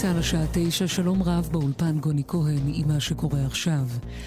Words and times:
צה"ל 0.00 0.18
השעה 0.18 0.44
תשע, 0.52 0.86
שלום 0.86 1.22
רב 1.22 1.48
באולפן 1.52 1.98
גוני 1.98 2.22
כהן 2.28 2.72
עם 2.74 2.88
מה 2.88 3.00
שקורה 3.00 3.46
עכשיו. 3.46 3.86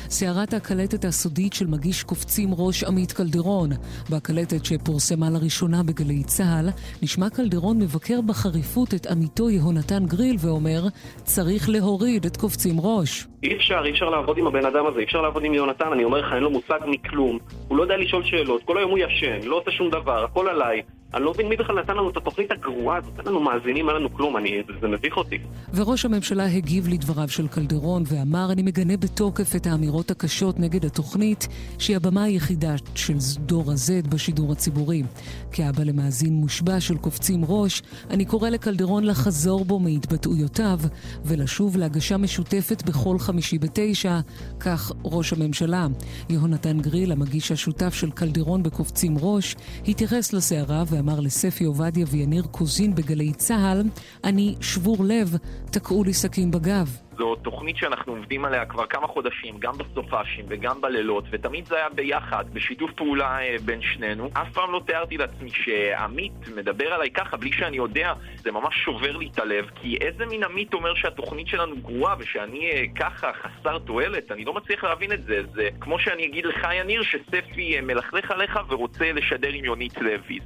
סערת 0.09 0.53
הקלטת 0.53 1.05
הסודית 1.05 1.53
של 1.53 1.67
מגיש 1.67 2.03
קופצים 2.03 2.53
ראש 2.53 2.83
עמית 2.83 3.11
קלדרון. 3.11 3.69
בקלטת 4.09 4.65
שפורסמה 4.65 5.29
לראשונה 5.29 5.83
בגלי 5.83 6.23
צה"ל, 6.23 6.69
נשמע 7.01 7.29
קלדרון 7.29 7.79
מבקר 7.79 8.21
בחריפות 8.21 8.93
את 8.93 9.05
עמיתו 9.05 9.49
יהונתן 9.49 10.05
גריל 10.05 10.35
ואומר, 10.39 10.87
צריך 11.23 11.69
להוריד 11.69 12.25
את 12.25 12.37
קופצים 12.37 12.79
ראש. 12.79 13.27
אי 13.43 13.55
אפשר, 13.55 13.81
אי 13.85 13.91
אפשר 13.91 14.09
לעבוד 14.09 14.37
עם 14.37 14.47
הבן 14.47 14.65
אדם 14.65 14.85
הזה, 14.85 14.99
אי 14.99 15.03
אפשר 15.03 15.21
לעבוד 15.21 15.43
עם 15.43 15.53
יהונתן, 15.53 15.91
אני 15.91 16.03
אומר 16.03 16.17
לך, 16.17 16.33
אין 16.33 16.43
לו 16.43 16.49
מושג 16.49 16.79
מכלום. 16.87 17.39
הוא 17.67 17.77
לא 17.77 17.83
יודע 17.83 17.97
לשאול 17.97 18.23
שאלות, 18.23 18.63
כל 18.63 18.77
היום 18.77 18.91
הוא 18.91 18.99
ישן, 18.99 19.39
לא 19.43 19.57
עושה 19.57 19.71
שום 19.71 19.89
דבר, 19.89 20.23
הכל 20.23 20.49
עליי. 20.49 20.81
אני 21.13 21.23
לא 21.23 21.31
מבין 21.31 21.49
מי 21.49 21.55
בכלל 21.55 21.79
נתן 21.79 21.93
לנו 21.97 22.09
את 22.09 22.17
התוכנית 22.17 22.51
הגרועה 22.51 22.97
הזאת, 22.97 23.19
אין 23.19 23.27
לנו 23.27 23.39
מאזינים, 23.39 23.89
אין 23.89 23.95
לנו 23.95 24.13
כלום, 24.13 24.37
אני, 24.37 24.63
זה 24.81 24.87
מביך 24.87 25.17
אותי. 25.17 25.37
וראש 25.73 26.05
הממשלה 26.05 26.45
הגיב 26.45 26.87
לדבריו 26.87 27.29
של 27.29 27.47
קלדרון 27.47 28.03
ואמר, 28.07 28.51
אני 28.51 28.61
מגנה 28.61 28.97
בתוקף 28.97 29.55
את 29.55 29.67
האמירות 29.67 30.11
הקשות 30.11 30.59
נגד 30.59 30.85
התוכנית, 30.85 31.47
שהיא 31.79 31.95
הבמה 31.95 32.23
היחידה 32.23 32.75
של 32.95 33.13
דור 33.39 33.71
ה-Z 33.71 34.09
בשידור 34.09 34.51
הציבורי. 34.51 35.03
כאבא 35.51 35.83
למאזין 35.83 36.33
מושבע 36.33 36.79
של 36.79 36.97
קופצים 36.97 37.41
ראש, 37.47 37.81
אני 38.09 38.25
קורא 38.25 38.49
לקלדרון 38.49 39.03
לחזור 39.03 39.65
בו 39.65 39.79
מהתבטאויותיו 39.79 40.79
ולשוב 41.25 41.77
להגשה 41.77 42.17
משותפת 42.17 42.83
בכל 42.85 43.15
חמישי 43.31 43.57
בתשע, 43.57 44.19
כך 44.59 44.91
ראש 45.03 45.33
הממשלה. 45.33 45.87
יהונתן 46.29 46.79
גריל, 46.79 47.11
המגיש 47.11 47.51
השותף 47.51 47.93
של 47.93 48.11
קלדרון 48.11 48.63
בקופצים 48.63 49.17
ראש, 49.19 49.55
התייחס 49.87 50.33
לסערה 50.33 50.83
ואמר 50.87 51.19
לספי 51.19 51.63
עובדיה 51.63 52.05
ויניר 52.09 52.43
קוזין 52.43 52.95
בגלי 52.95 53.33
צה"ל, 53.33 53.83
אני 54.23 54.55
שבור 54.61 55.03
לב, 55.03 55.35
תקעו 55.65 56.03
לי 56.03 56.13
סכין 56.13 56.51
בגב. 56.51 56.97
זו 57.21 57.35
תוכנית 57.35 57.77
שאנחנו 57.77 58.13
עובדים 58.13 58.45
עליה 58.45 58.65
כבר 58.65 58.85
כמה 58.85 59.07
חודשים, 59.07 59.55
גם 59.59 59.73
בסופאשים 59.77 60.45
וגם 60.47 60.81
בלילות, 60.81 61.23
ותמיד 61.31 61.65
זה 61.65 61.75
היה 61.75 61.89
ביחד, 61.89 62.45
בשיתוף 62.53 62.91
פעולה 62.95 63.39
אה, 63.39 63.55
בין 63.65 63.81
שנינו. 63.81 64.29
אף 64.33 64.53
פעם 64.53 64.71
לא 64.71 64.81
תיארתי 64.85 65.17
לעצמי 65.17 65.49
שעמית 65.49 66.31
מדבר 66.55 66.93
עליי 66.93 67.11
ככה 67.11 67.37
בלי 67.37 67.51
שאני 67.51 67.77
יודע, 67.77 68.13
זה 68.43 68.51
ממש 68.51 68.75
שובר 68.85 69.17
לי 69.17 69.29
את 69.33 69.39
הלב, 69.39 69.65
כי 69.75 69.97
איזה 70.01 70.25
מין 70.25 70.43
עמית 70.43 70.73
אומר 70.73 70.95
שהתוכנית 70.95 71.47
שלנו 71.47 71.75
גרועה 71.81 72.15
ושאני 72.19 72.71
אה, 72.71 72.83
ככה 72.95 73.31
חסר 73.33 73.79
תועלת? 73.79 74.31
אני 74.31 74.45
לא 74.45 74.53
מצליח 74.53 74.83
להבין 74.83 75.11
את 75.11 75.23
זה. 75.23 75.41
זה 75.53 75.69
כמו 75.79 75.99
שאני 75.99 76.25
אגיד 76.25 76.45
לך, 76.45 76.67
יניר, 76.73 77.03
שספי 77.03 77.75
אה, 77.75 77.81
מלכלך 77.81 78.31
עליך 78.31 78.59
ורוצה 78.69 79.11
לשדר 79.11 79.49
עם 79.49 79.65
יונית 79.65 79.97
לוי. 79.97 80.39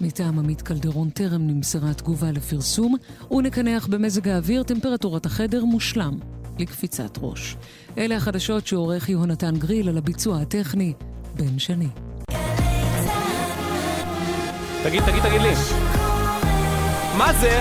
מטעם 0.00 0.38
עמית 0.38 0.62
קלדרון 0.62 1.10
טרם 1.10 1.40
נמסרה 1.46 1.94
תגובה 1.94 2.26
לפרסום, 2.36 2.96
ונקנח 3.30 3.86
במזג 3.86 4.28
האוויר 4.28 4.62
טמפרטורת 4.62 5.26
החדר 5.26 5.64
מושלם 5.64 6.19
לקפיצת 6.60 7.18
ראש. 7.20 7.56
אלה 7.98 8.16
החדשות 8.16 8.66
שעורך 8.66 9.08
יהונתן 9.08 9.56
גריל 9.56 9.88
על 9.88 9.98
הביצוע 9.98 10.40
הטכני 10.40 10.92
בן 11.34 11.58
שני. 11.58 11.88
תגיד, 14.82 15.02
תגיד, 15.02 15.22
תגיד 15.22 15.40
לי. 15.40 15.52
מה 17.18 17.32
זה? 17.32 17.60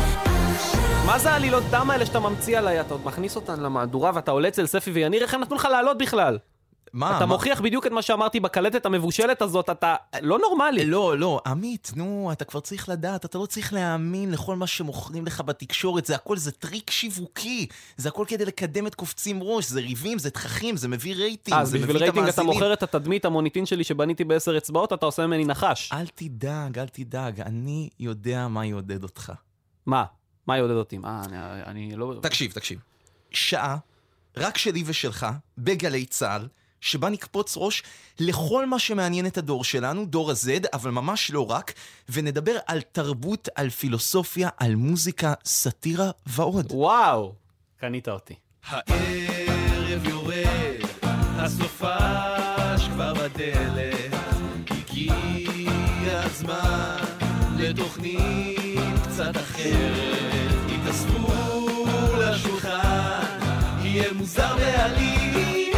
מה 1.06 1.19
זה 1.19 1.30
העלילות 1.31 1.64
דם 1.72 1.89
האלה 1.89 2.06
שאתה 2.06 2.19
ממציא 2.19 2.58
עליי? 2.58 2.81
אתה 2.81 2.94
עוד 2.94 3.02
מכניס 3.06 3.36
אותן 3.36 3.59
למהדורה 3.59 4.11
ואתה 4.16 4.31
עולה 4.31 4.47
אצל 4.47 4.66
ספי 4.66 4.91
ויניר? 4.91 5.22
איך 5.22 5.34
הם 5.34 5.41
נתנו 5.41 5.56
לך 5.56 5.67
לעלות 5.72 5.97
בכלל? 5.97 6.38
מה? 6.94 7.18
אתה 7.18 7.26
מה? 7.26 7.34
מוכיח 7.34 7.62
בדיוק 7.62 7.88
את 7.88 7.92
מה 7.92 8.02
שאמרתי 8.02 8.40
בקלטת 8.40 8.86
המבושלת 8.86 9.42
הזאת, 9.42 9.70
אתה 9.70 9.95
לא 10.22 10.40
נורמלי. 10.40 10.86
לא, 10.86 11.18
לא, 11.18 11.42
עמית, 11.46 11.92
נו, 11.96 12.30
אתה 12.31 12.46
כבר 12.46 12.59
צריך 12.59 12.90
לדעת, 12.90 13.26
אתה 13.26 13.38
לא 13.38 13.46
צריך 13.46 13.73
להאמין 13.73 14.31
לכל 14.31 14.56
מה 14.56 14.68
שמוכרים 14.68 15.26
לך 15.26 15.42
בתקשורת, 15.42 16.06
זה 16.06 16.16
הכל, 16.16 16.38
זה 16.38 16.52
טריק 16.52 16.91
שיווקי, 16.91 17.68
זה 17.97 18.09
הכל 18.09 18.25
כדי 18.28 18.46
לקדם 18.46 18.88
את 18.88 18.96
קופצים 18.96 19.44
ראש, 19.44 19.66
זה 19.69 19.80
ריבים, 19.80 20.19
זה 20.19 20.30
תככים, 20.30 20.78
זה 20.78 20.88
מביא 20.88 21.16
רייטינג, 21.16 21.58
אז 21.58 21.69
זה 21.69 21.78
בשביל 21.78 21.96
מביא 21.96 21.96
את 21.96 22.02
רייטינג 22.02 22.28
אתה 22.28 22.41
המאזינים. 22.41 22.63
מוכר 22.63 22.74
את 22.74 22.84
התדמית 22.84 23.25
המוניטין 23.25 23.66
שלי 23.66 23.84
שבניתי 23.84 24.24
בעשר 24.24 24.58
אצבעות, 24.58 24.94
אתה 24.94 25.06
עושה 25.06 25.28
ממני 25.28 25.46
נחש. 25.46 25.90
אל 25.94 26.08
תדאג, 26.08 26.80
אל 26.80 26.88
תדאג, 26.88 27.42
אני 27.42 27.90
יודע 28.00 28.47
מה 28.47 28.66
יעודד 28.66 29.03
אותך. 29.03 29.34
מה? 29.86 30.06
מה 30.47 30.58
יעודד 30.58 30.74
אותי? 30.74 30.97
מה, 30.97 31.22
אני, 31.25 31.38
אני 31.63 31.96
לא... 31.96 32.13
תקשיב, 32.22 32.52
תקשיב. 32.52 32.80
שעה, 33.31 33.78
רק 34.38 34.58
שלי 34.58 34.84
ושלך, 34.86 35.28
בגלי 35.58 36.06
צה"ל, 36.06 36.47
שבה 36.81 37.09
נקפוץ 37.09 37.53
ראש 37.57 37.84
לכל 38.19 38.66
מה 38.66 38.79
שמעניין 38.79 39.25
את 39.25 39.38
הדור 39.38 39.63
שלנו, 39.63 40.06
דור 40.06 40.31
ה-Z, 40.31 40.67
אבל 40.73 40.91
ממש 40.91 41.31
לא 41.31 41.51
רק, 41.51 41.73
ונדבר 42.09 42.57
על 42.67 42.81
תרבות, 42.81 43.50
על 43.56 43.69
פילוסופיה, 43.69 44.50
על 44.57 44.75
מוזיקה, 44.75 45.34
סאטירה 45.45 46.12
ועוד. 46.25 46.72
וואו! 46.72 47.34
קנית 47.79 48.09
אותי. 48.09 48.34
הערב 48.68 50.07
יורד, 50.07 50.89
הסופש 51.38 52.88
כבר 52.94 53.13
בדלת, 53.13 54.13
הגיע 54.72 56.22
הזמן 56.23 56.97
לתוכנית 57.57 59.00
קצת 59.03 59.38
אחרת, 59.38 60.56
התאספו 60.75 61.28
לשולחן, 62.18 63.39
יהיה 63.81 64.13
מוזר 64.13 64.56
בעליל, 64.57 65.69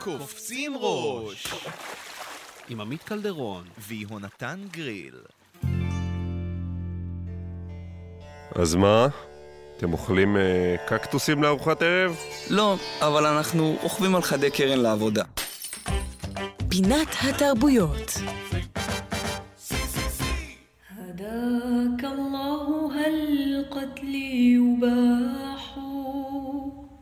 קופצים 0.00 0.76
ראש. 0.76 1.46
עם 2.68 2.80
עמית 2.80 3.02
קלדרון. 3.02 3.64
ויהונתן 3.78 4.60
גריל. 4.70 5.14
אז 8.54 8.74
מה? 8.74 9.08
אתם 9.76 9.92
אוכלים 9.92 10.36
אה, 10.36 10.76
קקטוסים 10.86 11.42
לארוחת 11.42 11.82
ערב? 11.82 12.16
לא, 12.50 12.76
אבל 13.00 13.26
אנחנו 13.26 13.76
רוכבים 13.82 14.14
על 14.14 14.22
חדי 14.22 14.50
קרן 14.50 14.78
לעבודה. 14.78 15.24
פינת 16.68 17.08
התרבויות. 17.22 18.12
هداك 20.90 22.02
الله 22.04 22.66
هل 22.96 23.64
قتلي 23.70 24.54
يباح 24.54 25.49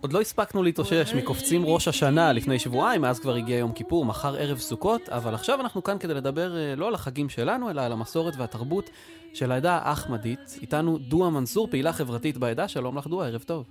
עוד 0.02 0.14
לא 0.14 0.22
הספקנו 0.22 0.64
להתאושש 0.64 1.16
מקופצים 1.16 1.62
ראש 1.66 1.88
השנה 1.88 2.34
לפני 2.34 2.60
שבועיים, 2.60 3.02
מאז 3.02 3.20
כבר 3.20 3.36
הגיע 3.36 3.58
יום 3.58 3.72
כיפור, 3.72 4.06
מחר 4.06 4.36
ערב 4.36 4.58
סוכות, 4.58 5.10
אבל 5.10 5.34
עכשיו 5.34 5.62
אנחנו 5.62 5.84
כאן 5.84 5.98
כדי 6.00 6.14
לדבר 6.14 6.58
אה, 6.58 6.74
לא 6.78 6.88
על 6.88 6.94
החגים 6.94 7.30
שלנו, 7.30 7.70
אלא 7.70 7.82
על 7.82 7.92
המסורת 7.92 8.34
והתרבות 8.38 8.90
של 9.34 9.52
העדה 9.52 9.80
האחמדית. 9.84 10.60
איתנו 10.62 10.98
דואה 10.98 11.30
מנסור, 11.30 11.68
פעילה 11.68 11.94
חברתית 11.94 12.38
בעדה, 12.38 12.68
שלום 12.68 12.98
לך 12.98 13.08
דואה, 13.08 13.28
ערב 13.28 13.42
טוב. 13.42 13.66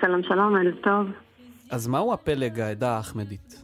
שלום 0.00 0.22
שלום, 0.22 0.56
ערב 0.56 0.74
טוב. 0.82 1.06
אז 1.70 1.88
מהו 1.88 2.12
הפלג 2.12 2.60
העדה 2.60 2.96
האחמדית? 2.96 3.62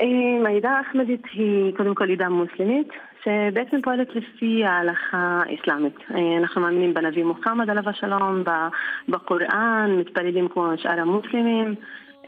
אה, 0.00 0.50
העדה 0.50 0.70
האחמדית 0.70 1.22
היא 1.32 1.76
קודם 1.76 1.94
כל 1.94 2.10
עדה 2.10 2.28
מוסלמית, 2.28 2.88
שבעצם 3.24 3.82
פועלת 3.82 4.08
לפי 4.14 4.64
ההלכה 4.64 5.42
האסלאמית. 5.46 5.96
אה, 6.14 6.38
אנחנו 6.38 6.60
מאמינים 6.60 6.94
בנביא 6.94 7.24
מוחמד 7.24 7.70
עליו 7.70 7.88
השלום, 7.88 8.44
בקוראן, 9.08 9.90
מתפללים 9.98 10.48
כמו 10.48 10.66
שאר 10.76 11.00
המוסלמים. 11.00 11.74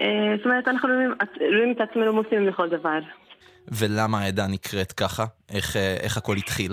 אה, 0.01 0.35
זאת 0.37 0.47
אומרת, 0.47 0.69
אנחנו 0.69 0.89
רואים, 0.89 1.13
רואים 1.41 1.73
את 1.73 1.81
עצמנו 1.81 2.13
מוסלמים 2.13 2.47
לכל 2.47 2.69
דבר. 2.69 2.99
ולמה 3.79 4.19
העדה 4.19 4.47
נקראת 4.47 4.93
ככה? 4.93 5.25
איך, 5.55 5.77
אה, 5.77 5.97
איך 6.03 6.17
הכל 6.17 6.37
התחיל? 6.37 6.73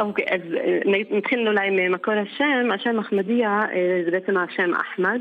אוקיי, 0.00 0.24
אז 0.30 0.40
נתחיל 1.10 1.48
אולי 1.48 1.70
ממקור 1.70 2.14
השם. 2.14 2.70
השם 2.74 2.98
אחמדיה 2.98 3.62
זה 4.04 4.10
בעצם 4.10 4.36
השם 4.36 4.70
אחמד. 4.74 5.20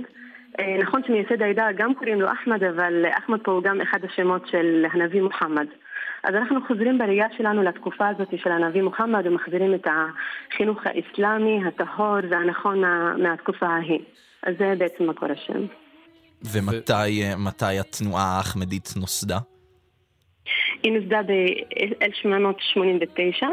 נכון 0.80 1.02
שמייסד 1.08 1.42
העדה 1.42 1.68
גם 1.78 1.94
קוראים 1.94 2.22
לו 2.22 2.28
אחמד, 2.32 2.64
אבל 2.64 3.06
אחמד 3.18 3.40
פה 3.44 3.52
הוא 3.52 3.64
גם 3.64 3.82
אחד 3.82 4.00
השמות 4.04 4.48
של 4.48 4.86
הנביא 4.94 5.22
מוחמד. 5.22 5.66
אז 6.28 6.36
אנחנו 6.36 6.60
חוזרים 6.68 6.98
בראייה 6.98 7.28
שלנו 7.38 7.64
לתקופה 7.64 8.08
הזאת 8.08 8.28
של 8.44 8.52
הנביא 8.52 8.82
מוחמד 8.82 9.28
ומחזירים 9.28 9.74
את 9.74 9.88
החינוך 9.88 10.80
האסלאמי 10.86 11.60
הטהור 11.68 12.18
והנכון 12.32 12.82
מה- 12.82 13.14
מהתקופה 13.18 13.68
ההיא. 13.68 14.00
אז 14.44 14.54
זה 14.60 14.74
בעצם 14.78 15.10
מקור 15.10 15.30
השם. 15.32 15.66
ומתי 16.54 16.92
אה, 17.24 17.34
מתי 17.38 17.80
התנועה 17.80 18.38
האחמדית 18.38 18.90
נוסדה? 18.96 19.38
היא 20.84 20.92
נוסדה 20.92 21.22
ב-1889 21.24 23.46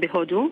בהודו 0.00 0.48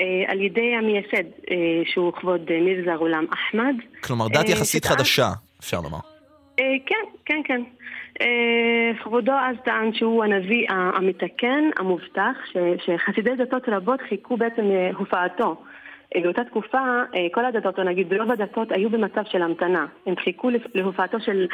אה, 0.00 0.04
על 0.32 0.40
ידי 0.40 0.74
המייסד 0.78 1.24
אה, 1.50 1.56
שהוא 1.84 2.12
כבוד 2.12 2.40
מירזה 2.60 2.90
גולם 2.98 3.24
אחמד. 3.32 3.74
כלומר, 4.04 4.28
דת 4.28 4.48
יחסית 4.48 4.84
חדשה, 4.84 5.28
אפשר 5.60 5.80
לומר. 5.80 5.98
כן, 6.86 7.04
כן, 7.24 7.40
כן. 7.44 7.62
אה, 8.20 8.90
כבודו 9.02 9.32
אז 9.32 9.56
טען 9.64 9.92
שהוא 9.92 10.24
הנביא 10.24 10.66
המתקן, 10.70 11.70
המובטח, 11.78 12.36
שחסידי 12.84 13.36
דתות 13.36 13.68
רבות 13.68 14.00
חיכו 14.00 14.36
בעצם 14.36 14.62
להופעתו. 14.64 15.56
אה, 16.16 16.20
באותה 16.20 16.44
תקופה, 16.44 17.02
אה, 17.14 17.26
כל 17.32 17.44
הדתות, 17.44 17.78
או 17.78 17.84
נגיד 17.84 18.14
רוב 18.14 18.30
הדתות, 18.30 18.72
היו 18.72 18.90
במצב 18.90 19.22
של 19.24 19.42
המתנה. 19.42 19.86
הם 20.06 20.16
חיכו 20.16 20.50
להופעתו 20.74 21.20
של 21.20 21.46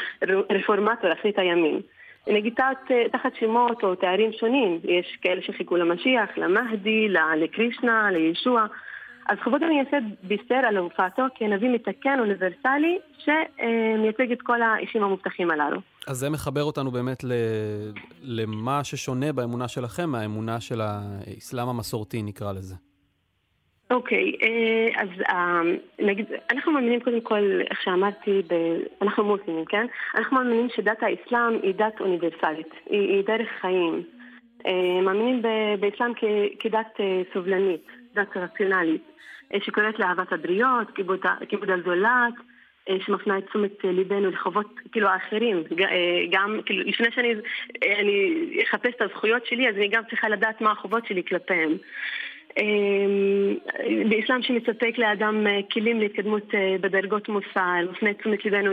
רפורמטור 0.51 1.13
אחרית 1.13 1.39
הימים. 1.39 1.81
נגיד 2.27 2.55
תחת, 2.55 2.91
אה, 3.27 3.41
שמות 3.41 3.85
או 3.85 3.95
תארים 3.95 4.33
שונים, 4.33 4.79
יש 4.85 5.19
כאלה 5.23 5.43
שחיכו 5.43 5.77
למשיח, 5.77 6.31
למהדי, 6.37 7.09
לקרישנה, 7.37 8.11
לישוע. 8.11 8.67
אז 9.31 9.39
כבוד 9.45 9.63
המייסד 9.63 10.03
בישר 10.23 10.55
על 10.55 10.77
הופעתו 10.77 11.23
כנביא 11.35 11.69
מתקן 11.71 12.19
אוניברסלי 12.21 12.99
שמייצג 13.19 14.33
את 14.33 14.43
כל 14.43 14.63
האישים 14.63 15.03
המובטחים 15.03 15.51
הללו. 15.51 15.81
אז 16.07 16.17
זה 16.17 16.31
מחבר 16.31 16.63
אותנו 16.63 16.91
באמת 16.91 17.25
ל... 17.25 17.33
למה 18.23 18.85
ששונה 18.85 19.33
באמונה 19.33 19.69
שלכם 19.69 20.11
מהאמונה 20.11 20.61
של 20.61 20.81
האסלאם 20.81 21.69
המסורתי, 21.69 22.23
נקרא 22.23 22.53
לזה. 22.53 22.75
אוקיי, 23.91 24.33
אה, 24.43 25.03
אז 25.03 25.09
אה, 25.29 25.61
נגיד, 25.99 26.27
אנחנו 26.51 26.73
מאמינים 26.73 27.01
קודם 27.01 27.21
כל, 27.21 27.61
איך 27.71 27.83
שאמרתי, 27.85 28.43
ב... 28.49 28.55
אנחנו 29.03 29.25
מוסלמים, 29.25 29.65
כן? 29.65 29.87
אנחנו 30.15 30.37
מאמינים 30.37 30.69
שדת 30.77 31.03
האסלאם 31.03 31.63
היא 31.63 31.75
דת 31.75 32.01
אוניברסלית, 32.01 32.71
היא, 32.91 33.17
היא 33.17 33.25
דרך 33.27 33.49
חיים. 33.61 34.03
אה, 34.67 35.01
מאמינים 35.03 35.43
באסלאם 35.81 36.13
כ... 36.15 36.25
כדת 36.59 37.01
סובלנית, 37.33 37.87
דת 38.15 38.37
רציונלית, 38.37 39.03
שקוראת 39.61 39.99
לאהבת 39.99 40.33
הבריות, 40.33 40.91
כיבוד, 41.49 41.71
הזולת, 41.71 42.35
שמפנה 43.01 43.39
את 43.39 43.47
תשומת 43.47 43.85
ליבנו 43.85 44.31
לחובות, 44.31 44.81
כאילו, 44.93 45.09
האחרים. 45.09 45.63
גם, 46.31 46.61
כאילו, 46.67 46.85
לפני 46.85 47.07
שאני 47.15 47.35
אני 47.85 48.63
אחפש 48.69 48.95
את 48.97 49.03
הזכויות 49.03 49.47
שלי, 49.47 49.69
אז 49.69 49.77
אני 49.77 49.89
גם 49.89 50.03
צריכה 50.11 50.29
לדעת 50.29 50.61
מה 50.61 50.71
החובות 50.71 51.07
שלי 51.07 51.23
כלפיהם. 51.25 51.77
אמ, 52.59 53.55
באסלאם 54.09 54.43
שמספק 54.43 54.99
לאדם 54.99 55.47
אה, 55.47 55.61
כלים 55.73 56.01
להתקדמות 56.01 56.55
אה, 56.55 56.77
בדרגות 56.81 57.29
מוסר, 57.29 57.91
מפנה 57.91 58.15
תשומת 58.15 58.45
ליבנו 58.45 58.73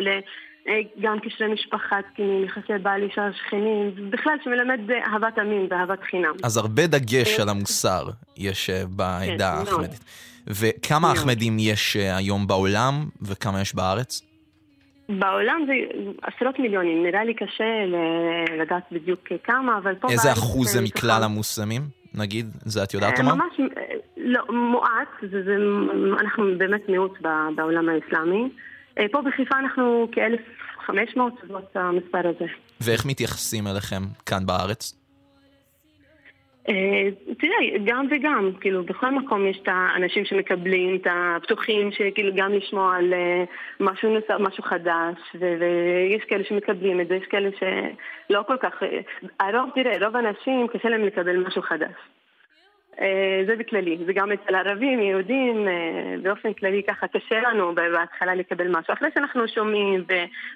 גם 1.01 1.19
קשרי 1.19 1.53
משפחה 1.53 1.95
תקינים, 2.11 2.43
יחסי 2.43 2.73
בעל 2.81 3.03
אישה 3.03 3.29
שכנים, 3.33 3.91
בכלל 4.09 4.33
שמלמד 4.43 4.79
אהבת 4.91 5.37
המין 5.37 5.67
ואהבת 5.69 5.99
חינם. 6.03 6.33
אז 6.43 6.57
הרבה 6.57 6.87
דגש 6.87 7.39
על 7.39 7.49
המוסר 7.49 8.03
יש 8.37 8.69
אה, 8.69 8.83
בעדה 8.89 9.27
כן, 9.37 9.59
האחמדית. 9.59 10.03
וכמה 10.47 11.11
אחמדים 11.11 11.57
יש 11.59 11.95
היום 11.95 12.47
בעולם 12.47 12.93
וכמה 13.21 13.61
יש 13.61 13.75
בארץ? 13.75 14.21
בעולם 15.09 15.65
זה 15.67 15.73
עשרות 16.21 16.59
מיליונים, 16.59 17.03
נראה 17.03 17.23
לי 17.23 17.33
קשה 17.33 17.63
לדעת 18.59 18.83
בדיוק 18.91 19.19
כמה, 19.43 19.77
אבל 19.77 19.95
פה... 19.95 20.07
איזה 20.09 20.31
אחוז 20.31 20.67
זה 20.67 20.81
מכלל 20.81 21.23
המוסלמים? 21.23 21.81
נגיד? 22.15 22.45
זה 22.65 22.83
את 22.83 22.93
יודעת 22.93 23.19
לומר? 23.19 23.35
ממש, 23.35 23.59
לא, 24.17 24.41
מועט, 24.49 25.07
זה, 25.31 25.43
זה, 25.43 25.55
אנחנו 26.19 26.43
באמת 26.57 26.89
מיעוט 26.89 27.17
בעולם 27.55 27.89
האסלאמי. 27.89 28.49
אה, 28.99 29.05
פה 29.11 29.21
בחיפה 29.21 29.59
אנחנו 29.59 30.07
כ-1,500, 30.11 31.19
זאת 31.47 31.75
המספר 31.75 32.27
הזה. 32.27 32.45
ואיך 32.81 33.05
מתייחסים 33.05 33.67
אליכם 33.67 34.01
כאן 34.25 34.45
בארץ? 34.45 34.94
אה, 36.69 37.09
תראה, 37.39 37.77
גם 37.85 38.07
וגם, 38.11 38.51
כאילו, 38.61 38.83
בכל 38.83 39.11
מקום 39.11 39.47
יש 39.47 39.59
את 39.63 39.67
האנשים 39.67 40.25
שמקבלים, 40.25 40.95
את 40.95 41.07
הפתוחים, 41.11 41.91
שכאילו 41.91 42.31
גם 42.35 42.53
לשמוע 42.53 42.95
על 42.95 43.13
אה, 43.13 43.44
משהו 43.79 44.09
נוסף, 44.09 44.35
משהו 44.39 44.63
חדש, 44.63 45.17
ויש 45.39 46.23
כאלה 46.27 46.43
שמקבלים 46.43 47.01
את 47.01 47.07
זה, 47.07 47.15
יש 47.15 47.25
כאלה 47.29 47.50
שלא 47.59 48.43
כל 48.47 48.57
כך... 48.57 48.83
הרוב, 49.39 49.69
תראה, 49.75 50.05
רוב 50.05 50.15
האנשים 50.15 50.67
קשה 50.67 50.89
להם 50.89 51.05
לקבל 51.05 51.38
משהו 51.38 51.61
חדש. 51.61 52.16
זה 53.47 53.55
בכללי, 53.59 53.97
זה 54.05 54.13
גם 54.13 54.31
אצל 54.31 54.55
ערבים, 54.55 54.99
יהודים, 54.99 55.67
באופן 56.23 56.53
כללי 56.53 56.83
ככה 56.88 57.07
קשה 57.07 57.41
לנו 57.41 57.75
בהתחלה 57.75 58.35
לקבל 58.35 58.67
משהו. 58.67 58.94
אחרי 58.94 59.09
שאנחנו 59.13 59.47
שומעים 59.47 60.03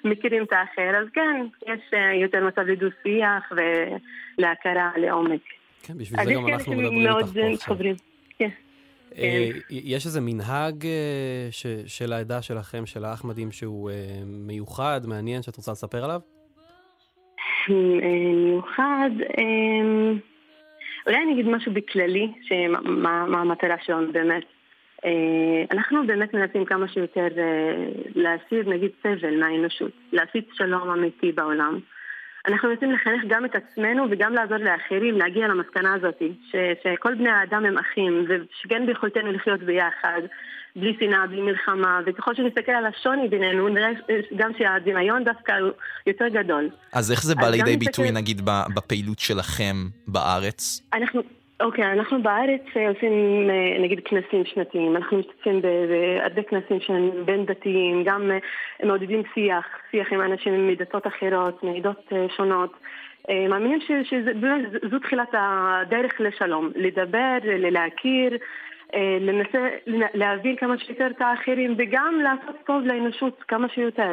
ומכירים 0.04 0.42
את 0.42 0.52
האחר, 0.52 0.96
אז 1.02 1.06
כן, 1.12 1.46
יש 1.66 1.80
יותר 2.22 2.46
מצב 2.46 2.62
לדו-שיח 2.62 3.52
ולהכרה 4.38 4.90
לעומק. 4.96 5.40
כן, 5.82 5.98
בשביל 5.98 6.24
זה 6.24 6.34
גם 6.34 6.46
אנחנו 6.48 6.72
מדברים 6.72 7.50
איתך 7.50 7.66
פה 7.66 7.74
עכשיו. 7.74 7.76
כן. 8.38 8.48
אה, 9.18 9.48
יש 9.70 10.06
איזה 10.06 10.20
מנהג 10.20 10.86
אה, 10.86 11.48
של 11.86 12.12
העדה 12.12 12.42
שלכם, 12.42 12.86
של 12.86 13.04
האחמדים, 13.04 13.52
שהוא 13.52 13.90
אה, 13.90 13.96
מיוחד, 14.26 15.00
מעניין, 15.06 15.42
שאת 15.42 15.56
רוצה 15.56 15.72
לספר 15.72 16.04
עליו? 16.04 16.20
מיוחד, 17.68 19.10
אולי 21.06 21.18
אני 21.22 21.32
אגיד 21.32 21.48
משהו 21.48 21.72
בכללי, 21.72 22.32
מה 22.84 23.40
המטרה 23.40 23.76
שלנו 23.82 24.12
באמת. 24.12 24.44
אנחנו 25.70 26.06
באמת 26.06 26.34
מנסים 26.34 26.64
כמה 26.64 26.88
שיותר 26.88 27.26
להסיר 28.14 28.68
נגיד 28.68 28.90
סבל 29.02 29.40
מהאנושות, 29.40 29.90
להפיץ 30.12 30.44
שלום 30.52 30.90
אמיתי 30.90 31.32
בעולם. 31.32 31.78
אנחנו 32.48 32.68
רוצים 32.70 32.92
לחנך 32.92 33.22
גם 33.28 33.44
את 33.44 33.54
עצמנו 33.54 34.04
וגם 34.10 34.34
לעזור 34.34 34.56
לאחרים 34.56 35.18
להגיע 35.18 35.48
למסקנה 35.48 35.94
הזאת, 35.94 36.22
ש, 36.50 36.56
שכל 36.82 37.14
בני 37.14 37.30
האדם 37.30 37.64
הם 37.64 37.78
אחים, 37.78 38.26
ושכן 38.28 38.86
ביכולתנו 38.86 39.32
לחיות 39.32 39.60
ביחד, 39.60 40.20
בלי 40.76 40.96
שנאה, 41.00 41.26
בלי 41.26 41.40
מלחמה, 41.40 42.00
וככל 42.06 42.34
שנסתכל 42.34 42.72
על 42.72 42.86
השוני 42.86 43.28
בינינו, 43.28 43.68
נראה 43.68 43.90
גם 44.36 44.50
שהדמיון 44.58 45.24
דווקא 45.24 45.52
הוא 45.52 45.70
יותר 46.06 46.28
גדול. 46.28 46.68
אז 46.92 47.12
איך 47.12 47.22
זה 47.22 47.34
בא 47.34 47.48
לידי 47.48 47.76
ביטוי, 47.76 48.04
נסתכל... 48.04 48.20
נגיד, 48.20 48.40
בפעילות 48.74 49.18
שלכם 49.18 49.76
בארץ? 50.06 50.82
אנחנו... 50.92 51.22
אוקיי, 51.62 51.84
okay, 51.84 51.92
אנחנו 51.92 52.22
בארץ 52.22 52.62
אה, 52.76 52.88
עושים 52.88 53.12
אה, 53.50 53.82
נגיד 53.82 54.00
כנסים 54.04 54.44
שנתיים, 54.44 54.96
אנחנו 54.96 55.18
משתתפים 55.18 55.62
בהרבה 55.62 56.42
כנסים 56.42 56.80
שהם 56.80 57.10
בין 57.24 57.44
דתיים, 57.44 58.04
גם 58.04 58.30
אה, 58.30 58.38
מעודדים 58.86 59.22
שיח, 59.34 59.66
שיח 59.90 60.12
עם 60.12 60.20
אנשים 60.20 60.68
מדתות 60.68 61.06
אחרות, 61.06 61.62
מעדות 61.62 62.12
שונות. 62.36 62.72
מאמינים 63.48 63.78
שזו 64.04 64.98
תחילת 64.98 65.28
הדרך 65.32 66.20
לשלום, 66.20 66.70
לדבר, 66.74 67.38
להכיר, 67.44 68.36
לנסה 69.20 69.68
להבין 70.14 70.56
כמה 70.56 70.78
שיותר 70.78 71.06
את 71.06 71.20
האחרים 71.20 71.74
וגם 71.78 72.20
לעשות 72.22 72.56
טוב 72.66 72.82
לאנושות 72.84 73.42
כמה 73.48 73.68
שיותר. 73.68 74.12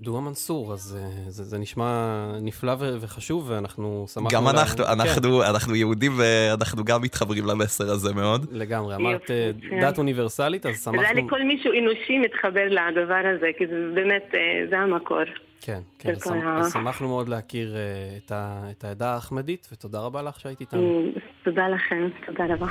דואה 0.00 0.20
מנסור, 0.20 0.72
אז 0.72 0.98
אה, 1.00 1.30
זה, 1.30 1.44
זה 1.44 1.58
נשמע 1.58 2.26
נפלא 2.42 2.72
ו- 2.78 2.96
וחשוב, 3.00 3.50
ואנחנו 3.50 4.06
שמחנו... 4.08 4.28
גם 4.30 4.48
אנחנו, 4.48 4.84
לה... 4.84 4.92
אנחנו, 4.92 5.40
כן. 5.40 5.50
אנחנו 5.50 5.74
יהודים 5.74 6.12
ואנחנו 6.16 6.84
גם 6.84 7.02
מתחברים 7.02 7.46
למסר 7.46 7.90
הזה 7.90 8.14
מאוד. 8.14 8.46
לגמרי, 8.52 8.94
אמרת 8.94 9.30
אה, 9.30 9.50
כן. 9.70 9.80
דת 9.80 9.98
אוניברסלית, 9.98 10.66
אז 10.66 10.84
שמחנו... 10.84 11.00
זה 11.00 11.08
היה 11.08 11.24
לכל 11.26 11.42
מישהו 11.42 11.72
אנושי 11.72 12.18
מתחבר 12.18 12.68
לדבר 12.68 13.22
הזה, 13.36 13.46
כי 13.58 13.66
זה 13.66 13.90
באמת, 13.94 14.24
אה, 14.34 14.66
זה 14.70 14.78
המקור. 14.78 15.18
כן, 15.60 15.80
כן, 15.98 16.10
אז, 16.10 16.32
ה... 16.66 16.70
שמחנו 16.72 17.08
מאוד 17.08 17.28
להכיר 17.28 17.76
את, 18.16 18.32
ה... 18.32 18.64
את 18.70 18.84
העדה 18.84 19.14
האחמדית, 19.14 19.68
ותודה 19.72 20.00
רבה 20.00 20.22
לך 20.22 20.40
שהיית 20.40 20.60
איתנו. 20.60 21.04
תודה 21.44 21.68
לכם, 21.68 22.08
תודה 22.26 22.44
רבה. 22.54 22.66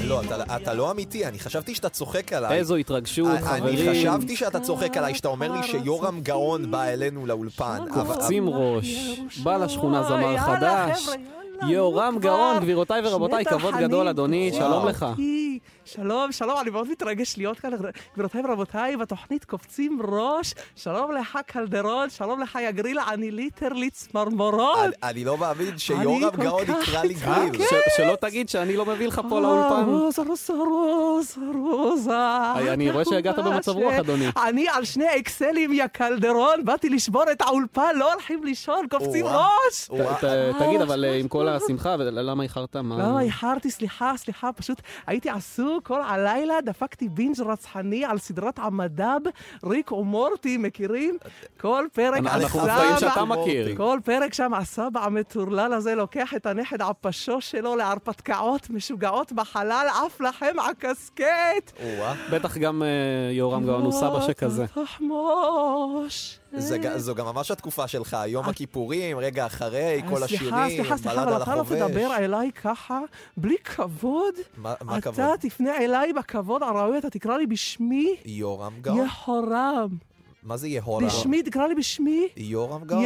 לא, 0.07 0.21
אתה, 0.21 0.55
אתה 0.55 0.73
לא 0.73 0.91
אמיתי, 0.91 1.25
אני 1.25 1.39
חשבתי 1.39 1.75
שאתה 1.75 1.89
צוחק 1.89 2.33
עליי. 2.33 2.57
איזו 2.57 2.75
התרגשות, 2.75 3.39
חברים. 3.41 3.89
אני 3.89 3.99
חשבתי 3.99 4.35
שאתה 4.35 4.59
צוחק 4.59 4.97
עליי, 4.97 5.15
שאתה 5.15 5.27
אומר 5.27 5.51
לי 5.51 5.67
שיורם 5.67 6.21
גאון 6.21 6.71
בא 6.71 6.83
אלינו 6.83 7.25
לאולפן. 7.25 7.77
קופצים 7.93 8.49
ראש, 8.49 9.19
בא 9.43 9.57
לשכונה 9.57 10.03
זמר 10.03 10.37
חדש. 10.37 11.07
יורם 11.67 12.17
גאון, 12.19 12.59
גבירותיי 12.59 13.01
ורבותיי, 13.05 13.45
כבוד 13.45 13.73
גדול, 13.79 14.07
אדוני, 14.07 14.51
שלום 14.53 14.87
לך. 14.87 15.05
שלום, 15.87 16.31
שלום, 16.31 16.59
אני 16.61 16.69
מאוד 16.69 16.89
מתרגש 16.91 17.37
להיות 17.37 17.59
כאן, 17.59 17.71
גבירותיי 18.13 18.41
ורבותיי, 18.45 18.97
בתוכנית 18.97 19.45
קופצים 19.45 19.99
ראש. 20.07 20.53
שלום 20.75 21.11
לך 21.11 21.39
קלדרון, 21.45 22.09
שלום 22.09 22.41
לך 22.41 22.57
יא 22.61 22.72
girl, 22.72 22.99
אני 22.99 23.31
literally 23.31 23.89
צמרמורות. 23.89 24.77
אני 25.03 25.25
לא 25.25 25.37
מאמין 25.37 25.77
שיורם 25.77 26.29
גאון 26.39 26.63
יקרא 26.63 27.03
לי 27.03 27.13
girl. 27.13 27.65
שלא 27.97 28.15
תגיד 28.15 28.49
שאני 28.49 28.75
לא 28.75 28.85
מביא 28.85 29.07
לך 29.07 29.21
פה 29.29 29.39
לאולפן. 29.39 29.83
רוזה, 29.89 30.21
רוזה, 30.21 30.53
רוזה, 30.53 31.41
רוזה. 31.53 32.13
אני 32.73 32.91
רואה 32.91 33.05
שהגעת 33.05 33.39
במצב 33.39 33.71
רוח, 33.71 33.93
אדוני. 33.93 34.27
אני 34.47 34.67
על 34.69 34.85
שני 34.85 35.19
אקסלים, 35.19 35.73
יא 35.73 35.87
קלדרון, 35.87 36.65
באתי 36.65 36.89
לשבור 36.89 37.23
את 37.31 37.41
האולפן, 37.41 37.91
לא 37.95 38.13
הולכים 38.13 38.43
לישון, 38.43 38.87
קופצים 38.89 39.25
ראש. 39.25 39.89
תגיד, 40.59 40.81
אבל 40.81 41.05
אה, 41.05 41.15
עם 41.15 41.27
כל 41.27 41.47
השמחה, 41.47 41.95
למה 41.95 42.43
איחרת? 42.43 42.75
למה 42.75 43.21
איחרתי? 43.21 43.71
סליחה, 43.71 44.13
סליחה, 44.17 44.53
פשוט 44.53 44.81
הייתי 45.07 45.29
עסוק. 45.29 45.76
כל 45.83 46.01
הלילה 46.01 46.61
דפקתי 46.61 47.09
בינג' 47.09 47.41
רצחני 47.41 48.05
על 48.05 48.17
סדרת 48.17 48.59
עמדב, 48.59 49.19
ריק 49.65 49.91
ומורטי, 49.91 50.57
מכירים? 50.57 51.17
כל 51.59 51.85
פרק 51.93 52.17
אנחנו 52.19 52.59
מופתעים 52.59 52.97
שאתה 52.99 53.25
מכיר. 53.25 53.77
כל 53.77 53.99
פרק 54.05 54.33
שם 54.33 54.53
הסבא 54.53 54.99
המטורלל 55.05 55.73
הזה 55.73 55.95
לוקח 55.95 56.33
את 56.33 56.45
הנכד 56.45 56.81
הפשו 56.81 57.41
שלו 57.41 57.75
להרפתקאות 57.75 58.69
משוגעות 58.69 59.31
בחלל, 59.31 59.87
עף 60.05 60.21
לכם 60.21 60.55
הקסקט! 60.69 61.81
בטח 62.31 62.57
גם 62.57 62.83
אה, 62.83 62.87
יורם 63.31 63.65
גאון 63.65 63.83
הוא 63.83 63.91
סבא 63.91 64.21
שכזה. 64.21 64.65
תחמוש. 64.67 66.39
זו 66.97 67.15
גם 67.15 67.25
ממש 67.25 67.51
התקופה 67.51 67.87
שלך, 67.87 68.17
יום 68.27 68.45
הכיפורים, 68.45 69.17
רגע 69.19 69.45
אחרי, 69.45 70.01
כל 70.09 70.23
השירים, 70.23 70.51
בלד 70.51 70.59
על 70.59 70.61
החובש. 70.61 70.75
סליחה, 70.75 70.97
סליחה, 70.97 71.23
אבל 71.23 71.41
אתה 71.43 71.55
לא 71.55 71.63
תדבר 71.63 72.15
אליי 72.17 72.51
ככה, 72.51 72.99
בלי 73.37 73.55
כבוד. 73.63 74.33
מה 74.57 74.73
הכבוד? 74.81 75.19
אתה 75.19 75.47
תפנה 75.47 75.77
אליי 75.77 76.13
בכבוד 76.13 76.63
הראוי, 76.63 76.97
אתה 76.97 77.09
תקרא 77.09 77.37
לי 77.37 77.47
בשמי. 77.47 78.15
יורם 78.25 78.73
גאון. 78.81 78.97
יהורם. 78.97 79.89
מה 80.43 80.57
זה 80.57 80.67
יהורם? 80.67 81.05
בשמי, 81.05 81.43
תקרא 81.43 81.67
לי 81.67 81.75
בשמי. 81.75 82.27
יורם 82.37 82.83
גאון. 82.83 83.03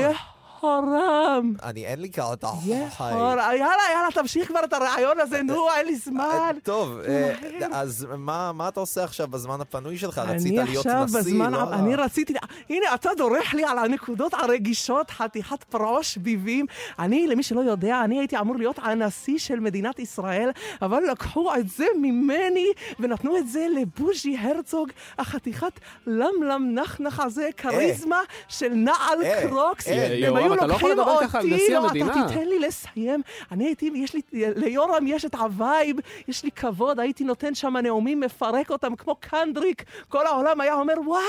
יהורם. 0.64 1.54
אני, 1.64 1.86
אין 1.86 2.02
לי 2.02 2.10
כרת 2.10 2.44
יהורם. 2.44 2.90
יאללה, 3.00 3.54
יאללה, 3.94 4.08
תמשיך 4.14 4.48
כבר 4.48 4.60
את 4.64 4.74
הרעיון 4.74 5.20
הזה, 5.20 5.44
נו, 5.44 5.68
אין 5.78 5.86
לי 5.86 5.96
זמן. 5.96 6.56
טוב, 6.64 7.00
אה, 7.08 7.34
אז 7.72 8.08
מה 8.18 8.68
אתה 8.68 8.80
עושה 8.80 9.04
עכשיו 9.04 9.28
בזמן 9.28 9.62
הפנוי 9.62 9.98
שלך? 9.98 10.18
רצית 10.18 10.54
להיות 10.54 10.86
נשיא, 10.86 11.44
לא? 11.50 11.74
אני 11.74 11.96
רציתי, 11.96 12.34
הנה, 12.70 12.96
אתה 12.96 13.10
דורך 13.18 13.54
לי 13.54 13.64
על 13.64 13.78
הנקודות 13.78 14.34
הרגישות, 14.34 15.12
חתיכת 15.12 15.64
פרעוש 15.64 16.18
ביבים. 16.18 16.66
אני, 17.00 17.28
למי 17.28 17.44
שלא 17.44 17.62
יודע, 17.62 18.02
אני 18.04 18.20
הייתי 18.20 18.38
אמור 18.40 18.56
להיות 18.56 18.80
הנשיא 18.84 19.38
של 19.38 19.60
מדינת 19.60 20.00
ישראל, 20.00 20.50
אבל 20.82 21.04
לקחו 21.12 21.56
את 21.56 21.70
זה 21.70 21.86
ממני 22.02 22.68
ונתנו 23.00 23.38
את 23.38 23.48
זה 23.48 23.68
לבוז'י 23.82 24.38
הרצוג, 24.38 24.90
החתיכת 25.18 25.80
למלם 26.08 26.70
נחנח 26.74 27.20
הזה, 27.20 27.50
כריזמה 27.58 28.22
של 28.48 28.70
נעל 28.74 29.24
אה, 29.24 29.48
קרוקס. 29.48 29.88
אה, 29.88 30.06
הם 30.06 30.24
יורם, 30.24 30.51
היו 30.54 30.60
אתה 30.60 30.68
לא 30.68 30.74
יכול 30.74 30.90
לוקחים 30.90 31.10
לדבר 31.14 31.28
ככה 31.28 31.40
על 31.40 31.46
אותי, 31.46 31.56
נשיא 31.56 31.78
לא, 31.78 31.86
המדינה. 31.86 32.12
אתה 32.12 32.28
תיתן 32.34 32.48
לי 32.48 32.60
לסיים. 32.60 33.22
אני 33.52 33.66
הייתי, 33.66 33.92
יש 33.96 34.14
לי, 34.14 34.22
ליורם 34.34 35.08
יש 35.08 35.26
את 35.26 35.36
הווייב, 35.36 35.98
יש 36.28 36.44
לי 36.44 36.52
כבוד, 36.52 37.00
הייתי 37.00 37.24
נותן 37.24 37.56
שם 37.56 37.78
נאומים, 37.78 38.20
מפרק 38.20 38.72
אותם 38.72 38.96
כמו 38.96 39.16
קנדריק. 39.20 39.84
כל 40.10 40.28
העולם 40.28 40.62
היה 40.62 40.74
אומר, 40.74 40.94
וואו, 41.06 41.22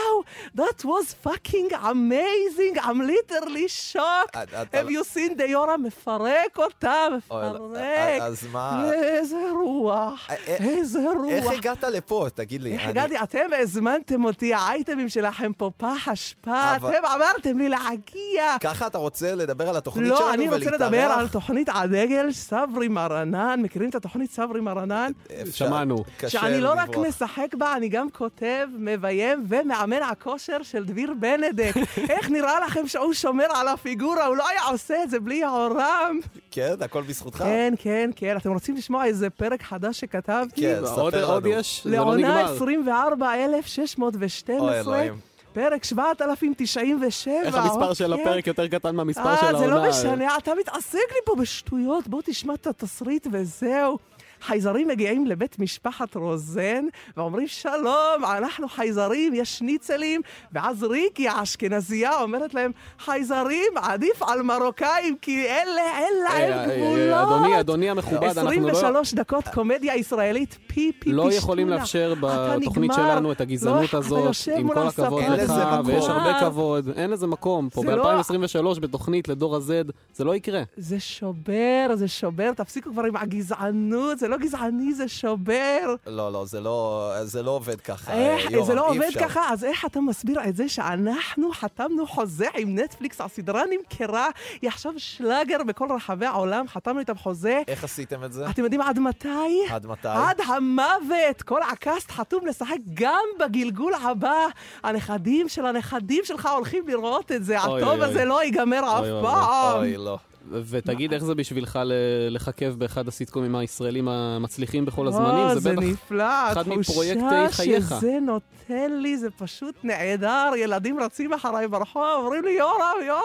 that 0.57 0.85
was 0.85 1.27
fucking 1.29 1.73
amazing, 1.73 2.79
I'm 2.79 3.01
literally 3.01 3.69
shocked. 3.93 4.37
have 4.75 4.89
you 4.91 5.05
seen 5.15 5.39
the 5.39 5.45
יורם 5.47 5.83
מפרק 5.83 6.59
אותה, 6.59 7.07
אוי, 7.31 7.43
מפרק. 7.51 8.21
אז 8.23 8.47
מה- 8.53 8.91
איזה 8.93 9.37
רוח, 9.65 10.29
איזה 10.47 10.99
איך 11.29 11.45
רוח. 11.45 11.53
הגעת 11.53 11.85
לפה? 11.85 12.27
תגיד 12.35 12.63
לי. 12.63 12.73
איך 12.73 12.87
הגעתי? 12.89 13.19
אתם 13.23 13.47
הזמנתם 13.59 14.25
אותי, 14.25 14.55
האייטמים 14.55 15.09
שלכם 15.09 15.53
פה 15.53 15.71
פח 15.77 16.09
אשפה, 16.09 16.77
אתם 16.77 17.05
אמרתם 17.17 17.59
לי 17.59 17.69
להגיע. 17.69 18.57
ככה 18.61 18.87
אתה 18.87 18.99
רוצה 18.99 19.12
לדבר 19.23 19.69
על 19.69 19.77
התוכנית 19.77 20.07
שלנו 20.07 20.21
לא, 20.21 20.35
אני 20.35 20.45
רוצה 20.45 20.57
ולהתארח? 20.57 20.83
לדבר 20.83 21.03
על 21.03 21.29
תוכנית 21.29 21.69
הדגל 21.75 22.33
סברי 22.33 22.89
מרנן. 22.89 23.61
מכירים 23.63 23.91
את 23.91 23.95
התוכנית 23.95 24.31
סברי 24.31 24.61
מרנן? 24.61 25.13
שמענו. 25.51 26.05
שאני 26.29 26.61
לא 26.61 26.73
רק 26.77 26.97
משחק 26.97 27.55
בה, 27.59 27.77
אני 27.77 27.89
גם 27.89 28.11
כותב, 28.11 28.67
מביים 28.79 29.45
ומאמן 29.49 30.03
הכושר 30.03 30.63
של 30.63 30.85
דביר 30.85 31.15
בנדק. 31.21 31.73
איך 32.11 32.31
נראה 32.31 32.61
לכם 32.67 32.89
שהוא 32.89 33.13
שומר 33.13 33.47
על 33.55 33.69
הפיגורה? 33.69 34.27
הוא 34.27 34.37
לא 34.37 34.49
היה 34.49 34.63
עושה 34.63 35.03
את 35.03 35.11
זה 35.11 35.21
בלי 35.21 35.45
העורם. 35.45 36.19
כן, 36.51 36.75
הכל 36.81 37.03
בזכותך? 37.03 37.39
כן, 37.39 37.75
כן, 37.79 38.11
כן. 38.17 38.37
אתם 38.37 38.53
רוצים 38.53 38.77
לשמוע 38.77 39.05
איזה 39.05 39.31
פרק 39.31 39.63
חדש 39.63 40.01
שכתבתי? 40.01 40.61
כן, 40.61 40.81
ספר 40.87 41.09
לנו. 41.09 41.27
עוד 41.27 41.47
יש? 41.47 41.81
זה 41.85 41.91
לא 41.91 41.97
לעונה 41.97 42.17
נגמר. 42.17 42.55
24,612. 42.55 44.57
אוי, 44.59 44.81
אלוהים. 44.81 45.32
פרק 45.53 45.85
7097. 45.85 47.35
איך 47.43 47.55
המספר 47.55 47.95
של 47.95 48.13
אוקיי. 48.13 48.25
הפרק 48.25 48.47
יותר 48.47 48.69
קטן 48.69 48.97
מהמספר 48.97 49.37
של 49.37 49.47
אה, 49.47 49.53
זה 49.53 49.59
העונה? 49.59 49.75
לא 49.75 49.91
משנה, 49.91 50.37
אתה 50.37 50.53
מתעסק 50.61 50.95
לי 50.95 51.19
פה 51.25 51.35
בשטויות, 51.41 52.09
בוא 52.09 52.23
תשמע 52.25 52.55
את 52.55 52.67
התסריט 52.67 53.27
וזהו. 53.33 53.99
חייזרים 54.43 54.89
מגיעים 54.89 55.27
לבית 55.27 55.59
משפחת 55.59 56.17
רוזן 56.17 56.85
ואומרים 57.17 57.47
שלום, 57.47 58.25
אנחנו 58.37 58.69
חייזרים, 58.69 59.35
יש 59.35 59.59
שניצלים 59.59 60.21
ואז 60.53 60.83
ריקי 60.83 61.29
האשכנזייה 61.29 62.21
אומרת 62.23 62.55
להם 62.55 62.71
חייזרים 62.99 63.73
עדיף 63.77 64.23
על 64.23 64.43
מרוקאים 64.43 65.17
כי 65.23 65.47
אלה 65.47 65.99
אין 65.99 66.15
אה, 66.31 66.39
להם 66.39 66.53
אה, 66.71 66.77
גבולות. 66.77 67.29
אדוני, 67.29 67.61
אדוני 67.61 67.91
המכובד, 67.91 68.39
אנחנו 68.39 68.51
לא... 68.51 68.71
23 68.71 69.15
דקות 69.15 69.49
קומדיה 69.55 69.97
ישראלית 69.97 70.59
פי 70.67 70.93
פי 70.99 71.13
לא 71.13 71.27
פי 71.29 71.35
יכולים 71.35 71.67
שטונה. 71.67 71.81
לאפשר 71.81 72.15
בתוכנית 72.21 72.91
נגמר. 72.91 73.11
שלנו 73.13 73.33
את 73.33 73.41
הגזענות 73.41 73.93
לא, 73.93 73.99
הזאת, 73.99 74.35
עם 74.57 74.69
כל 74.69 74.87
הכבוד. 74.87 75.23
לך, 75.23 75.53
ויש. 75.87 76.05
הרבה 76.09 76.41
כבוד, 76.41 76.89
אין 76.97 77.11
לזה 77.11 77.27
מקום. 77.27 77.69
פה 77.69 77.85
לא- 77.85 78.17
ב-2023 78.17 78.81
בתוכנית 78.81 79.29
לדור 79.29 79.57
ה-Z, 79.57 79.93
זה 80.15 80.25
לא 80.25 80.35
יקרה. 80.35 80.63
זה 80.77 81.01
שובר, 81.01 81.87
זה 81.95 82.09
שובר, 82.09 82.53
תפסיקו 82.53 82.91
כבר 82.93 83.05
עם 83.05 83.17
הגזענות, 83.17 84.19
זה 84.19 84.29
לא 84.33 84.39
גזעני, 84.39 84.95
זה 84.95 85.09
שובר. 85.09 85.95
לא, 86.07 86.33
לא, 86.33 86.45
זה 86.45 86.61
לא, 86.61 87.13
זה 87.23 87.43
לא 87.43 87.51
עובד 87.51 87.81
ככה, 87.81 88.13
איך, 88.13 88.51
יורם, 88.51 88.67
זה 88.67 88.75
לא 88.75 88.89
עובד 88.89 89.03
אפשר. 89.03 89.21
ככה, 89.21 89.53
אז 89.53 89.65
איך 89.65 89.85
אתה 89.85 90.01
מסביר 90.01 90.41
את 90.49 90.57
זה 90.57 90.69
שאנחנו 90.69 91.53
חתמנו 91.53 92.07
חוזה 92.07 92.47
עם 92.57 92.79
נטפליקס, 92.79 93.21
הסדרה 93.21 93.63
נמכרה, 93.71 94.29
היא 94.63 94.71
עכשיו 94.71 94.93
שלאגר 94.97 95.63
בכל 95.67 95.89
רחבי 95.97 96.27
העולם, 96.27 96.69
חתמנו 96.69 97.01
איתם 97.01 97.19
חוזה. 97.19 97.63
איך 97.69 97.85
עשיתם 97.85 98.25
את 98.25 98.33
זה? 98.33 98.51
אתם 98.51 98.63
יודעים 98.65 98.81
עד 98.81 98.99
מתי? 98.99 99.29
עד 99.71 99.87
מתי? 99.87 100.09
עד 100.09 100.41
המוות! 100.47 101.43
כל 101.45 101.63
הקאסט 101.63 102.11
חתום 102.11 102.47
לשחק 102.47 102.77
גם 102.95 103.25
בגלגול 103.41 103.95
הבא. 103.95 104.47
הנכדים 104.83 105.49
של 105.49 105.67
הנכדים 105.67 106.25
שלך 106.25 106.47
הולכים 106.47 106.89
לראות 106.89 107.33
את 107.33 107.45
זה. 107.45 107.65
אוי, 107.65 107.83
הטוב 107.83 108.01
אוי, 108.01 108.05
הזה 108.09 108.19
אוי. 108.19 108.29
לא 108.29 108.45
ייגמר 108.45 108.81
אף 108.85 109.01
אוי, 109.01 109.11
אוי, 109.11 109.23
פעם. 109.23 109.79
אוי, 109.79 109.97
לא. 109.97 110.19
ותגיד 110.51 111.13
איך 111.13 111.25
זה 111.25 111.35
בשבילך 111.35 111.79
ל- 111.85 111.93
לככב 112.31 112.75
באחד 112.79 113.09
הסיטקומים 113.09 113.55
הישראלים 113.57 114.09
המצליחים 114.09 114.85
בכל 114.85 115.09
הזמנים? 115.09 115.45
או, 115.47 115.59
זה 115.59 115.73
בטח 115.73 115.83
נפלא, 115.83 116.53
אחד 116.53 116.69
מפרויקטי 116.69 117.25
התחושה 117.25 117.57
חייך. 117.63 117.87
שזה 118.01 118.19
נותן 118.23 118.93
לי, 119.01 119.19
זה 119.19 119.31
פשוט 119.31 119.75
נהדר. 119.85 120.51
ילדים 120.57 121.01
רצים 121.01 121.33
אחריי 121.33 121.69
ברחוב, 121.69 122.03
אומרים 122.25 122.45
לי, 122.45 122.51
יורם, 122.51 122.81
יורם. 123.07 123.21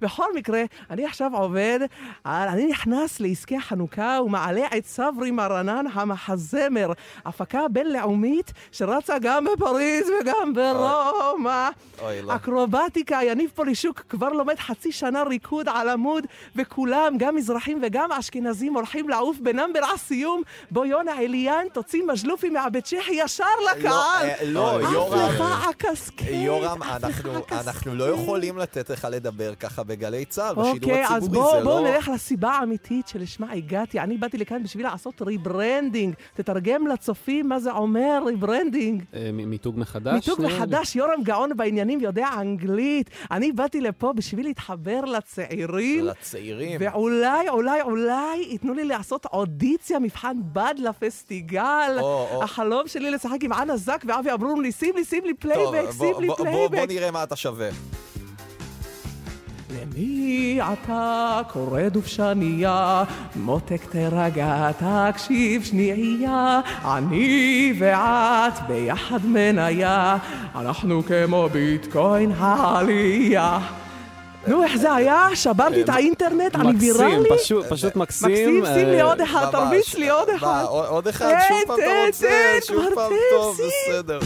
בכל 0.00 0.26
מקרה, 0.34 0.62
אני 0.90 1.06
עכשיו 1.06 1.30
עובד, 1.34 1.80
אני 2.26 2.66
נכנס 2.66 3.20
לעסקי 3.20 3.56
החנוכה 3.56 4.18
ומעלה 4.24 4.66
את 4.78 4.86
סברי 4.86 5.30
מרנן 5.30 5.84
המחזמר, 5.92 6.92
הפקה 7.24 7.60
בינלאומית 7.70 8.52
שרצה 8.72 9.18
גם 9.18 9.44
בפריז 9.44 10.10
וגם 10.20 10.52
ברומא. 10.54 11.68
לא. 12.22 12.36
אקרובטיקה, 12.36 13.20
יניב 13.22 13.50
פולישוק 13.54 14.00
כבר 14.08 14.28
לומד 14.28 14.58
חצי 14.58 14.92
שנה 14.92 15.22
ריקוד 15.22 15.68
על 15.68 15.88
עמוד, 15.88 16.26
וכולם, 16.56 17.14
גם 17.18 17.36
מזרחים 17.36 17.80
וגם 17.82 18.12
אשכנזים, 18.12 18.74
הולכים 18.74 19.08
לעוף 19.08 19.36
בנאמבר 19.38 19.80
הסיום, 19.94 20.42
בו 20.70 20.84
יונה 20.84 21.18
אליאן 21.18 21.64
תוציא 21.72 22.02
מג'לופי 22.02 22.50
מהבית 22.50 22.84
צ'כי 22.84 23.12
ישר 23.14 23.44
לקהל. 23.70 24.28
אה, 24.28 24.34
לא, 24.44 24.80
יורם. 24.92 25.18
לך 25.18 25.68
הקסקט. 25.68 26.24
יורם, 26.30 26.82
אנחנו 27.52 27.94
לא 27.94 28.04
יכולים 28.04 28.58
לתת 28.58 28.90
לך 28.90 29.08
לדבר 29.10 29.49
ככה 29.54 29.82
בגלי 29.82 30.24
צה"ל, 30.24 30.54
בשידור 30.54 30.74
אוקיי, 30.90 31.06
אז 31.06 31.16
הציבורי, 31.16 31.40
בואו 31.40 31.58
זה 31.58 31.64
בוא 31.64 31.80
לא... 31.80 31.90
נלך 31.90 32.08
לסיבה 32.08 32.50
האמיתית 32.50 33.08
שלשמה 33.08 33.52
הגעתי. 33.52 34.00
אני 34.00 34.16
באתי 34.16 34.38
לכאן 34.38 34.62
בשביל 34.62 34.86
לעשות 34.86 35.22
ריברנדינג. 35.22 36.14
תתרגם 36.34 36.86
לצופים 36.86 37.48
מה 37.48 37.60
זה 37.60 37.72
אומר 37.72 38.22
ריברנדינג. 38.26 39.02
אה, 39.14 39.30
מיתוג 39.32 39.78
מחדש? 39.78 40.14
מיתוג. 40.14 40.46
מחדש, 40.46 40.96
יורם 40.96 41.22
גאון 41.22 41.56
בעניינים, 41.56 42.00
יודע 42.00 42.28
אנגלית. 42.40 43.10
אני 43.30 43.52
באתי 43.52 43.80
לפה 43.80 44.12
בשביל 44.12 44.46
להתחבר 44.46 45.00
לצעירים. 45.00 46.04
לצעירים. 46.04 46.80
ואולי, 46.80 47.48
אולי, 47.48 47.82
אולי 47.82 48.36
ייתנו 48.50 48.74
לי 48.74 48.84
לעשות 48.84 49.26
אודיציה, 49.26 49.98
מבחן 49.98 50.36
בד 50.52 50.74
לפסטיגל. 50.78 51.96
או, 52.00 52.26
או. 52.32 52.42
החלום 52.44 52.88
שלי 52.88 53.10
לשחק 53.10 53.38
עם 53.42 53.52
אנה 53.52 53.76
זק 53.76 54.04
ואבי 54.08 54.32
אברום 54.34 54.60
לי, 54.60 54.72
שים 54.72 54.96
לי, 54.96 55.04
שים 55.04 55.24
לי 55.24 55.34
פלייבק, 55.34 55.62
בוא- 55.96 56.06
שים 56.06 56.20
לי 56.20 56.26
בוא- 56.26 56.36
בוא- 56.36 56.46
בוא 56.46 56.68
פלייבק. 56.68 56.88
נראה 56.92 57.10
מה 57.10 57.22
אתה 57.22 57.36
שווה. 57.36 57.68
למי 59.70 60.58
אתה 60.72 61.40
קורא 61.52 61.82
דובשניה? 61.88 63.04
מותק 63.36 63.80
תרגע, 63.90 64.70
תקשיב 64.78 65.64
שנייה. 65.64 66.60
אני 66.84 67.72
ואת 67.78 68.52
ביחד 68.68 69.18
מניה, 69.26 70.16
אנחנו 70.54 71.02
כמו 71.04 71.48
ביטקוין 71.52 72.32
העלייה. 72.38 73.58
נו, 74.46 74.62
איך 74.62 74.76
זה 74.76 74.94
היה? 74.94 75.28
שברתי 75.34 75.82
את 75.82 75.88
האינטרנט, 75.88 76.54
אני 76.56 76.72
מקסים, 76.72 76.94
ויראלי? 76.96 77.28
פשוט- 77.38 77.66
פשוט 77.68 77.96
מקסים. 77.96 78.28
מקסים, 78.30 78.64
שים 78.74 78.88
לי 78.88 79.00
אה, 79.00 79.04
עוד 79.06 79.20
אחד. 79.20 79.46
תרביץ 79.52 79.94
לי 79.94 80.08
עוד 80.10 80.28
אחד. 80.36 80.64
עוד 80.68 81.08
אחד? 81.08 81.34
שוב 81.48 81.58
פעם 81.66 81.76
אתה 81.84 81.92
רוצה? 82.06 82.28
שוב 82.66 82.84
פעם 82.94 83.12
טוב. 83.36 83.58
בסדר. 83.88 84.18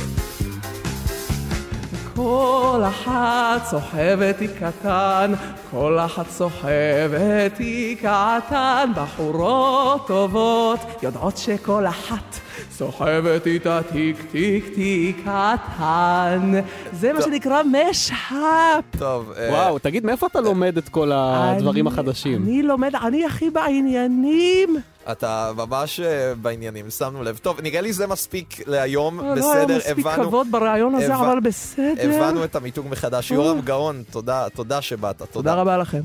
כל 2.15 2.83
אחת 2.89 3.67
סוחבת 3.67 4.41
היא 4.41 4.49
קטן, 4.61 5.33
כל 5.71 5.99
אחת 5.99 6.31
סוחבת 6.31 7.59
היא 7.59 7.97
קטן, 7.97 8.91
בחורות 8.97 10.07
טובות 10.07 10.79
יודעות 11.03 11.37
שכל 11.37 11.87
אחת 11.87 12.41
סוחבת 12.71 13.47
איתה 13.47 13.81
תיק 13.93 14.17
תיק 14.33 14.75
תיק 14.75 15.17
קטן. 15.21 16.53
זה 16.93 17.13
מה 17.13 17.23
שנקרא 17.23 17.63
משהפ. 17.63 18.85
טוב, 18.99 19.33
אה, 19.39 19.49
וואו, 19.51 19.79
תגיד, 19.79 20.05
מאיפה 20.07 20.27
אתה 20.27 20.41
לומד 20.41 20.77
את 20.77 20.89
כל 20.89 21.11
הדברים 21.15 21.87
החדשים? 21.87 22.43
אני 22.43 22.63
לומד, 22.63 22.95
אני 22.95 23.27
הכי 23.27 23.51
בעניינים. 23.51 24.77
אתה 25.13 25.53
ממש 25.57 26.01
אה, 26.01 26.35
בעניינים, 26.35 26.91
שמנו 26.91 27.23
לב. 27.23 27.39
טוב, 27.43 27.61
נראה 27.61 27.81
לי 27.81 27.93
זה 27.93 28.07
מספיק 28.07 28.69
להיום, 28.69 29.21
לא 29.21 29.25
היה 29.53 29.65
בסדר, 29.65 29.77
מספיק 29.77 30.07
הבנו. 30.07 30.25
כבוד 30.29 30.47
ברעיון 30.51 30.95
הזה, 30.95 31.15
הבנ- 31.15 31.19
אבל 31.19 31.41
בסדר. 31.41 32.11
הבנו 32.25 32.45
את 32.45 32.57
המיתוג 32.57 32.87
מחדש. 32.91 33.33
אה. 33.33 33.37
יורם 33.37 33.61
גאון, 33.61 34.03
תודה, 34.11 34.47
תודה 34.55 34.83
שבאת, 34.83 35.19
תודה. 35.19 35.33
תודה 35.33 35.55
רבה 35.55 35.77
לכם. 35.79 36.01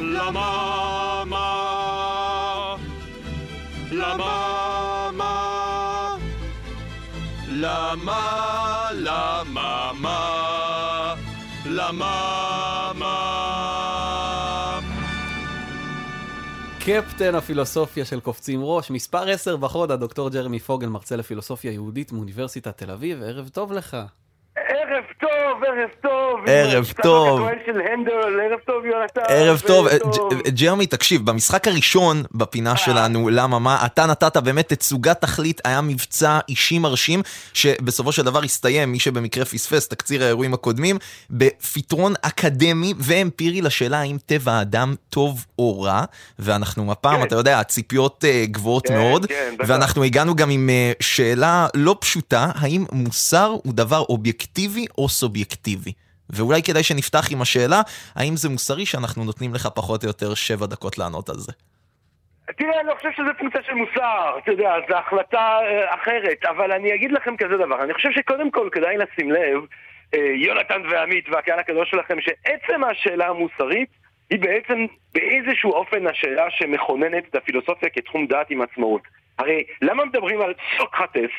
למה, 0.00 0.48
מה? 1.26 2.76
למה, 3.92 4.34
מה? 5.14 6.16
למה, 7.48 8.20
למה, 8.92 9.90
מה? 10.00 11.14
למה, 11.66 11.92
מה? 11.92 12.43
קפטן 16.86 17.34
הפילוסופיה 17.34 18.04
של 18.04 18.20
קופצים 18.20 18.60
ראש, 18.64 18.90
מספר 18.90 19.28
10 19.28 19.56
בחוד, 19.56 19.90
הדוקטור 19.90 20.30
ג'רמי 20.30 20.58
פוגל, 20.58 20.86
מרצה 20.86 21.16
לפילוסופיה 21.16 21.72
יהודית 21.72 22.12
מאוניברסיטת 22.12 22.78
תל 22.78 22.90
אביב, 22.90 23.22
ערב 23.22 23.48
טוב 23.48 23.72
לך. 23.72 23.96
ערב 24.88 25.04
טוב, 25.20 25.64
ערב 25.64 25.90
טוב. 26.02 26.40
ערב 26.46 26.92
טוב. 27.02 27.40
ערב 27.40 28.58
טוב 28.66 28.84
יונתן. 28.84 29.20
ערב 29.28 29.62
טוב. 29.66 29.86
ג'רמי, 30.48 30.86
תקשיב, 30.86 31.26
במשחק 31.26 31.68
הראשון 31.68 32.22
בפינה 32.32 32.76
שלנו, 32.76 33.28
למה 33.28 33.58
מה, 33.58 33.86
אתה 33.86 34.06
נתת 34.06 34.36
באמת 34.36 34.72
תצוגת 34.72 35.20
תכלית, 35.20 35.60
היה 35.64 35.80
מבצע 35.80 36.38
אישי 36.48 36.78
מרשים, 36.78 37.22
שבסופו 37.54 38.12
של 38.12 38.22
דבר 38.22 38.42
הסתיים, 38.42 38.92
מי 38.92 38.98
שבמקרה 38.98 39.44
פספס 39.44 39.88
תקציר 39.88 40.24
האירועים 40.24 40.54
הקודמים, 40.54 40.98
בפתרון 41.30 42.14
אקדמי 42.22 42.94
ואמפירי 42.98 43.62
לשאלה 43.62 43.98
האם 43.98 44.16
טבע 44.26 44.52
האדם 44.52 44.94
טוב 45.08 45.44
או 45.58 45.82
רע, 45.82 46.04
ואנחנו 46.38 46.92
הפעם, 46.92 47.22
אתה 47.22 47.34
יודע, 47.34 47.60
הציפיות 47.60 48.24
אה, 48.24 48.44
גבוהות 48.46 48.86
כן, 48.86 48.94
מאוד, 48.94 49.26
כן. 49.26 49.54
ואנחנו 49.66 50.04
הגענו 50.04 50.36
גם 50.36 50.50
עם 50.50 50.70
אה, 50.70 50.92
שאלה 51.00 51.66
לא 51.74 51.96
פשוטה, 52.00 52.50
האם 52.54 52.84
מוסר 52.92 53.56
הוא 53.62 53.74
דבר 53.74 54.04
אובייקטיבי 54.08 54.73
או 54.98 55.08
סובייקטיבי? 55.08 55.92
ואולי 56.30 56.62
כדאי 56.62 56.82
שנפתח 56.82 57.32
עם 57.32 57.42
השאלה, 57.42 57.80
האם 58.16 58.36
זה 58.36 58.48
מוסרי 58.48 58.86
שאנחנו 58.86 59.24
נותנים 59.24 59.54
לך 59.54 59.68
פחות 59.74 60.02
או 60.02 60.08
יותר 60.08 60.34
שבע 60.34 60.66
דקות 60.66 60.98
לענות 60.98 61.28
על 61.28 61.36
זה? 61.36 61.52
תראה, 62.58 62.80
אני 62.80 62.88
לא 62.88 62.94
חושב 62.94 63.08
שזה 63.16 63.30
פונקציה 63.38 63.62
של 63.62 63.74
מוסר, 63.74 64.38
אתה 64.38 64.50
יודע, 64.50 64.74
זו 64.88 64.96
החלטה 64.96 65.58
אה, 65.62 65.94
אחרת, 65.94 66.44
אבל 66.44 66.72
אני 66.72 66.94
אגיד 66.94 67.12
לכם 67.12 67.36
כזה 67.36 67.56
דבר, 67.56 67.84
אני 67.84 67.94
חושב 67.94 68.08
שקודם 68.12 68.50
כל 68.50 68.68
כדאי 68.72 68.96
לשים 68.96 69.30
לב, 69.30 69.60
אה, 70.14 70.32
יונתן 70.36 70.82
ועמית 70.90 71.28
והקהל 71.28 71.58
הקדוש 71.58 71.90
שלכם, 71.90 72.16
שעצם 72.20 72.84
השאלה 72.84 73.28
המוסרית 73.28 73.88
היא 74.30 74.38
בעצם 74.38 74.86
באיזשהו 75.14 75.72
אופן 75.72 76.06
השאלה 76.06 76.50
שמכוננת 76.50 77.24
את 77.30 77.34
הפילוסופיה 77.34 77.88
כתחום 77.90 78.26
דעת 78.26 78.50
עם 78.50 78.62
עצמאות. 78.62 79.02
הרי 79.38 79.64
למה 79.82 80.04
מדברים 80.04 80.40
על 80.40 80.54
סוקרטס 80.78 81.30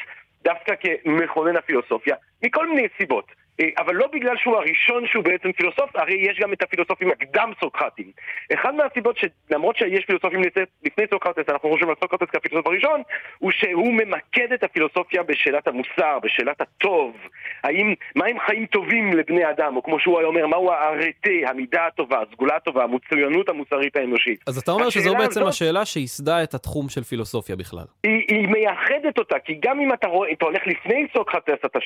דווקא 0.46 0.74
כמכונן 0.80 1.56
הפילוסופיה? 1.56 2.16
מכל 2.44 2.70
מיני 2.70 2.88
סיבות. 2.98 3.32
אה, 3.60 3.66
אבל 3.78 3.96
לא 3.96 4.08
בגלל 4.14 4.38
שהוא 4.38 4.56
הראשון 4.58 5.08
שהוא 5.08 5.24
בעצם 5.24 5.52
פילוסוף, 5.52 5.96
הרי 5.96 6.14
יש 6.14 6.40
גם 6.40 6.54
את 6.54 6.62
הפילוסופים 6.64 7.10
הקדם 7.12 7.52
סוקרטים. 7.60 8.12
אחד 8.54 8.76
מהסיבות 8.76 9.18
שלמרות 9.18 9.76
שיש 9.78 10.06
פילוסופים 10.06 10.42
לפני- 10.84 11.06
סוקרטס, 11.14 11.50
אנחנו 11.50 11.70
חושבים 11.70 11.90
על 11.90 11.96
סוקרטס 12.04 12.28
כפילוסוף 12.34 12.68
הראשון, 12.68 13.02
הוא 13.40 13.52
שהוא 13.52 13.94
ממקד 13.94 14.52
את 14.54 14.64
הפילוסופיה 14.64 15.24
בשאלת 15.24 15.68
המוסר, 15.68 16.20
בשאלת 16.24 16.62
הטוב. 16.62 17.16
האם, 17.64 17.94
מהם 18.16 18.40
חיים 18.40 18.66
טובים 18.66 19.14
לבני 19.14 19.50
אדם, 19.50 19.76
או 19.76 19.84
כמו 19.84 20.00
שהוא 20.00 20.20
היה 20.20 20.28
אומר, 20.28 20.48
מהו 20.48 20.72
הארטה, 20.72 21.30
המידה 21.48 21.86
הטובה, 21.88 22.22
הסגולה 22.30 22.56
הטובה, 22.56 22.84
המצוינות 22.84 23.50
המוסרית 23.50 23.96
האנושית. 23.96 24.40
אז 24.48 24.58
אתה 24.58 24.72
אומר 24.72 24.90
שזו 24.90 25.14
בעצם 25.16 25.42
הזאת- 25.42 25.48
השאלה 25.54 25.86
שייסדה 25.86 26.44
את 26.44 26.54
התחום 26.54 26.90
של 26.90 27.04
פילוסופיה 27.04 27.56
בכלל. 27.56 27.86
היא, 28.04 28.24
היא 28.28 28.48
מייחדת 28.48 29.18
אותה, 29.18 29.40
כי 29.40 29.60
גם 29.62 29.80
אם 29.80 29.94
אתה 29.94 30.08
רואה, 30.08 30.32
אתה 30.32 30.46
הולך 30.46 30.62
לפני 30.68 31.08
סוקרטס, 31.18 31.66
אתה 31.66 31.80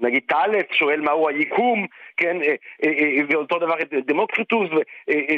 נגיד 0.00 0.22
טאלס 0.26 0.64
שואל 0.72 1.00
מהו 1.14 1.28
היקום, 1.28 1.86
כן, 2.16 2.42
אה, 2.42 2.54
אה, 2.84 2.90
אה, 2.90 3.22
ואותו 3.28 3.58
דבר 3.58 3.80
את 3.80 3.94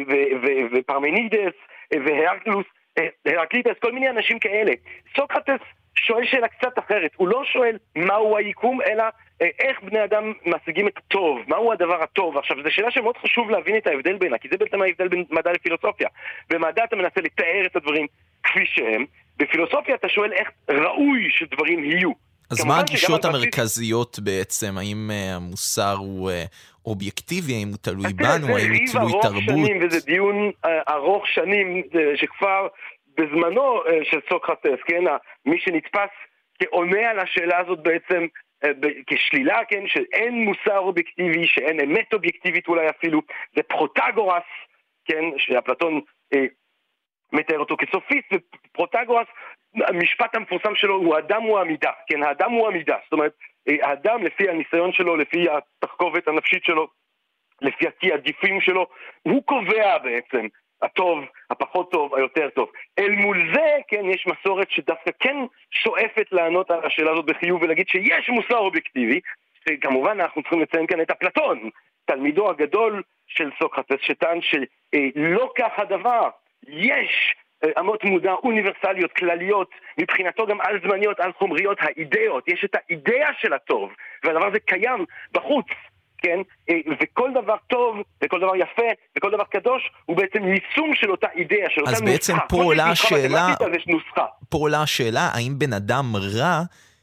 ו- 0.08 0.46
ופרמנידס 0.72 1.54
והרקלוס, 1.94 2.66
הרקליטס, 3.26 3.78
כל 3.80 3.92
מיני 3.92 4.10
אנשים 4.10 4.38
כאלה. 4.38 4.72
סוקרטס 5.16 5.60
שואל 5.94 6.24
שאלה 6.24 6.48
קצת 6.48 6.78
אחרת, 6.78 7.10
הוא 7.16 7.28
לא 7.28 7.44
שואל 7.44 7.76
מהו 7.96 8.36
היקום, 8.36 8.82
אלא 8.82 9.04
איך 9.40 9.82
בני 9.82 10.04
אדם 10.04 10.32
משיגים 10.46 10.88
את 10.88 10.96
הטוב, 10.96 11.38
מהו 11.48 11.72
הדבר 11.72 12.02
הטוב. 12.02 12.38
עכשיו, 12.38 12.62
זו 12.62 12.70
שאלה 12.70 12.90
שמאוד 12.90 13.16
חשוב 13.16 13.50
להבין 13.50 13.76
את 13.76 13.86
ההבדל 13.86 14.16
בינה, 14.16 14.38
כי 14.38 14.48
זה 14.50 14.56
בעצם 14.56 14.82
ההבדל 14.82 15.08
בין 15.08 15.24
מדע 15.30 15.52
לפילוסופיה. 15.52 16.08
במדע 16.50 16.84
אתה 16.84 16.96
מנסה 16.96 17.20
לתאר 17.20 17.66
את 17.66 17.76
הדברים 17.76 18.06
כפי 18.42 18.66
שהם, 18.66 19.04
בפילוסופיה 19.36 19.94
אתה 19.94 20.08
שואל 20.08 20.32
איך 20.32 20.50
ראוי 20.68 21.28
שדברים 21.30 21.84
יהיו. 21.84 22.25
אז 22.50 22.64
מה 22.64 22.80
הגישות 22.80 23.24
המרכזיות 23.24 24.18
בעצם? 24.18 24.78
האם 24.78 25.10
אה, 25.10 25.36
המוסר 25.36 25.94
הוא 25.98 26.30
אה, 26.30 26.44
אובייקטיבי? 26.86 27.52
האם 27.54 27.68
הוא 27.68 27.76
תלוי 27.76 28.12
בנו? 28.12 28.56
האם 28.56 28.70
הוא 28.70 28.92
תלוי 28.92 29.12
תרבות? 29.22 29.42
שנים, 29.44 29.78
וזה 29.82 30.00
דיון 30.06 30.50
אה, 30.64 30.94
ארוך 30.94 31.28
שנים, 31.28 31.82
שכבר 32.16 32.68
בזמנו 33.16 33.80
של 34.10 34.20
סוקרטס, 34.30 34.78
כן, 34.86 35.04
מי 35.46 35.58
שנתפס 35.58 36.10
כעונה 36.58 37.10
על 37.10 37.18
השאלה 37.18 37.58
הזאת 37.58 37.82
בעצם 37.82 38.26
כשלילה, 39.06 39.58
כן, 39.68 39.82
שאין 39.86 40.44
מוסר 40.44 40.78
אובייקטיבי, 40.78 41.46
שאין 41.46 41.80
אמת 41.80 42.12
אובייקטיבית 42.12 42.68
אולי 42.68 42.90
אפילו, 42.90 43.20
זה 43.56 43.62
פרוטגורס, 43.62 44.42
כן, 45.04 45.24
שאפלטון 45.38 46.00
מתאר 47.32 47.58
אותו 47.58 47.76
כסופיסט, 47.76 48.32
ופרוטגורס, 48.32 49.26
המשפט 49.74 50.34
המפורסם 50.34 50.74
שלו 50.74 50.94
הוא 50.94 51.16
האדם 51.16 51.42
הוא 51.42 51.58
המידה, 51.58 51.90
כן, 52.06 52.22
האדם 52.22 52.50
הוא 52.50 52.68
המידה, 52.68 52.96
זאת 53.04 53.12
אומרת, 53.12 53.32
אה, 53.68 53.88
האדם 53.88 54.22
לפי 54.22 54.48
הניסיון 54.48 54.92
שלו, 54.92 55.16
לפי 55.16 55.46
התרכובת 55.50 56.28
הנפשית 56.28 56.64
שלו, 56.64 56.88
לפי 57.62 57.84
התעדופים 57.88 58.60
שלו, 58.60 58.86
הוא 59.22 59.42
קובע 59.42 59.98
בעצם 59.98 60.46
הטוב, 60.82 61.24
הפחות 61.50 61.90
טוב, 61.90 62.14
היותר 62.14 62.48
טוב. 62.50 62.70
אל 62.98 63.10
מול 63.10 63.54
זה, 63.54 63.76
כן, 63.88 64.04
יש 64.04 64.26
מסורת 64.26 64.70
שדווקא 64.70 65.10
כן 65.20 65.36
שואפת 65.70 66.26
לענות 66.32 66.70
על 66.70 66.86
השאלה 66.86 67.10
הזאת 67.10 67.24
בחיוב 67.24 67.62
ולהגיד 67.62 67.88
שיש 67.88 68.28
מוסר 68.28 68.58
אובייקטיבי, 68.58 69.20
שכמובן 69.68 70.20
אנחנו 70.20 70.42
צריכים 70.42 70.60
לציין 70.60 70.86
כאן 70.86 71.00
את 71.00 71.10
אפלטון, 71.10 71.70
תלמידו 72.04 72.50
הגדול 72.50 73.02
של 73.26 73.50
סוקרטס, 73.58 74.00
שטען 74.00 74.38
שלא 74.40 75.52
כך 75.58 75.78
הדבר, 75.78 76.28
יש 76.68 77.34
אה, 77.64 77.70
אמות 77.80 78.04
מודע 78.04 78.32
אוניברסליות, 78.32 79.12
כלליות, 79.12 79.70
מבחינתו 79.98 80.46
גם 80.46 80.60
על 80.60 80.80
זמניות, 80.82 81.20
על 81.20 81.32
חומריות, 81.38 81.78
האידאות, 81.80 82.48
יש 82.48 82.64
את 82.64 82.74
האידאה 82.74 83.28
של 83.40 83.52
הטוב, 83.52 83.90
והדבר 84.24 84.46
הזה 84.46 84.58
קיים 84.60 85.04
בחוץ, 85.32 85.66
כן? 86.18 86.38
אה, 86.70 86.74
וכל 87.00 87.30
דבר 87.34 87.56
טוב, 87.66 87.96
וכל 88.24 88.40
דבר 88.40 88.56
יפה, 88.56 88.82
וכל 89.16 89.30
דבר 89.30 89.44
קדוש, 89.44 89.90
הוא 90.04 90.16
בעצם 90.16 90.38
יישום 90.44 90.94
של 90.94 91.10
אותה 91.10 91.26
אידאה, 91.34 91.70
של 91.70 91.80
אותה 91.80 91.92
אז 91.92 92.02
נוסחה. 92.02 92.12
בעצם 92.12 92.34
פה 92.48 92.56
עולה 92.62 92.84
השאלה- 92.90 93.46
אז. 93.48 93.56
פה 94.48 94.58
עולה 94.58 94.82
השאלה, 94.82 95.30
האם 95.34 95.58
בן 95.58 95.72
אדם 95.72 96.04
רע 96.38 96.60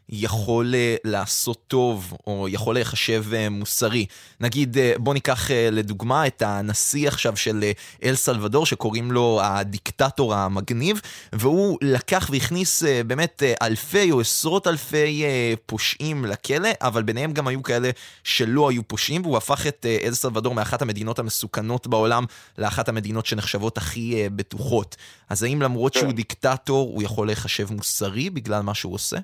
יכול 0.09 0.75
אה, 0.75 0.95
לעשות 1.03 1.63
טוב, 1.67 2.13
או 2.27 2.47
יכול 2.49 2.75
להיחשב 2.75 3.25
אה, 3.33 3.49
מוסרי? 3.49 4.05
נגיד, 4.39 4.77
אה, 4.77 4.93
בוא 4.97 5.13
ניקח 5.13 5.49
לדוגמה 5.71 6.27
את 6.27 6.41
הנשיא 6.41 7.07
עכשיו 7.07 7.37
של 7.37 7.63
אל 8.03 8.15
סלבדור, 8.15 8.65
שקוראים 8.65 9.11
לו 9.11 9.39
הדיקטטור 9.43 10.35
המגניב, 10.35 11.01
והוא 11.33 11.77
לקח 11.81 12.29
והכניס 12.31 12.83
באמת 13.07 13.43
אלפי 13.61 14.11
או 14.11 14.21
עשרות 14.21 14.67
אלפי 14.67 15.23
פושעים 15.65 16.25
לכלא, 16.25 16.69
אבל 16.81 17.03
ביניהם 17.03 17.33
גם 17.33 17.47
היו 17.47 17.63
כאלה 17.63 17.89
שלא 18.23 18.69
היו 18.69 18.87
פושעים, 18.87 19.21
והוא 19.21 19.37
הפך 19.37 19.67
את 19.67 19.85
אל 20.03 20.13
סלבדור 20.13 20.55
מאחת 20.55 20.81
המדינות 20.81 21.19
המסוכנות 21.19 21.87
בעולם 21.87 22.25
לאחת 22.57 22.89
המדינות 22.89 23.25
שנחשבות 23.25 23.77
הכי 23.77 24.29
בטוחות. 24.35 24.95
אז 25.29 25.43
האם 25.43 25.61
למרות 25.61 25.93
שהוא 25.93 26.13
דיקטטור, 26.13 26.91
הוא 26.93 27.03
יכול 27.03 27.27
להיחשב 27.27 27.73
מוסרי 27.73 28.29
בגלל 28.29 28.61
מה 28.61 28.73
שהוא 28.73 28.93
עושה? 28.93 29.17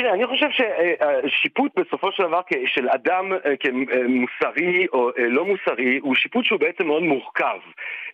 תראה, 0.00 0.14
אני 0.14 0.26
חושב 0.26 0.48
ששיפוט 0.50 1.78
בסופו 1.78 2.12
של 2.12 2.22
דבר 2.22 2.40
של 2.66 2.88
אדם 2.88 3.32
אה, 3.32 3.56
כמוסרי 3.60 4.86
או 4.92 5.10
אה, 5.18 5.28
לא 5.28 5.44
מוסרי 5.44 5.98
הוא 6.02 6.14
שיפוט 6.14 6.44
שהוא 6.44 6.60
בעצם 6.60 6.86
מאוד 6.86 7.02
מורכב. 7.02 7.58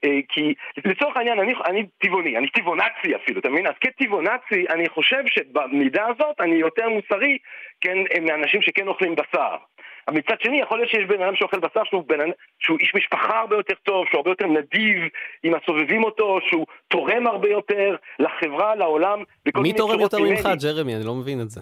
אה, 0.04 0.18
כי 0.28 0.54
לצורך 0.84 1.16
העניין, 1.16 1.40
אני, 1.40 1.54
אני 1.66 1.86
טבעוני, 1.98 2.38
אני 2.38 2.48
טבעונצי 2.48 3.16
אפילו, 3.16 3.40
אתה 3.40 3.48
מבין? 3.48 3.66
אז 3.66 3.74
כטבעונצי, 3.80 4.64
אני 4.70 4.88
חושב 4.88 5.22
שבמידה 5.26 6.06
הזאת 6.06 6.40
אני 6.40 6.54
יותר 6.54 6.88
מוסרי, 6.88 7.38
כן, 7.80 7.98
מאנשים 8.22 8.62
שכן 8.62 8.88
אוכלים 8.88 9.14
בשר. 9.14 9.56
אבל 10.08 10.16
מצד 10.16 10.40
שני, 10.40 10.60
יכול 10.60 10.78
להיות 10.78 10.90
שיש 10.90 11.04
בן 11.08 11.22
אדם 11.22 11.36
שאוכל 11.36 11.58
בשר 11.58 11.84
שהוא, 11.84 12.04
בן, 12.06 12.18
שהוא 12.58 12.78
איש 12.80 12.94
משפחה 12.94 13.40
הרבה 13.40 13.56
יותר 13.56 13.74
טוב, 13.82 14.06
שהוא 14.06 14.18
הרבה 14.18 14.30
יותר 14.30 14.46
נדיב 14.46 15.02
עם 15.42 15.54
הסובבים 15.54 16.04
אותו, 16.04 16.38
שהוא 16.48 16.66
תורם 16.88 17.26
הרבה 17.26 17.48
יותר 17.48 17.96
לחברה, 18.18 18.74
לעולם, 18.74 19.22
מי 19.56 19.72
תורם 19.72 20.00
יותר. 20.00 20.18
ממך, 20.18 20.48
ג'רמי? 20.62 20.96
אני 20.96 21.06
לא 21.06 21.14
מבין 21.14 21.40
את 21.40 21.50
זה. 21.50 21.60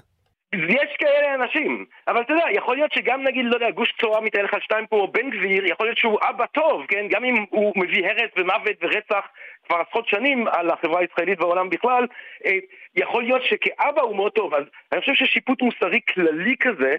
יש 0.55 0.97
כאלה 0.99 1.35
אנשים, 1.35 1.85
אבל 2.09 2.21
אתה 2.21 2.33
יודע, 2.33 2.45
יכול 2.53 2.77
להיות 2.77 2.93
שגם 2.93 3.23
נגיד, 3.23 3.45
לא 3.45 3.55
יודע, 3.55 3.71
גוש 3.71 3.95
צורה 4.01 4.21
מתהלך 4.21 4.55
על 4.55 4.61
שתיים 4.61 4.87
פה, 4.87 5.09
בן 5.13 5.31
גביר, 5.31 5.67
יכול 5.67 5.87
להיות 5.87 5.99
שהוא 5.99 6.19
אבא 6.31 6.47
טוב, 6.47 6.87
כן? 6.89 7.07
גם 7.11 7.25
אם 7.25 7.35
הוא 7.51 7.73
מביא 7.77 8.07
הרס 8.07 8.31
ומוות 8.37 8.77
ורצח 8.83 9.25
כבר 9.67 9.77
עשרות 9.89 10.09
שנים 10.09 10.49
על 10.49 10.71
החברה 10.71 11.01
הישראלית 11.01 11.41
והעולם 11.41 11.71
בכלל, 11.71 12.07
אה, 12.47 12.53
יכול 12.97 13.23
להיות 13.23 13.43
שכאבא 13.43 14.01
הוא 14.03 14.17
מאוד 14.17 14.33
טוב, 14.33 14.55
אז 14.55 14.65
אני 14.93 15.01
חושב 15.01 15.15
ששיפוט 15.15 15.63
מוסרי 15.63 16.01
כללי 16.15 16.55
כזה, 16.61 16.97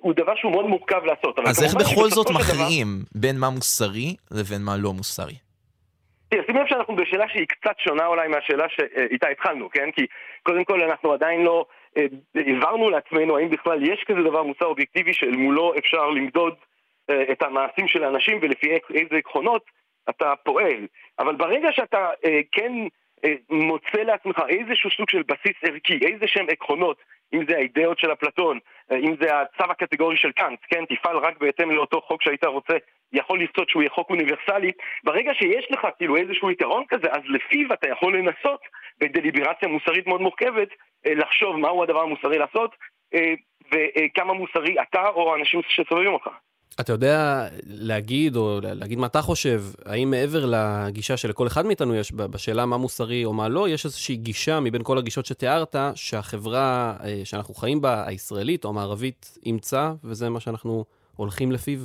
הוא 0.00 0.12
דבר 0.14 0.32
שהוא 0.36 0.52
מאוד 0.52 0.66
מורכב 0.66 1.04
לעשות. 1.04 1.38
אז 1.46 1.62
איך 1.64 1.74
בכל 1.74 2.08
זאת 2.08 2.28
של 2.28 2.34
דבר- 2.34 2.42
מכריעים 2.42 2.86
בין 3.14 3.38
מה 3.38 3.50
מוסרי 3.50 4.16
לבין 4.30 4.62
מה 4.62 4.76
לא 4.76 4.92
מוסרי? 4.92 5.34
תראה, 6.28 6.42
שים 6.46 6.56
לב 6.56 6.66
שאנחנו 6.68 6.96
בשאלה 6.96 7.28
שהיא 7.28 7.46
קצת 7.46 7.74
שונה 7.78 8.06
אולי 8.06 8.28
מהשאלה 8.28 8.66
שאיתה 8.68 9.28
התחלנו, 9.28 9.70
כן? 9.70 9.90
כי 9.90 10.06
קודם 10.42 10.64
כל 10.64 10.82
אנחנו 10.82 11.12
עדיין 11.12 11.42
לא 11.42 11.66
אה, 11.96 12.04
הבהרנו 12.34 12.90
לעצמנו 12.90 13.36
האם 13.38 13.50
בכלל 13.50 13.92
יש 13.92 14.04
כזה 14.06 14.20
דבר 14.22 14.42
מוסר 14.42 14.64
אובייקטיבי 14.64 15.12
שאל 15.14 15.36
מולו 15.36 15.72
אפשר 15.78 16.10
למדוד 16.10 16.54
אה, 17.10 17.22
את 17.32 17.42
המעשים 17.42 17.88
של 17.88 18.04
האנשים 18.04 18.38
ולפי 18.42 18.66
איזה 18.94 19.16
עקרונות 19.16 19.64
אתה 20.10 20.32
פועל. 20.44 20.86
אבל 21.18 21.36
ברגע 21.36 21.68
שאתה 21.72 22.10
אה, 22.24 22.40
כן 22.52 22.72
אה, 23.24 23.34
מוצא 23.50 23.98
לעצמך 24.02 24.42
איזשהו 24.48 24.90
סוג 24.90 25.10
של 25.10 25.22
בסיס 25.22 25.56
ערכי, 25.62 25.98
איזה 26.06 26.26
שהם 26.26 26.46
עקרונות, 26.50 26.96
אם 27.34 27.44
זה 27.48 27.56
האידאות 27.56 27.98
של 27.98 28.12
אפלטון, 28.12 28.58
אה, 28.92 28.96
אם 28.96 29.14
זה 29.20 29.40
הצו 29.40 29.64
הקטגורי 29.70 30.16
של 30.16 30.32
קאנט, 30.32 30.58
כן, 30.68 30.84
תפעל 30.84 31.16
רק 31.16 31.38
בהתאם 31.38 31.70
לאותו 31.70 32.00
חוק 32.00 32.22
שהיית 32.22 32.44
רוצה, 32.44 32.76
יכול 33.12 33.40
לרצות 33.40 33.68
שהוא 33.68 33.82
יהיה 33.82 33.90
חוק 33.90 34.10
אוניברסלי, 34.10 34.72
ברגע 35.04 35.34
שיש 35.34 35.66
לך 35.70 35.86
כאילו 35.98 36.16
איזשהו 36.16 36.50
יתרון 36.50 36.84
כזה, 36.88 37.08
אז 37.10 37.22
לפיו 37.24 37.72
אתה 37.72 37.88
יכול 37.88 38.18
לנסות 38.18 38.60
בדליברציה 38.98 39.68
מוסרית 39.68 40.06
מאוד 40.06 40.20
מורכבת, 40.20 40.68
אה, 41.06 41.14
לחשוב 41.14 41.56
מהו 41.56 41.82
הדבר 41.82 42.00
המוסרי 42.00 42.38
לעשות, 42.38 42.76
אה, 43.14 43.34
וכמה 43.72 44.32
מוסרי 44.32 44.82
אתה 44.82 45.08
או 45.08 45.32
האנשים 45.32 45.60
שסובבים 45.68 46.12
אותך. 46.12 46.28
אתה 46.80 46.92
יודע 46.92 47.46
להגיד, 47.66 48.36
או 48.36 48.60
להגיד 48.62 48.98
מה 48.98 49.06
אתה 49.06 49.20
חושב, 49.22 49.60
האם 49.86 50.10
מעבר 50.10 50.44
לגישה 50.46 51.16
שלכל 51.16 51.46
אחד 51.46 51.66
מאיתנו 51.66 51.94
יש 51.94 52.12
בשאלה 52.12 52.66
מה 52.66 52.76
מוסרי 52.76 53.24
או 53.24 53.32
מה 53.32 53.48
לא, 53.48 53.68
יש 53.68 53.84
איזושהי 53.84 54.16
גישה 54.16 54.60
מבין 54.60 54.82
כל 54.84 54.98
הגישות 54.98 55.26
שתיארת, 55.26 55.76
שהחברה 55.94 56.94
אה, 57.04 57.20
שאנחנו 57.24 57.54
חיים 57.54 57.80
בה, 57.80 58.04
הישראלית 58.06 58.64
או 58.64 58.70
המערבית, 58.70 59.38
אימצה, 59.46 59.92
וזה 60.04 60.30
מה 60.30 60.40
שאנחנו 60.40 60.84
הולכים 61.16 61.52
לפיו? 61.52 61.78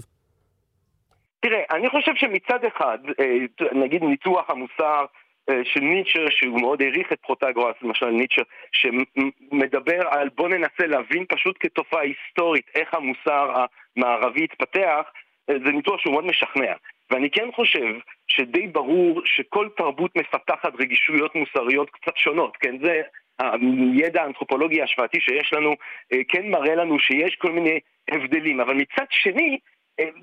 תראה, 1.39 1.61
אני 1.71 1.89
חושב 1.89 2.11
שמצד 2.15 2.59
אחד, 2.67 2.97
אה, 3.19 3.69
נגיד 3.71 4.03
ניתוח 4.03 4.49
המוסר 4.49 5.05
אה, 5.49 5.61
של 5.63 5.79
ניטשר, 5.79 6.25
שהוא 6.29 6.61
מאוד 6.61 6.81
העריך 6.81 7.13
את 7.13 7.19
פרוטגורס, 7.19 7.75
למשל 7.81 8.09
ניטשר, 8.09 8.41
שמדבר 8.71 10.07
על 10.09 10.29
בוא 10.35 10.49
ננסה 10.49 10.87
להבין 10.87 11.25
פשוט 11.29 11.55
כתופעה 11.59 12.01
היסטורית 12.01 12.65
איך 12.75 12.93
המוסר 12.93 13.65
המערבי 13.97 14.43
התפתח, 14.43 15.01
אה, 15.49 15.55
זה 15.65 15.71
ניתוח 15.71 15.99
שהוא 15.99 16.13
מאוד 16.13 16.25
משכנע. 16.25 16.73
ואני 17.11 17.29
כן 17.29 17.51
חושב 17.55 17.93
שדי 18.27 18.67
ברור 18.67 19.21
שכל 19.25 19.69
תרבות 19.77 20.15
מפתחת 20.17 20.73
רגישויות 20.79 21.35
מוסריות 21.35 21.89
קצת 21.89 22.17
שונות, 22.17 22.57
כן? 22.57 22.75
זה 22.83 23.01
הידע 23.39 24.23
האנתרופולוגי 24.23 24.81
ההשוואתי 24.81 25.21
שיש 25.21 25.53
לנו, 25.53 25.75
אה, 26.13 26.17
כן 26.27 26.49
מראה 26.49 26.75
לנו 26.75 26.99
שיש 26.99 27.35
כל 27.35 27.51
מיני 27.51 27.79
הבדלים, 28.11 28.59
אבל 28.59 28.73
מצד 28.73 29.05
שני, 29.09 29.57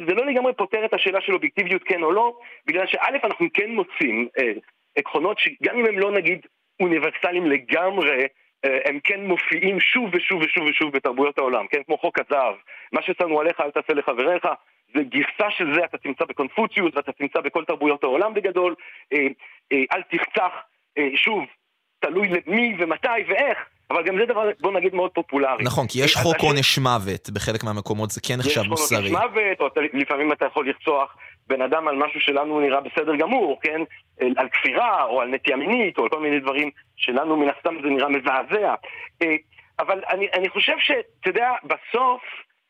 זה 0.06 0.14
לא 0.14 0.26
לגמרי 0.26 0.52
פותר 0.52 0.84
את 0.84 0.94
השאלה 0.94 1.20
של 1.20 1.34
אובייקטיביות 1.34 1.82
כן 1.84 2.02
או 2.02 2.12
לא, 2.12 2.38
בגלל 2.66 2.86
שא' 2.86 3.24
אנחנו 3.24 3.46
כן 3.54 3.70
מוצאים 3.70 4.28
עקרונות 4.96 5.38
שגם 5.38 5.78
אם 5.78 5.86
הם 5.86 5.98
לא 5.98 6.12
נגיד 6.12 6.46
אוניברסליים 6.80 7.46
לגמרי, 7.46 8.10
אה, 8.10 8.26
הם 8.84 8.98
כן 9.04 9.26
מופיעים 9.26 9.80
שוב 9.80 10.10
ושוב 10.12 10.42
ושוב 10.42 10.64
ושוב 10.66 10.92
בתרבויות 10.92 11.38
העולם, 11.38 11.66
כן? 11.66 11.82
כמו 11.86 11.98
חוק 11.98 12.18
הזהב. 12.18 12.54
מה 12.92 13.02
ששמו 13.02 13.40
עליך 13.40 13.60
אל 13.60 13.70
תעשה 13.70 13.92
לחבריך, 13.94 14.46
זה 14.94 15.02
גרסה 15.02 15.50
של 15.50 15.74
זה 15.74 15.84
אתה 15.84 15.98
תמצא 15.98 16.24
בקונפוציוס 16.24 16.96
ואתה 16.96 17.12
תמצא 17.12 17.40
בכל 17.40 17.64
תרבויות 17.64 18.04
העולם 18.04 18.34
בגדול. 18.34 18.74
אה, 19.12 19.26
אה, 19.72 19.84
אל 19.92 20.02
תרצח, 20.02 20.52
שוב, 21.14 21.44
תלוי 22.00 22.28
למי 22.28 22.76
ומתי 22.78 23.08
ואיך. 23.28 23.58
אבל 23.90 24.02
גם 24.02 24.18
זה 24.18 24.26
דבר, 24.26 24.50
בוא 24.60 24.72
נגיד, 24.72 24.94
מאוד 24.94 25.10
פופולרי. 25.10 25.64
נכון, 25.64 25.86
כי 25.86 25.98
יש 26.04 26.16
חוק 26.16 26.36
עונש 26.40 26.78
מוות, 26.78 27.30
בחלק 27.30 27.64
מהמקומות 27.64 28.10
זה 28.10 28.20
כן 28.20 28.34
נחשב 28.38 28.62
מוסרי. 28.62 28.98
יש 28.98 29.12
חוק 29.12 29.20
עונש 29.20 29.34
מוות, 29.34 29.60
או 29.60 29.82
לפעמים 29.92 30.32
אתה 30.32 30.46
יכול 30.46 30.66
לרצוח 30.66 31.16
בן 31.46 31.62
אדם 31.62 31.88
על 31.88 31.96
משהו 31.96 32.20
שלנו 32.20 32.60
נראה 32.60 32.80
בסדר 32.80 33.16
גמור, 33.16 33.60
כן? 33.62 33.80
על 34.36 34.48
כפירה, 34.48 35.04
או 35.04 35.20
על 35.20 35.28
נטייה 35.28 35.56
מינית, 35.56 35.98
או 35.98 36.02
על 36.02 36.08
כל 36.08 36.20
מיני 36.20 36.40
דברים 36.40 36.70
שלנו 36.96 37.36
מן 37.36 37.48
הסתם 37.56 37.74
זה 37.82 37.88
נראה 37.88 38.08
מזעזע. 38.08 38.74
אה, 39.22 39.36
אבל 39.78 40.00
אני, 40.10 40.28
אני 40.32 40.48
חושב 40.48 40.74
שאתה 40.78 41.28
יודע, 41.28 41.50
בסוף, 41.64 42.22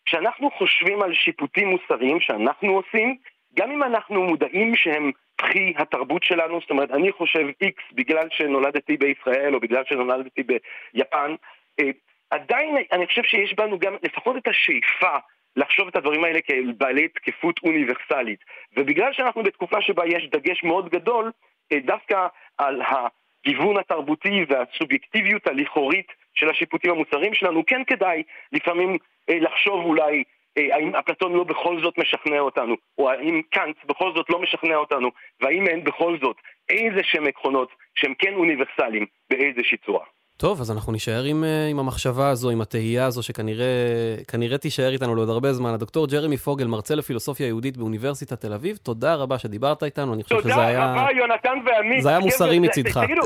כשאנחנו 0.06 0.50
חושבים 0.50 1.02
על 1.02 1.14
שיפוטים 1.14 1.68
מוסריים 1.68 2.20
שאנחנו 2.20 2.72
עושים, 2.72 3.16
גם 3.58 3.70
אם 3.70 3.82
אנחנו 3.82 4.22
מודעים 4.22 4.76
שהם 4.76 5.10
פחי 5.36 5.72
התרבות 5.76 6.22
שלנו, 6.22 6.60
זאת 6.60 6.70
אומרת, 6.70 6.90
אני 6.90 7.12
חושב 7.12 7.46
איקס 7.60 7.82
בגלל 7.92 8.28
שנולדתי 8.30 8.96
בישראל 8.96 9.54
או 9.54 9.60
בגלל 9.60 9.82
שנולדתי 9.88 10.42
ביפן, 10.42 11.34
אה, 11.80 11.90
עדיין 12.30 12.76
אני 12.92 13.06
חושב 13.06 13.22
שיש 13.22 13.54
בנו 13.54 13.78
גם 13.78 13.96
לפחות 14.02 14.36
את 14.36 14.48
השאיפה 14.48 15.16
לחשוב 15.56 15.88
את 15.88 15.96
הדברים 15.96 16.24
האלה 16.24 16.40
כבעלי 16.40 17.08
תקפות 17.08 17.60
אוניברסלית. 17.64 18.44
ובגלל 18.76 19.12
שאנחנו 19.12 19.42
בתקופה 19.42 19.82
שבה 19.82 20.06
יש 20.06 20.28
דגש 20.30 20.64
מאוד 20.64 20.88
גדול 20.88 21.32
אה, 21.72 21.78
דווקא 21.84 22.26
על 22.58 22.82
הגיוון 22.82 23.76
התרבותי 23.76 24.44
והסובייקטיביות 24.48 25.46
הלכאורית 25.46 26.12
של 26.34 26.50
השיפוטים 26.50 26.90
המוסריים 26.90 27.34
שלנו, 27.34 27.66
כן 27.66 27.84
כדאי 27.84 28.22
לפעמים 28.52 28.98
אה, 29.30 29.38
לחשוב 29.38 29.84
אולי 29.84 30.24
האם 30.56 30.96
אפלטון 30.96 31.32
לא 31.32 31.44
בכל 31.44 31.82
זאת 31.82 31.94
משכנע 31.98 32.40
אותנו, 32.40 32.74
או 32.98 33.10
האם 33.10 33.42
קאנט 33.50 33.76
בכל 33.86 34.12
זאת 34.14 34.30
לא 34.30 34.42
משכנע 34.42 34.76
אותנו, 34.76 35.08
והאם 35.40 35.66
אין 35.66 35.84
בכל 35.84 36.16
זאת 36.22 36.36
איזה 36.68 37.00
שהם 37.02 37.26
עקרונות 37.26 37.68
שהם 37.94 38.14
כן 38.18 38.34
אוניברסליים 38.34 39.06
באיזושהי 39.30 39.78
צורה. 39.86 40.04
טוב, 40.36 40.60
אז 40.60 40.70
אנחנו 40.70 40.92
נישאר 40.92 41.24
עם, 41.24 41.44
אה, 41.44 41.66
עם 41.70 41.78
המחשבה 41.78 42.28
הזו, 42.28 42.50
עם 42.50 42.60
התהייה 42.60 43.06
הזו, 43.06 43.22
שכנראה 43.22 44.58
תישאר 44.60 44.92
איתנו 44.92 45.14
לעוד 45.14 45.28
הרבה 45.28 45.52
זמן. 45.52 45.70
הדוקטור 45.74 46.06
ג'רמי 46.06 46.36
פוגל, 46.36 46.66
מרצה 46.66 46.94
לפילוסופיה 46.94 47.46
יהודית 47.46 47.76
באוניברסיטת 47.76 48.40
תל 48.40 48.52
אביב, 48.52 48.76
תודה 48.76 49.14
רבה 49.14 49.38
שדיברת 49.38 49.82
איתנו, 49.82 50.14
אני 50.14 50.22
חושב 50.22 50.40
שזה 50.40 50.66
היה... 50.66 50.88
תודה 50.88 51.02
רבה, 51.02 51.12
יונתן 51.16 51.58
ועמית. 51.66 52.02
זה 52.02 52.08
היה 52.08 52.18
מוסרי 52.18 52.58
מצידך. 52.58 52.98
תגידו, 53.04 53.22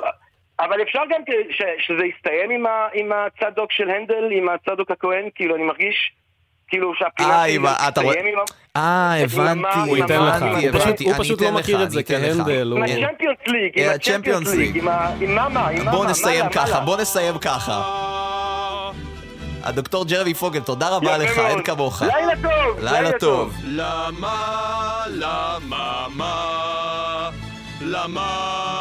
אבל 0.61 0.83
אפשר 0.83 1.03
גם 1.11 1.21
ש, 1.51 1.63
שזה 1.79 2.05
יסתיים 2.07 2.51
עם, 2.51 2.67
ה, 2.67 2.89
עם 2.95 3.13
הצדוק 3.13 3.73
של 3.73 3.91
הנדל, 3.91 4.29
עם 4.31 4.49
הצדוק 4.49 4.91
הכהן, 4.91 5.29
כאילו, 5.35 5.57
אני 5.57 5.65
מרגיש 5.65 6.13
כאילו 6.69 6.93
שהפינה 6.99 7.45
שלי 7.47 7.59
תסתיים 7.91 8.27
עם... 8.27 8.39
אה, 8.77 9.23
הבנתי, 9.23 9.79
הוא 9.87 9.97
ייתן 9.97 10.23
לך. 10.23 10.45
הוא 11.05 11.15
פשוט 11.19 11.41
לא 11.41 11.53
מכיר 11.53 11.83
את 11.83 11.91
זה 11.91 12.03
כהנדל. 12.03 12.73
עם 12.73 12.83
הצ'מפיונס 12.83 13.39
ליג, 13.47 13.73
עם 13.75 13.91
הצ'מפיונס 13.95 14.55
ליג, 14.55 14.79
עם 14.79 14.85
מאמה, 14.85 15.69
עם 15.69 15.79
מאמה. 15.79 15.91
בוא 15.91 16.07
נסיים 16.07 16.49
ככה, 16.49 16.81
בוא 16.81 16.97
נסיים 16.97 17.39
ככה. 17.39 17.83
הדוקטור 19.63 20.05
ג'רבי 20.05 20.35
פוגל, 20.35 20.61
תודה 20.61 20.89
רבה 20.89 21.19
לך, 21.19 21.39
אין 21.39 21.63
כמוך. 21.63 22.03
לילה 22.03 22.33
טוב! 22.43 22.81
לילה 22.81 23.19
טוב. 23.19 23.55
למה, 23.65 25.03
למה, 25.09 26.07
מה? 26.15 27.31
למה, 27.81 28.78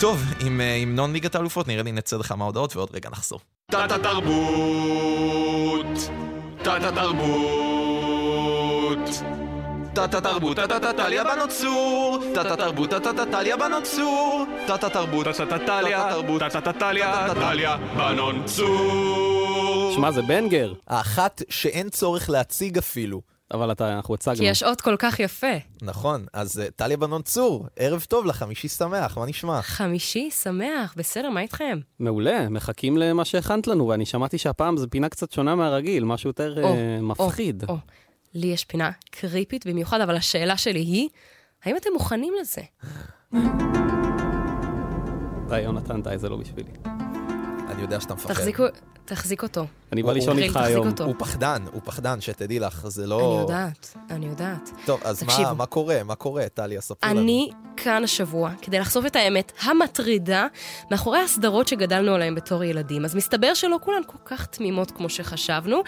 טוב, 0.00 0.22
עם 0.46 0.60
המנון 0.60 1.12
ליגת 1.12 1.34
האלופות, 1.34 1.68
נראה 1.68 1.82
לי 1.82 1.92
נצא 1.92 2.16
לך 2.16 2.32
מההודעות 2.32 2.76
ועוד 2.76 2.88
רגע 2.94 3.10
נחזור. 3.10 3.40
תת 3.70 3.92
התרבות! 3.92 5.86
תת 6.62 6.82
התרבות! 6.82 8.18
תת 9.94 10.14
התרבות, 10.14 10.56
תת 10.56 10.96
טליה 10.96 11.24
בנות 11.24 11.50
צור! 11.50 12.18
תת 12.34 12.46
התרבות, 12.46 12.90
תת 12.90 13.30
טליה 13.30 13.56
בנות 13.56 13.84
צור! 13.84 14.44
תת 14.66 14.84
התרבות, 14.84 15.26
תת 15.26 15.60
טליה, 15.66 16.10
תת 16.50 16.78
טליה, 16.78 17.34
טליה 17.34 17.76
בנות 17.96 18.44
צור! 18.44 19.92
שמע, 19.94 20.10
זה 20.10 20.22
בנגר. 20.22 20.72
האחת 20.88 21.42
שאין 21.48 21.88
צורך 21.88 22.30
להציג 22.30 22.78
אפילו. 22.78 23.20
אבל 23.54 23.72
אתה, 23.72 23.96
אנחנו 23.96 24.14
הצגנו. 24.14 24.36
כי 24.36 24.44
יש 24.44 24.62
אות 24.62 24.80
כל 24.80 24.96
כך 24.98 25.20
יפה. 25.20 25.56
נכון, 25.82 26.26
אז 26.32 26.62
uh, 26.66 26.70
טליה 26.70 26.96
בנון 26.96 27.22
צור, 27.22 27.66
ערב 27.76 28.04
טוב 28.08 28.26
לך, 28.26 28.36
חמישי 28.36 28.68
שמח, 28.68 29.18
מה 29.18 29.26
נשמע? 29.26 29.62
חמישי 29.62 30.30
שמח, 30.30 30.94
בסדר, 30.96 31.30
מה 31.30 31.40
איתכם? 31.40 31.78
מעולה, 31.98 32.48
מחכים 32.48 32.96
למה 32.96 33.24
שהכנת 33.24 33.66
לנו, 33.66 33.88
ואני 33.88 34.06
שמעתי 34.06 34.38
שהפעם 34.38 34.76
זו 34.76 34.86
פינה 34.90 35.08
קצת 35.08 35.32
שונה 35.32 35.54
מהרגיל, 35.54 36.04
משהו 36.04 36.30
יותר 36.30 36.62
או, 36.62 36.74
uh, 36.74 37.02
מפחיד. 37.02 37.64
או, 37.68 37.74
או. 37.74 37.78
לי 38.34 38.46
יש 38.46 38.64
פינה 38.64 38.90
קריפית 39.10 39.66
במיוחד, 39.66 40.00
אבל 40.00 40.16
השאלה 40.16 40.56
שלי 40.56 40.80
היא, 40.80 41.08
האם 41.64 41.76
אתם 41.76 41.90
מוכנים 41.92 42.34
לזה? 42.40 42.62
די, 45.48 45.60
יונתן, 45.60 46.02
די, 46.02 46.18
זה 46.18 46.28
לא 46.28 46.36
בשבילי. 46.36 46.70
אני 47.68 47.82
יודע 47.82 48.00
שאתה 48.00 48.14
מפחד. 48.14 48.34
תחזיקו, 48.34 48.64
תחזיק 49.10 49.42
אותו. 49.42 49.66
אני 49.92 50.02
בא 50.02 50.12
לישון 50.12 50.38
איתך 50.38 50.56
היום. 50.56 50.88
הוא 51.04 51.14
פחדן, 51.18 51.64
הוא 51.72 51.80
פחדן, 51.84 52.20
שתדעי 52.20 52.58
לך, 52.58 52.88
זה 52.88 53.06
לא... 53.06 53.32
אני 53.32 53.40
יודעת, 53.40 53.96
אני 54.10 54.26
יודעת. 54.26 54.70
טוב, 54.84 55.00
אז 55.04 55.22
מה, 55.22 55.52
מה 55.52 55.66
קורה? 55.66 56.02
מה 56.04 56.14
קורה, 56.14 56.48
טליה? 56.48 56.80
ספרי 56.80 57.10
לנו. 57.10 57.20
אני 57.20 57.50
כאן 57.76 58.04
השבוע 58.04 58.50
כדי 58.62 58.78
לחשוף 58.78 59.06
את 59.06 59.16
האמת 59.16 59.52
המטרידה 59.62 60.46
מאחורי 60.90 61.18
הסדרות 61.18 61.68
שגדלנו 61.68 62.14
עליהן 62.14 62.34
בתור 62.34 62.64
ילדים. 62.64 63.04
אז 63.04 63.14
מסתבר 63.14 63.54
שלא 63.54 63.76
כולן 63.82 64.02
כל 64.06 64.18
כך 64.24 64.46
תמימות 64.46 64.90
כמו 64.90 65.08
שחשבנו, 65.08 65.82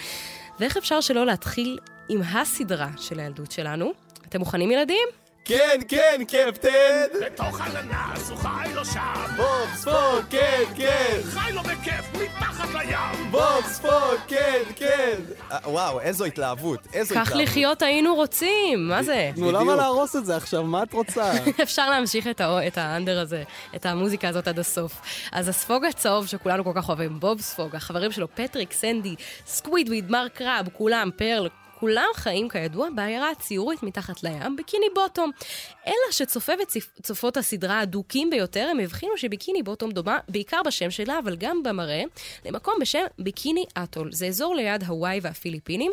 ואיך 0.60 0.76
אפשר 0.76 1.00
שלא 1.00 1.26
להתחיל 1.26 1.78
עם 2.08 2.22
הסדרה 2.22 2.88
של 2.96 3.20
הילדות 3.20 3.52
שלנו? 3.52 3.92
אתם 4.28 4.38
מוכנים, 4.38 4.70
ילדים? 4.70 5.08
כן, 5.44 5.80
כן, 5.88 6.22
קפטן! 6.28 7.06
בתוך 7.26 7.60
אננס 7.60 8.30
הוא 8.30 8.38
חי 8.38 8.68
לו 8.74 8.84
שם! 8.84 9.24
בוב 9.36 9.68
ספוג, 9.74 10.24
כן, 10.30 10.62
כן! 10.76 11.20
חי 11.30 11.52
לו 11.52 11.62
בכיף 11.62 12.12
מתחת 12.14 12.68
לים! 12.74 13.30
בוב 13.30 13.64
ספוג, 13.66 14.16
כן, 14.28 14.62
כן! 14.76 15.14
אה, 15.52 15.58
וואו, 15.64 16.00
איזו 16.00 16.24
התלהבות, 16.24 16.80
איזו 16.92 17.14
כך 17.14 17.20
התלהבות. 17.20 17.48
לחיות 17.48 17.82
היינו 17.82 18.14
רוצים, 18.14 18.88
מה 18.88 19.02
זה? 19.02 19.30
נו, 19.36 19.52
למה 19.52 19.76
להרוס 19.76 20.16
את 20.16 20.26
זה 20.26 20.36
עכשיו? 20.36 20.62
מה 20.62 20.82
את 20.82 20.92
רוצה? 20.92 21.32
אפשר 21.62 21.90
להמשיך 21.90 22.26
את, 22.26 22.78
ה 22.78 22.85
under 22.85 23.20
הזה, 23.20 23.42
את 23.76 23.86
המוזיקה 23.86 24.28
הזאת 24.28 24.48
עד 24.48 24.58
הסוף. 24.58 25.00
אז 25.32 25.48
הספוג 25.48 25.84
הצהוב 25.84 26.26
שכולנו 26.26 26.64
כל 26.64 26.72
כך 26.74 26.88
אוהבים, 26.88 27.20
בוב 27.20 27.40
ספוג, 27.40 27.76
החברים 27.76 28.12
שלו, 28.12 28.28
פטריק, 28.34 28.72
סנדי, 28.72 29.14
סקווידוורד, 29.46 30.10
מר 30.10 30.32
קראב, 30.32 30.68
כולם, 30.72 31.10
פרל, 31.16 31.48
כולם 31.82 32.08
חיים 32.14 32.48
כידוע 32.48 32.88
בעיירה 32.94 33.30
הציורית 33.30 33.82
מתחת 33.82 34.22
לים, 34.22 34.56
ביקיני 34.56 34.86
בוטום. 34.94 35.30
אלא 35.86 35.94
שצופי 36.10 36.52
וצופות 36.98 37.36
הסדרה 37.36 37.80
הדוקים 37.80 38.30
ביותר, 38.30 38.68
הם 38.70 38.80
הבחינו 38.80 39.12
שביקיני 39.16 39.62
בוטום 39.62 39.90
דומה 39.90 40.18
בעיקר 40.28 40.60
בשם 40.66 40.90
שלה, 40.90 41.18
אבל 41.18 41.36
גם 41.36 41.62
במראה, 41.62 42.02
למקום 42.46 42.74
בשם 42.80 43.04
ביקיני 43.18 43.64
אטול. 43.82 44.12
זה 44.12 44.26
אזור 44.26 44.54
ליד 44.54 44.82
הוואי 44.84 45.18
והפיליפינים, 45.22 45.92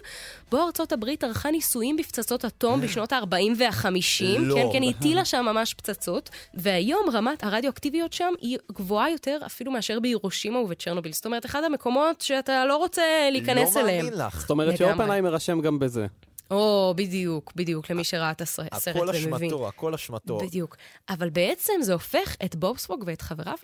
בו 0.51 0.57
ארצות 0.65 0.91
הברית 0.91 1.23
ערכה 1.23 1.51
ניסויים 1.51 1.97
בפצצות 1.97 2.45
אטום 2.45 2.81
בשנות 2.81 3.13
ה-40 3.13 3.35
וה-50. 3.57 4.39
לא. 4.39 4.55
כן, 4.55 4.67
כן, 4.73 4.81
היא 4.81 4.93
הטילה 4.97 5.25
שם 5.25 5.45
ממש 5.45 5.73
פצצות, 5.73 6.29
והיום 6.53 7.05
רמת 7.13 7.43
הרדיואקטיביות 7.43 8.13
שם 8.13 8.33
היא 8.41 8.57
גבוהה 8.71 9.11
יותר 9.11 9.39
אפילו 9.45 9.71
מאשר 9.71 9.99
בהירושימה 9.99 10.59
ובצ'רנוביל. 10.59 11.13
זאת 11.13 11.25
אומרת, 11.25 11.45
אחד 11.45 11.63
המקומות 11.63 12.21
שאתה 12.21 12.65
לא 12.65 12.77
רוצה 12.77 13.29
להיכנס 13.31 13.75
לא 13.75 13.81
אליהם. 13.81 14.05
מאמין 14.05 14.19
לך. 14.19 14.39
זאת 14.41 14.49
אומרת. 14.49 14.77
שאופנהיימר 14.77 15.37
אשם 15.37 15.61
גם 15.61 15.79
בזה. 15.79 16.07
או, 16.51 16.93
בדיוק, 16.97 17.51
בדיוק, 17.55 17.89
למי 17.91 18.03
שראה 18.03 18.31
את 18.31 18.41
הסרט 18.41 18.87
הכל 18.87 19.09
ומבין. 19.13 19.49
אשמתו, 19.49 19.67
הכל 19.67 19.93
אשמתו. 19.93 20.37
בדיוק. 20.37 20.77
אבל 21.09 21.29
בעצם 21.29 21.73
זה 21.81 21.93
הופך 21.93 22.35
את 22.45 22.55
בובספוג 22.55 23.03
ואת 23.07 23.21
חבריו 23.21 23.57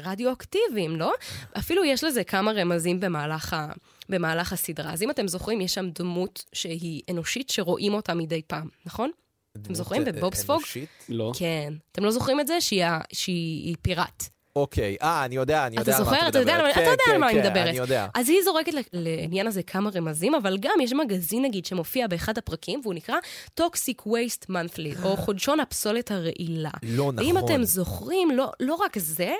לרדיואקטיביים, 0.00 0.96
לא? 0.96 1.12
אפילו 1.58 1.84
יש 1.84 2.04
לזה 2.04 2.24
כמה 2.24 2.52
רמזים 2.52 3.00
במהלך, 3.00 3.52
ה... 3.52 3.72
במהלך 4.08 4.52
הסדרה. 4.52 4.92
אז 4.92 5.02
אם 5.02 5.10
אתם 5.10 5.28
זוכרים, 5.28 5.60
יש 5.60 5.74
שם 5.74 5.90
דמות 5.90 6.44
שהיא 6.52 7.02
אנושית 7.10 7.50
שרואים 7.50 7.94
אותה 7.94 8.14
מדי 8.14 8.42
פעם, 8.46 8.68
נכון? 8.86 9.10
אתם 9.56 9.74
זוכרים? 9.74 10.06
אה, 10.06 10.12
בבובספוג? 10.12 10.56
אנושית? 10.56 10.88
לא. 11.08 11.32
כן. 11.38 11.74
אתם 11.92 12.04
לא 12.04 12.10
זוכרים 12.10 12.40
את 12.40 12.46
זה? 12.46 12.60
שהיא, 12.60 12.84
שהיא 13.12 13.76
פיראט. 13.82 14.24
אוקיי, 14.56 14.96
אה, 15.02 15.24
אני 15.24 15.34
יודע, 15.36 15.66
אני 15.66 15.76
יודע 15.78 15.92
אתה 15.92 15.98
על 15.98 16.04
מה 16.04 16.10
זוכר? 16.10 16.24
את 16.28 16.30
אתה 16.30 16.38
יודע 16.38 16.54
על 16.54 16.62
מה- 16.62 16.68
מדברת. 16.68 16.82
אתה 16.82 16.90
יודע 16.90 17.04
כן, 17.06 17.12
על 17.12 17.18
מה 17.18 17.30
אני 17.30 17.42
כן, 17.42 17.46
מדברת. 17.48 17.68
אני 17.68 17.76
יודע. 17.78 18.06
אז 18.14 18.28
היא 18.28 18.38
זורקת 18.44 18.72
לעניין 18.92 19.46
הזה 19.46 19.62
כמה 19.62 19.90
רמזים, 19.94 20.34
אבל 20.34 20.58
גם 20.60 20.72
יש 20.82 20.92
מגזין 20.92 21.44
נגיד 21.44 21.66
שמופיע 21.66 22.06
באחד 22.06 22.38
הפרקים, 22.38 22.80
והוא 22.82 22.94
נקרא 22.94 23.14
Toxic 23.60 24.02
Waste 24.06 24.50
Monthly, 24.50 25.04
או 25.04 25.16
חודשון 25.24 25.60
הפסולת 25.60 26.10
הרעילה. 26.10 26.70
לא 26.82 27.12
ואם 27.16 27.36
נכון. 27.38 27.44
אתם 27.52 27.64
זוכרים, 27.64 28.30
לא, 28.30 28.50
לא 28.60 28.74
רק 28.74 28.98
זה, 28.98 29.32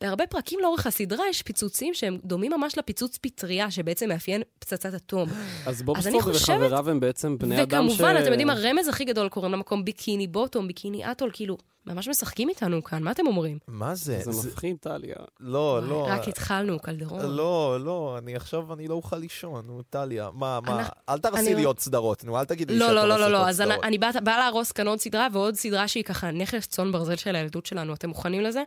בהרבה 0.00 0.26
פרקים 0.26 0.60
לאורך 0.62 0.86
הסדרה 0.86 1.24
יש 1.30 1.42
פיצוצים 1.42 1.94
שהם 1.94 2.18
דומים 2.24 2.52
ממש 2.52 2.78
לפיצוץ 2.78 3.18
פטריה, 3.22 3.70
שבעצם 3.70 4.08
מאפיין 4.08 4.42
פצצת 4.58 4.94
אטום. 4.94 5.28
אז 5.66 5.82
בובספוג 5.82 6.20
חושבת- 6.22 6.56
וחבריו 6.60 6.90
הם 6.90 7.00
בעצם 7.00 7.38
בני 7.38 7.62
אדם 7.62 7.88
ש... 7.88 7.92
וכמובן, 7.92 8.16
אתם 8.22 8.30
יודעים, 8.30 8.50
הרמז 8.50 8.88
הכי 8.88 9.04
גדול 9.04 9.28
קוראים 9.28 9.52
למקום 9.52 9.84
ביקיני 9.84 10.26
בוטום, 10.26 10.66
ביקיני 10.66 11.10
אטול, 11.10 11.30
כאילו, 11.32 11.56
ממש 11.86 12.08
משחקים 12.08 12.48
איתנו 12.48 12.84
כאן, 12.84 13.02
מה 13.02 13.10
אתם 13.10 13.26
אומרים? 13.26 13.58
מה 13.68 13.94
זה? 13.94 14.20
זה 14.22 14.48
מפחיד, 14.48 14.76
טליה. 14.80 15.14
לא, 15.40 15.80
לא. 15.88 16.06
רק 16.10 16.28
התחלנו, 16.28 16.78
קלדרון. 16.78 17.20
לא, 17.36 17.76
לא, 17.80 18.14
אני 18.18 18.36
עכשיו, 18.36 18.72
אני 18.74 18.88
לא 18.88 18.94
אוכל 18.94 19.16
לישון, 19.16 19.66
נו, 19.66 19.82
טליה. 19.90 20.28
מה, 20.34 20.58
מה, 20.66 20.86
אל 21.08 21.18
תרסי 21.18 21.40
אני- 21.46 21.54
לי 21.54 21.64
עוד 21.64 21.78
סדרות, 21.78 22.24
נו, 22.24 22.38
אל 22.38 22.44
תגידי 22.44 22.72
לי 22.72 22.78
לא, 22.78 22.86
שאת 22.86 22.94
לא, 22.94 23.06
לא, 23.08 23.16
לא, 23.20 23.32
לא, 23.32 23.48
אז 23.48 23.60
אני. 23.60 23.74
אני 23.82 23.98
באה 23.98 24.10
באה 24.24 24.38
להרוס 24.38 24.72
כאן 24.72 24.86
עוד 24.88 24.98
סדרה 24.98 25.28
ועוד 25.32 25.54
סדרה 25.54 25.88
שהיא 25.88 26.04
ככה 26.04 26.30
נכס 26.30 26.66
צאן 26.66 26.92
ברזל 26.92 27.16
של 27.16 27.36
הילדות 27.36 27.66
שלנו. 27.66 27.94
אתם 27.94 28.08
מוכנים 28.08 28.42
לזה? 28.42 28.62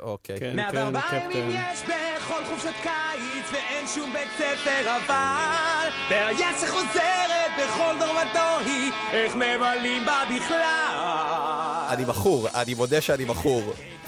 אוקיי. 0.00 0.40
כן, 0.40 0.56
104 0.56 1.00
כן, 1.00 1.16
ימים 1.16 1.50
קפטן. 1.50 1.72
יש 1.72 1.82
בכל 1.82 2.44
חופשת 2.44 2.74
קיץ 2.82 3.52
ואין 3.52 3.86
שום 3.94 4.12
בית 4.12 4.28
ספר 4.38 4.96
אבל 4.96 5.88
בעיה 6.10 6.58
שחוזרת 6.60 7.50
בכל 7.58 7.94
דור 7.98 8.10
ודור 8.10 8.58
היא 8.64 8.92
איך 9.12 9.36
מבלים 9.36 10.04
בה 10.04 10.22
בכלל 10.36 11.28
אני 11.90 12.04
מכור, 12.04 12.48
אני 12.54 12.74
מודה 12.74 13.00
שאני 13.00 13.24
מכור. 13.24 13.62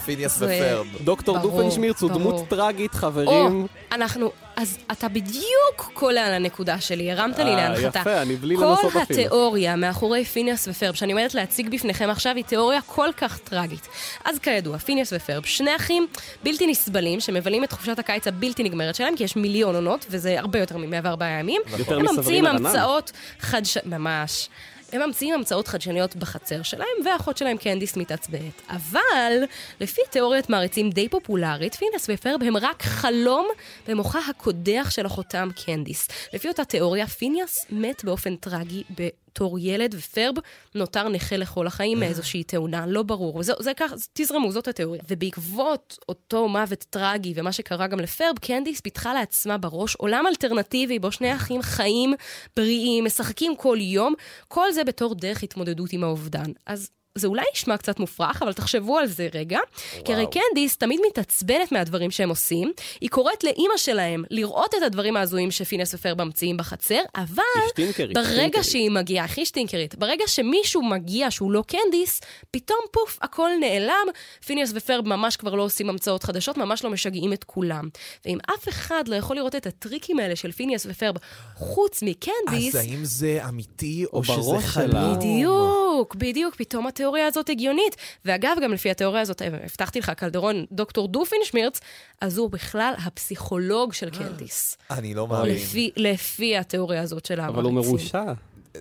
פיניאס 0.05 0.37
ופרב. 0.37 0.87
דוקטור 1.05 1.39
דופנשמירץ 1.39 2.03
הוא. 2.03 2.11
דמות 2.11 2.49
טראגית, 2.49 2.95
או, 2.95 2.99
חברים. 2.99 3.67
אנחנו, 3.93 4.31
אז 4.57 4.79
אתה 4.93 5.09
בדיוק 5.09 5.91
קולע 5.93 6.27
על 6.27 6.33
הנקודה 6.33 6.81
שלי, 6.81 7.13
הרמת 7.13 7.39
לי 7.39 7.45
אה, 7.45 7.57
להנחתה. 7.57 7.99
יפה, 8.01 8.23
אני 8.23 8.37
בלי 8.37 8.57
לנסות 8.57 8.93
כל 8.93 9.03
אפילו. 9.03 9.21
התיאוריה 9.21 9.77
מאחורי 9.77 10.25
פיניאס 10.25 10.69
ופרב, 10.69 10.95
שאני 10.95 11.13
עומדת 11.13 11.35
להציג 11.35 11.75
בפניכם 11.75 12.11
עכשיו, 12.11 12.37
היא 12.37 12.45
תיאוריה 12.45 12.81
כל 12.87 13.09
כך 13.17 13.39
טרגית. 13.39 13.89
אז 14.25 14.39
כידוע, 14.39 14.79
פיניאס 14.79 15.13
ופרב, 15.17 15.45
שני 15.45 15.77
אחים 15.77 16.07
בלתי 16.43 16.67
נסבלים, 16.67 17.21
שמבלים 17.21 17.65
את 17.65 17.73
חופשת 17.73 17.99
הקיץ 17.99 18.27
הבלתי 18.27 18.63
נגמרת 18.63 18.95
שלהם, 18.95 19.17
כי 19.17 19.25
יש 19.25 19.37
מיליון 19.37 19.75
עונות, 19.75 20.07
וזה 20.11 20.39
הרבה 20.39 20.59
יותר 20.59 20.77
מ-104 20.77 21.25
ימים. 21.41 21.63
יותר 21.79 21.97
הם 21.97 22.03
מסברים 22.03 22.17
ממציאים 22.17 22.45
לרנן. 22.45 22.67
המצאות 22.67 23.13
חדש... 23.41 23.79
ממש. 23.85 24.49
הם 24.92 25.03
ממציאים 25.03 25.35
המצאות 25.35 25.68
חדשניות 25.68 26.16
בחצר 26.16 26.62
שלהם, 26.62 26.87
והאחות 27.05 27.37
שלהם 27.37 27.57
קנדיס 27.57 27.96
מתעצבנת. 27.96 28.62
אבל, 28.68 29.33
לפי 29.81 30.00
תיאוריית 30.11 30.50
מעריצים 30.50 30.90
די 30.90 31.09
פופולרית, 31.09 31.74
פיניאס 31.75 32.07
ופרב 32.09 32.42
הם 32.42 32.57
רק 32.57 32.83
חלום 32.83 33.48
במוחה 33.88 34.18
הקודח 34.31 34.90
של 34.90 35.07
אחותם 35.07 35.48
קנדיס. 35.64 36.09
לפי 36.33 36.48
אותה 36.48 36.64
תיאוריה, 36.64 37.07
פיניאס 37.07 37.66
מת 37.70 38.05
באופן 38.05 38.37
טרגי 38.37 38.85
בתור 39.31 39.59
ילד, 39.59 39.95
ופרב 39.99 40.35
נותר 40.75 41.09
נכה 41.09 41.37
לכל 41.37 41.66
החיים 41.66 42.01
מאיזושהי 42.01 42.45
תאונה, 42.45 42.87
לא 42.87 43.03
ברור. 43.03 43.37
וזה 43.37 43.53
זה 43.59 43.75
ככה, 43.75 43.95
תזרמו, 44.12 44.53
זאת 44.53 44.69
התיאוריה. 44.69 45.03
ובעקבות 45.09 45.99
אותו 46.09 46.49
מוות 46.49 46.85
טרגי, 46.90 47.33
ומה 47.37 47.53
שקרה 47.53 47.87
גם 47.87 48.01
לפרב, 48.01 48.38
קנדיס 48.40 48.81
פיתחה 48.81 49.14
לעצמה 49.14 49.59
בראש 49.59 49.95
עולם 49.95 50.25
אלטרנטיבי, 50.27 50.99
בו 50.99 51.12
שני 51.12 51.35
אחים 51.35 51.62
חיים, 51.62 52.14
בריאים, 52.57 53.05
משחקים 53.05 53.57
כל 53.57 53.79
יום, 53.81 54.14
כל 54.49 54.73
זה 54.73 54.85
בתור 54.85 55.14
דרך 55.14 55.43
התמודדות 55.43 55.93
עם 55.93 56.05
האובדן. 56.05 56.53
אז... 56.66 56.90
זה 57.18 57.27
אולי 57.27 57.42
נשמע 57.55 57.77
קצת 57.77 58.01
מופרך, 58.01 58.42
אבל 58.42 58.53
תחשבו 58.53 58.99
על 58.99 59.07
זה 59.07 59.29
רגע. 59.35 59.59
וואו. 59.59 60.05
כי 60.05 60.14
הרי 60.14 60.27
קנדיס 60.27 60.77
תמיד 60.77 61.01
מתעצבנת 61.09 61.73
מהדברים 61.73 62.11
שהם 62.11 62.29
עושים. 62.29 62.73
היא 63.01 63.11
קוראת 63.11 63.44
לאימא 63.44 63.77
שלהם 63.77 64.25
לראות 64.31 64.75
את 64.75 64.83
הדברים 64.83 65.16
ההזויים 65.16 65.51
שפיניאס 65.51 65.95
ופרב 65.94 66.23
ממציאים 66.23 66.57
בחצר, 66.57 67.01
אבל 67.16 67.42
שטינקרית, 67.68 68.14
ברגע 68.14 68.29
שטינקרית. 68.33 68.64
שהיא 68.64 68.90
מגיעה, 68.90 69.25
הכי 69.25 69.46
שטינקרית, 69.46 69.94
ברגע 69.94 70.25
שמישהו 70.27 70.83
מגיע 70.83 71.31
שהוא 71.31 71.53
לא 71.53 71.64
קנדיס, 71.66 72.20
פתאום 72.51 72.79
פוף, 72.90 73.18
הכל 73.23 73.51
נעלם, 73.61 74.07
פיניאס 74.46 74.73
ופרב 74.75 75.09
ממש 75.09 75.37
כבר 75.37 75.55
לא 75.55 75.62
עושים 75.62 75.90
המצאות 75.90 76.23
חדשות, 76.23 76.59
ממש 76.59 76.85
לא 76.85 76.90
משגעים 76.90 77.33
את 77.33 77.44
כולם. 77.44 77.88
ואם 78.25 78.38
אף 78.55 78.68
אחד 78.68 79.09
לא 79.09 79.16
יכול 79.16 79.37
לראות 79.37 79.55
את 79.55 79.66
הטריקים 79.66 80.18
האלה 80.18 80.37
של 80.37 80.53
פיניאס 80.53 80.87
ופרב 80.90 81.14
חוץ 81.55 82.03
מקנדיס... 82.03 82.75
אז 82.75 82.87
האם 82.87 83.05
זה 83.05 83.40
אמיתי 83.49 84.05
או, 84.12 84.18
או 84.18 84.25
שזה 84.25 84.59
חלום? 84.61 85.16
בדיוק, 85.16 86.14
בדיוק, 86.14 86.55
פתאום 86.55 86.87
התיאוריה 87.01 87.27
הזאת 87.27 87.49
הגיונית. 87.49 87.97
ואגב, 88.25 88.57
גם 88.63 88.73
לפי 88.73 88.91
התיאוריה 88.91 89.23
הזאת, 89.23 89.43
אה, 89.43 89.49
הבטחתי 89.65 89.99
לך, 89.99 90.11
קלדרון, 90.11 90.65
דוקטור 90.73 91.09
דופינשמירץ, 91.09 91.81
אז 92.21 92.39
הוא 92.39 92.51
בכלל 92.51 92.95
הפסיכולוג 93.07 93.93
של 93.93 94.11
קנדיס. 94.11 94.77
אני 94.91 95.15
לא 95.15 95.29
מאמין. 95.29 95.55
לפי, 95.55 95.91
לפי 95.97 96.57
התיאוריה 96.57 97.03
הזאת 97.03 97.27
של 97.27 97.41
אבל 97.41 97.63
הוא 97.63 97.71
המעריצים. 97.71 97.91
מרושע. 97.91 98.33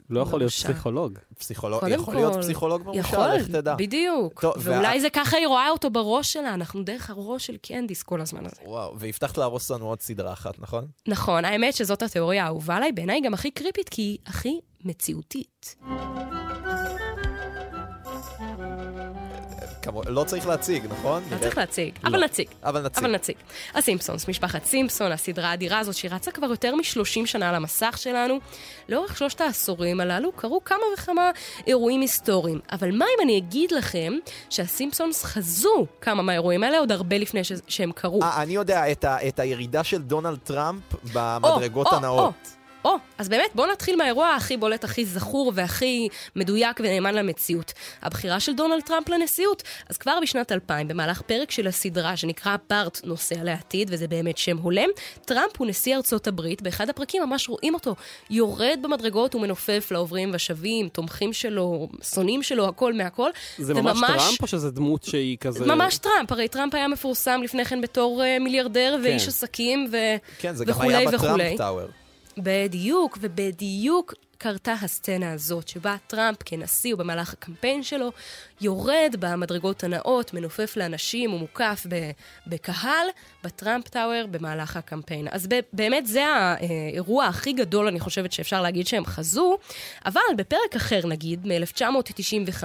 לא 0.09 0.19
יכול 0.19 0.39
להיות. 0.39 0.51
פסיכולוג. 0.51 1.19
פסיכולוג, 1.37 1.83
יכול 1.89 2.15
להיות 2.15 2.35
פסיכולוג 2.35 2.83
מרושע, 2.83 2.99
יכול, 2.99 3.27
לך 3.27 3.47
תדע. 3.47 3.75
בדיוק. 3.75 4.43
ואולי 4.57 5.01
זה 5.01 5.09
ככה 5.09 5.37
היא 5.37 5.47
רואה 5.47 5.69
אותו 5.69 5.89
בראש 5.89 6.33
שלה, 6.33 6.53
אנחנו 6.53 6.83
דרך 6.83 7.09
הראש 7.09 7.45
של 7.45 7.57
קנדיס 7.57 8.03
כל 8.03 8.21
הזמן 8.21 8.45
הזה. 8.45 8.55
וואו, 8.65 8.99
והבטחת 8.99 9.37
להרוס 9.37 9.71
לנו 9.71 9.85
עוד 9.87 10.01
סדרה 10.01 10.33
אחת, 10.33 10.59
נכון? 10.59 10.87
נכון, 11.07 11.45
האמת 11.45 11.73
שזאת 11.73 12.01
התיאוריה 12.03 12.43
האהובה 12.43 12.75
עליי, 12.75 12.91
בעיניי 12.91 13.21
גם 13.21 13.33
הכי 13.33 13.51
קריפית, 13.51 13.89
כי 13.89 14.01
היא 14.01 14.17
הכי 14.27 14.59
מציאותית. 14.85 15.75
כמו, 19.81 20.01
לא 20.07 20.23
צריך 20.23 20.47
להציג, 20.47 20.85
נכון? 20.89 21.23
לא 21.31 21.37
צריך 21.37 21.57
להציג, 21.57 21.93
אבל 22.03 22.23
נציג. 22.23 22.47
אבל 22.63 22.81
נציג. 22.81 23.03
אבל 23.03 23.15
נציג. 23.15 23.35
הסימפסונס, 23.75 24.27
משפחת 24.27 24.65
סימפסון, 24.65 25.11
הסדרה 25.11 25.49
האדירה 25.49 25.79
הזאת 25.79 25.95
שהיא 25.95 26.11
רצה 26.11 26.31
כבר 26.31 26.47
יותר 26.47 26.75
מ-30 26.75 27.25
שנה 27.25 27.49
על 27.49 27.55
המסך 27.55 27.95
שלנו. 27.97 28.39
לאורך 28.89 29.17
שלושת 29.17 29.41
העשורים 29.41 29.99
הללו 29.99 30.31
קרו 30.31 30.63
כמה 30.63 30.79
וכמה 30.93 31.31
אירועים 31.67 32.01
היסטוריים. 32.01 32.59
אבל 32.71 32.91
מה 32.91 33.05
אם 33.05 33.23
אני 33.23 33.37
אגיד 33.37 33.71
לכם 33.71 34.13
שהסימפסונס 34.49 35.23
חזו 35.23 35.85
כמה 36.01 36.23
מהאירועים 36.23 36.63
האלה 36.63 36.79
עוד 36.79 36.91
הרבה 36.91 37.17
לפני 37.17 37.43
ש- 37.43 37.51
שהם 37.67 37.91
קרו? 37.91 38.23
אה, 38.23 38.41
אני 38.41 38.53
יודע, 38.53 38.91
את, 38.91 39.03
ה, 39.03 39.27
את 39.27 39.39
הירידה 39.39 39.83
של 39.83 40.01
דונלד 40.01 40.39
טראמפ 40.43 40.83
במדרגות 41.13 41.87
או, 41.87 41.95
הנעות. 41.95 42.19
או. 42.19 42.25
או, 42.25 42.58
אז 43.19 43.29
באמת, 43.29 43.49
בואו 43.55 43.71
נתחיל 43.71 43.95
מהאירוע 43.95 44.29
הכי 44.35 44.57
בולט, 44.57 44.83
הכי 44.83 45.05
זכור 45.05 45.51
והכי 45.55 46.07
מדויק 46.35 46.79
ונאמן 46.79 47.15
למציאות. 47.15 47.73
הבחירה 48.01 48.39
של 48.39 48.53
דונלד 48.53 48.81
טראמפ 48.81 49.09
לנשיאות. 49.09 49.63
אז 49.89 49.97
כבר 49.97 50.19
בשנת 50.21 50.51
2000, 50.51 50.87
במהלך 50.87 51.21
פרק 51.21 51.51
של 51.51 51.67
הסדרה 51.67 52.17
שנקרא 52.17 52.55
בארט 52.69 52.99
נוסע 53.03 53.43
לעתיד, 53.43 53.89
וזה 53.91 54.07
באמת 54.07 54.37
שם 54.37 54.57
הולם, 54.57 54.89
טראמפ 55.25 55.57
הוא 55.57 55.67
נשיא 55.67 55.95
ארצות 55.95 56.27
הברית, 56.27 56.61
באחד 56.61 56.89
הפרקים 56.89 57.23
ממש 57.23 57.49
רואים 57.49 57.73
אותו 57.73 57.95
יורד 58.29 58.79
במדרגות 58.81 59.35
ומנופף 59.35 59.87
לעוברים 59.91 60.31
ושבים, 60.33 60.89
תומכים 60.89 61.33
שלו, 61.33 61.87
שונאים 62.13 62.43
שלו, 62.43 62.67
הכל 62.67 62.93
מהכל. 62.93 63.29
זה 63.57 63.73
ממש 63.73 63.99
טראמפ 64.07 64.41
או 64.41 64.47
שזה 64.47 64.71
דמות 64.71 65.03
שהיא 65.03 65.37
כזה... 65.37 65.65
ממש 65.65 65.97
טראמפ, 65.97 66.31
הרי 66.31 66.47
טראמפ 66.47 66.75
היה 66.75 66.87
מפורסם 66.87 67.41
לפני 67.43 67.65
כן 67.65 67.81
בתור 67.81 68.21
uh, 68.21 68.43
מיליארדר 68.43 68.97
ואיש 69.03 69.27
עסקים 69.27 69.87
ו... 69.91 69.97
כן, 70.39 70.55
זה 70.55 70.65
גם 70.65 70.71
וכולי 70.71 70.95
היה 70.95 71.09
וכולי. 71.13 71.33
ב 71.33 71.37
Trump 71.37 71.57
Tower. 71.57 71.87
בדיוק, 72.43 73.17
ובדיוק 73.21 74.13
קרתה 74.41 74.73
הסצנה 74.81 75.31
הזאת, 75.31 75.67
שבה 75.67 75.95
טראמפ 76.07 76.37
כנשיא 76.45 76.93
ובמהלך 76.93 77.33
הקמפיין 77.33 77.83
שלו, 77.83 78.11
יורד 78.61 79.15
במדרגות 79.19 79.83
הנעות, 79.83 80.33
מנופף 80.33 80.77
לאנשים 80.77 81.33
ומוקף 81.33 81.85
בקהל 82.47 83.07
ב 83.43 83.51
Trump 83.51 83.87
Tower 83.87 84.25
במהלך 84.31 84.77
הקמפיין. 84.77 85.27
אז 85.31 85.47
באמת 85.73 86.07
זה 86.07 86.25
האירוע 86.25 87.25
הכי 87.25 87.53
גדול, 87.53 87.87
אני 87.87 87.99
חושבת 87.99 88.31
שאפשר 88.31 88.61
להגיד 88.61 88.87
שהם 88.87 89.05
חזו, 89.05 89.57
אבל 90.05 90.21
בפרק 90.37 90.75
אחר, 90.75 91.07
נגיד, 91.07 91.47
מ-1995, 91.47 92.63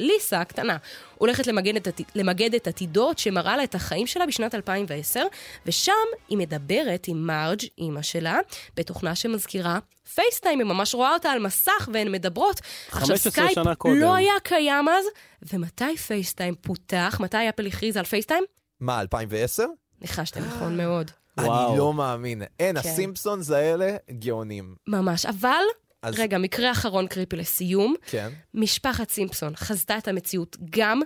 ליסה 0.00 0.40
הקטנה 0.40 0.76
הולכת 1.18 1.46
למגדת, 1.46 2.00
למגדת 2.14 2.66
עתידות 2.66 3.18
שמראה 3.18 3.56
לה 3.56 3.64
את 3.64 3.74
החיים 3.74 4.06
שלה 4.06 4.26
בשנת 4.26 4.54
2010, 4.54 5.20
ושם 5.66 5.92
היא 6.28 6.38
מדברת 6.38 7.04
עם 7.08 7.26
מרג', 7.26 7.62
אימא 7.78 8.02
שלה, 8.02 8.38
בתוכנה 8.76 9.14
שמזכירה 9.14 9.78
FaceTime, 10.14 10.58
היא 10.58 10.66
ממש 10.66 10.94
רואה 10.94 11.14
אותה 11.14 11.30
על 11.30 11.38
מסך 11.38 11.88
והן 11.92 12.12
מדברות. 12.12 12.60
15 12.90 13.32
סקייפ 13.32 13.50
שנה 13.54 13.74
קודם. 13.74 13.94
לא 14.00 14.14
היה 14.14 14.32
קיים 14.42 14.88
אז, 14.88 15.04
ומתי 15.52 15.96
פייסטיים 15.96 16.54
פותח? 16.54 17.16
מתי 17.20 17.48
אפל 17.48 17.66
הכריז 17.66 17.96
על 17.96 18.04
פייסטיים? 18.04 18.44
מה, 18.80 19.00
2010? 19.00 19.64
ניחשתם 20.00 20.40
נכון 20.40 20.76
מאוד. 20.76 21.10
אני 21.38 21.48
לא 21.78 21.92
מאמין. 21.92 22.42
אין, 22.60 22.82
כן. 22.82 22.88
הסימפסונס 22.88 23.50
האלה 23.50 23.96
גאונים. 24.18 24.74
ממש. 24.86 25.26
אבל, 25.26 25.62
אז- 26.02 26.14
רגע, 26.20 26.38
מקרה 26.38 26.70
אחרון 26.72 27.06
קריפי 27.06 27.36
לסיום. 27.36 27.94
כן. 28.06 28.30
משפחת 28.54 29.10
סימפסון 29.10 29.56
חזתה 29.56 29.98
את 29.98 30.08
המציאות 30.08 30.56
גם 30.70 31.00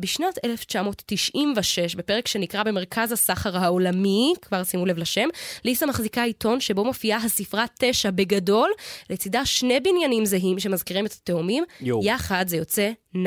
בשנת 0.00 0.38
1996, 0.44 1.94
בפרק 1.94 2.28
שנקרא 2.28 2.62
במרכז 2.62 3.12
הסחר 3.12 3.56
העולמי, 3.58 4.34
כבר 4.42 4.64
שימו 4.64 4.86
לב 4.86 4.98
לשם, 4.98 5.28
ליסה 5.64 5.86
מחזיקה 5.86 6.22
עיתון 6.22 6.60
שבו 6.60 6.84
מופיעה 6.84 7.18
הספרה 7.24 7.64
9 7.78 8.10
בגדול, 8.10 8.70
לצידה 9.10 9.46
שני 9.46 9.80
בניינים 9.80 10.24
זהים 10.26 10.58
שמזכירים 10.58 11.06
את 11.06 11.12
התאומים, 11.12 11.64
יואו. 11.80 12.00
יחד 12.04 12.44
זה 12.48 12.56
יוצא 12.56 12.90
9-11. 13.16 13.18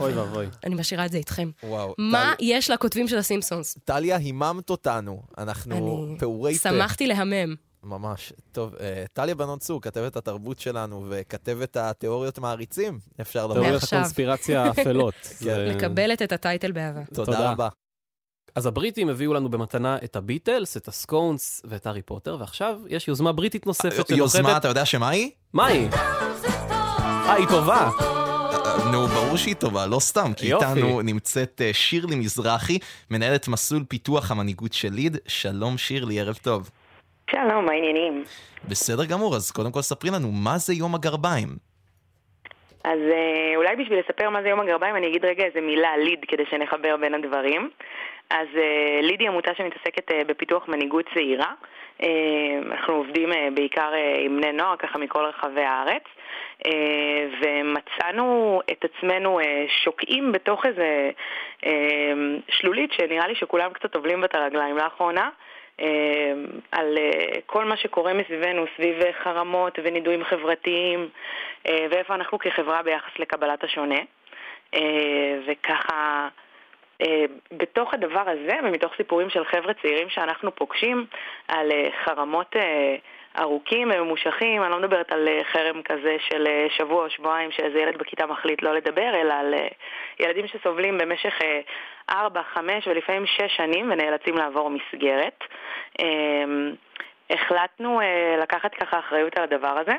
אוי 0.00 0.12
ואבוי. 0.14 0.46
אני 0.64 0.74
משאירה 0.74 1.06
את 1.06 1.12
זה 1.12 1.18
איתכם. 1.18 1.50
וואו. 1.62 1.94
מה 1.98 2.34
טל- 2.38 2.44
יש 2.44 2.70
לכותבים 2.70 3.08
של 3.08 3.18
הסימפסונס? 3.18 3.78
טליה, 3.84 4.16
היממת 4.16 4.70
אותנו. 4.70 5.22
אנחנו 5.38 5.76
אני 6.08 6.18
פעורי 6.18 6.58
פה. 6.58 6.70
שמחתי 6.70 7.06
להמם. 7.06 7.54
ממש. 7.84 8.32
טוב, 8.52 8.74
אה, 8.80 9.04
טליה 9.12 9.34
בנון 9.34 9.58
צור, 9.58 9.82
כתבת 9.82 10.16
התרבות 10.16 10.58
שלנו 10.58 11.06
וכתבת 11.10 11.76
התיאוריות 11.76 12.38
מעריצים, 12.38 12.98
אפשר 13.20 13.46
לומר. 13.46 13.60
תיאוריות. 13.60 13.82
הקונספירציה 13.82 14.62
האפלות. 14.64 15.14
זה- 15.38 15.72
מקבלת 15.76 16.22
את 16.22 16.32
הטייטל 16.32 16.72
באהבה. 16.72 17.00
תודה 17.14 17.50
רבה. 17.52 17.68
אז 18.54 18.66
הבריטים 18.66 19.08
הביאו 19.08 19.34
לנו 19.34 19.48
במתנה 19.48 19.98
את 20.04 20.16
הביטלס, 20.16 20.76
את 20.76 20.88
הסקונס 20.88 21.62
ואת 21.64 21.86
הארי 21.86 22.02
פוטר, 22.02 22.36
ועכשיו 22.40 22.80
יש 22.88 23.08
יוזמה 23.08 23.32
בריטית 23.32 23.66
נוספת 23.66 24.10
יוזמה, 24.10 24.56
אתה 24.56 24.68
יודע 24.68 24.84
שמה 24.86 25.08
היא? 25.08 25.30
מה 25.52 25.66
היא? 25.66 25.88
אה, 25.90 27.32
היא 27.34 27.46
טובה. 27.48 27.90
נו, 28.92 29.06
ברור 29.06 29.36
שהיא 29.36 29.54
טובה, 29.54 29.86
לא 29.86 30.00
סתם, 30.00 30.32
כי 30.36 30.46
יופי. 30.46 30.66
איתנו 30.66 31.02
נמצאת 31.02 31.60
אה, 31.64 31.70
שירלי 31.72 32.16
מזרחי, 32.16 32.78
מנהלת 33.10 33.48
מסלול 33.48 33.84
פיתוח 33.88 34.30
המנהיגות 34.30 34.72
של 34.72 34.92
ליד. 34.92 35.16
שלום 35.26 35.78
שירלי, 35.78 36.20
ערב 36.20 36.38
טוב. 36.42 36.70
שלום, 37.30 37.64
מה 37.64 37.72
העניינים? 37.72 38.24
בסדר 38.68 39.04
גמור, 39.04 39.36
אז 39.36 39.50
קודם 39.50 39.72
כל 39.72 39.80
ספרי 39.80 40.10
לנו, 40.10 40.28
מה 40.44 40.58
זה 40.58 40.74
יום 40.74 40.94
הגרביים? 40.94 41.48
אז 42.84 42.98
אה, 43.12 43.56
אולי 43.56 43.76
בשביל 43.76 43.98
לספר 43.98 44.30
מה 44.30 44.42
זה 44.42 44.48
יום 44.48 44.60
הגרביים, 44.60 44.96
אני 44.96 45.06
אגיד 45.06 45.24
רגע 45.24 45.44
איזה 45.44 45.60
מילה 45.60 45.96
ליד 45.96 46.24
כדי 46.28 46.42
שנחבר 46.50 46.96
בין 46.96 47.14
הדברים. 47.14 47.70
אז 48.30 48.46
אה, 48.56 49.00
ליד 49.02 49.20
היא 49.20 49.28
עמותה 49.28 49.54
שמתעסקת 49.54 50.12
אה, 50.12 50.24
בפיתוח 50.26 50.68
מנהיגות 50.68 51.04
צעירה. 51.14 51.52
אנחנו 52.70 52.94
עובדים 52.94 53.28
בעיקר 53.54 53.90
עם 54.18 54.36
בני 54.40 54.52
נוער, 54.52 54.76
ככה 54.76 54.98
מכל 54.98 55.24
רחבי 55.24 55.60
הארץ. 55.60 56.02
ומצאנו 57.40 58.60
את 58.72 58.84
עצמנו 58.84 59.40
שוקעים 59.84 60.32
בתוך 60.32 60.66
איזה 60.66 61.10
שלולית 62.48 62.92
שנראה 62.92 63.26
לי 63.26 63.34
שכולם 63.34 63.72
קצת 63.72 63.92
טובלים 63.92 64.20
בה 64.20 64.26
את 64.26 64.34
הרגליים 64.34 64.76
לאחרונה. 64.76 65.28
אה, 65.80 66.32
על 66.72 66.98
אה, 66.98 67.40
כל 67.46 67.64
מה 67.64 67.76
שקורה 67.76 68.14
מסביבנו, 68.14 68.64
סביב 68.76 69.02
אה, 69.02 69.12
חרמות 69.12 69.78
ונידויים 69.82 70.24
חברתיים, 70.24 71.08
אה, 71.68 71.86
ואיפה 71.90 72.14
אנחנו 72.14 72.38
כחברה 72.38 72.82
ביחס 72.82 73.18
לקבלת 73.18 73.64
השונה. 73.64 74.00
וככה, 75.46 76.28
בתוך 77.52 77.94
הדבר 77.94 78.24
הזה, 78.26 78.56
ומתוך 78.64 78.92
סיפורים 78.96 79.30
של 79.30 79.44
חבר'ה 79.44 79.74
צעירים 79.74 80.08
שאנחנו 80.08 80.54
פוגשים, 80.54 81.06
על 81.48 81.72
חרמות 82.04 82.56
ארוכים 83.38 83.90
וממושכים, 83.94 84.62
אני 84.62 84.70
לא 84.70 84.78
מדברת 84.78 85.12
על 85.12 85.28
אה, 85.28 85.40
חרם 85.52 85.82
כזה 85.82 86.16
של 86.28 86.46
אה, 86.46 86.66
שבוע 86.76 87.04
או 87.04 87.10
שבועיים 87.10 87.50
שאיזה 87.50 87.78
ילד 87.78 87.98
בכיתה 87.98 88.26
מחליט 88.26 88.62
לא 88.62 88.74
לדבר, 88.74 89.10
אלא 89.14 89.34
על 89.34 89.54
אה, 89.54 89.68
ילדים 90.20 90.46
שסובלים 90.46 90.98
במשך 90.98 91.34
ארבע, 92.10 92.42
חמש 92.42 92.88
ולפעמים 92.88 93.26
שש 93.26 93.56
שנים 93.56 93.90
ונאלצים 93.90 94.36
לעבור 94.36 94.70
מסגרת. 94.70 95.44
אה, 96.00 96.44
החלטנו 97.30 98.00
לקחת 98.42 98.74
ככה 98.74 98.98
אחריות 98.98 99.38
על 99.38 99.44
הדבר 99.44 99.78
הזה, 99.78 99.92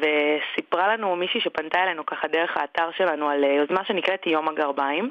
וסיפרה 0.00 0.88
לנו 0.96 1.16
מישהי 1.16 1.40
שפנתה 1.40 1.82
אלינו 1.82 2.06
ככה 2.06 2.28
דרך 2.28 2.56
האתר 2.56 2.88
שלנו 2.96 3.28
על 3.28 3.44
אה, 3.44 3.52
יוזמה 3.52 3.84
שנקראת 3.84 4.26
יום 4.26 4.48
הגרביים. 4.48 5.10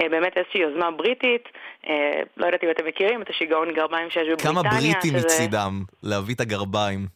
אה, 0.00 0.08
באמת 0.08 0.36
איזושהי 0.38 0.60
יוזמה 0.60 0.90
בריטית, 0.90 1.48
אה, 1.88 1.94
לא 2.36 2.46
יודעת 2.46 2.64
אם 2.64 2.70
אתם 2.70 2.86
מכירים 2.86 3.22
את 3.22 3.30
השיגעון 3.30 3.72
גרביים 3.74 4.10
שיש 4.10 4.22
בבריטניה. 4.28 4.52
כמה 4.52 4.62
בריטים 4.62 5.12
שזה- 5.18 5.26
מצידם 5.26 5.72
להביא 6.02 6.34
את 6.34 6.40
הגרביים? 6.40 7.06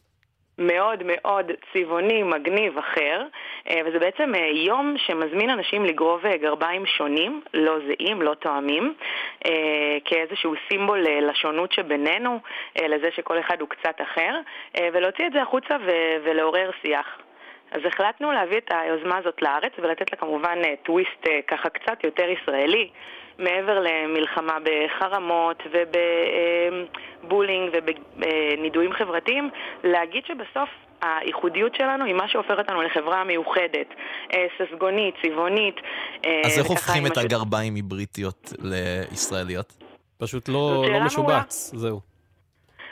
מאוד 0.57 1.03
מאוד 1.05 1.51
צבעוני, 1.73 2.23
מגניב, 2.23 2.77
אחר, 2.77 3.25
אה, 3.69 3.81
וזה 3.85 3.99
בעצם 3.99 4.35
אה, 4.35 4.47
יום 4.47 4.95
שמזמין 4.97 5.49
אנשים 5.49 5.85
לגרוב 5.85 6.25
אה, 6.25 6.37
גרביים 6.37 6.85
שונים, 6.85 7.41
לא 7.53 7.77
זהים, 7.87 8.21
לא 8.21 8.33
תואמים, 8.33 8.93
כאיזשהו 10.05 10.53
סימבול 10.69 10.99
לשונות 10.99 11.71
שבינינו, 11.71 12.39
לזה 12.81 13.09
שכל 13.15 13.39
אחד 13.39 13.61
הוא 13.61 13.69
קצת 13.69 14.01
אחר, 14.01 14.39
ולהוציא 14.93 15.27
את 15.27 15.33
זה 15.33 15.41
החוצה 15.41 15.77
ולעורר 16.23 16.71
שיח. 16.81 17.17
אז 17.71 17.81
החלטנו 17.85 18.31
להביא 18.31 18.57
את 18.57 18.71
היוזמה 18.73 19.17
הזאת 19.17 19.41
לארץ 19.41 19.71
ולתת 19.77 20.11
לה 20.11 20.17
כמובן 20.17 20.59
טוויסט 20.83 21.27
ככה 21.47 21.69
קצת 21.69 22.03
יותר 22.03 22.25
ישראלי, 22.29 22.89
מעבר 23.41 23.79
למלחמה 23.79 24.57
בחרמות 24.63 25.63
ובבולינג 27.23 27.69
ובנידויים 27.73 28.93
חברתיים, 28.93 29.49
להגיד 29.83 30.23
שבסוף 30.25 30.69
הייחודיות 31.01 31.75
שלנו 31.75 32.05
היא 32.05 32.13
מה 32.13 32.27
שהופך 32.27 32.55
אותנו 32.57 32.81
לחברה 32.81 33.23
מיוחדת, 33.23 33.87
אה, 34.33 34.45
ססגונית, 34.57 35.15
צבעונית. 35.25 35.75
אה, 36.25 36.41
אז 36.45 36.59
איך 36.59 36.67
הופכים 36.67 37.05
את 37.05 37.17
הגרביים 37.17 37.73
מבריטיות 37.73 38.53
לישראליות? 38.59 39.73
פשוט 40.17 40.49
לא 40.49 40.85
לא 40.91 40.99
משובץ, 40.99 41.71
זהו. 41.75 42.10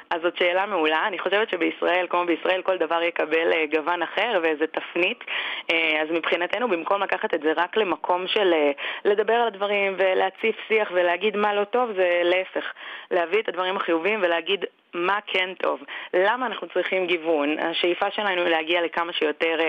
אז 0.10 0.22
זאת 0.22 0.38
שאלה 0.38 0.66
מעולה. 0.66 1.08
אני 1.08 1.20
חושבת 1.20 1.50
שבישראל, 1.50 2.08
כמו 2.10 2.26
בישראל, 2.26 2.62
כל 2.62 2.78
דבר 2.78 3.02
יקבל 3.02 3.54
אה, 3.54 3.66
גוון 3.72 4.02
אחר 4.02 4.40
ואיזה 4.44 4.68
תפנית. 4.68 5.24
אה, 5.72 6.02
אז 6.02 6.08
מבחינתנו, 6.12 6.68
במקום 6.68 7.02
לקחת 7.02 7.34
את 7.34 7.42
זה 7.42 7.54
רק 7.58 7.78
למקום 7.78 8.28
של 8.28 8.54
אה, 8.54 8.72
לדבר 9.06 9.34
על 9.34 9.48
הדברים 9.48 9.96
ולהציף 9.98 10.56
שיח 10.68 10.90
ולהגיד 10.94 11.38
מה 11.38 11.54
לא 11.54 11.64
טוב, 11.64 11.92
זה 11.96 12.22
להפך. 12.24 12.74
להביא 13.12 13.40
את 13.40 13.50
הדברים 13.50 13.78
החיוביים 13.78 14.20
ולהגיד 14.24 14.66
מה 14.94 15.20
כן 15.28 15.54
טוב. 15.54 15.84
למה 16.14 16.46
אנחנו 16.46 16.68
צריכים 16.68 17.08
גיוון? 17.08 17.60
השאיפה 17.60 18.12
שלנו 18.12 18.42
היא 18.42 18.52
להגיע 18.52 18.82
לכמה 18.82 19.14
שיותר 19.14 19.60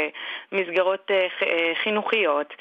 מסגרות 0.53 1.11
חינוכיות 1.83 2.55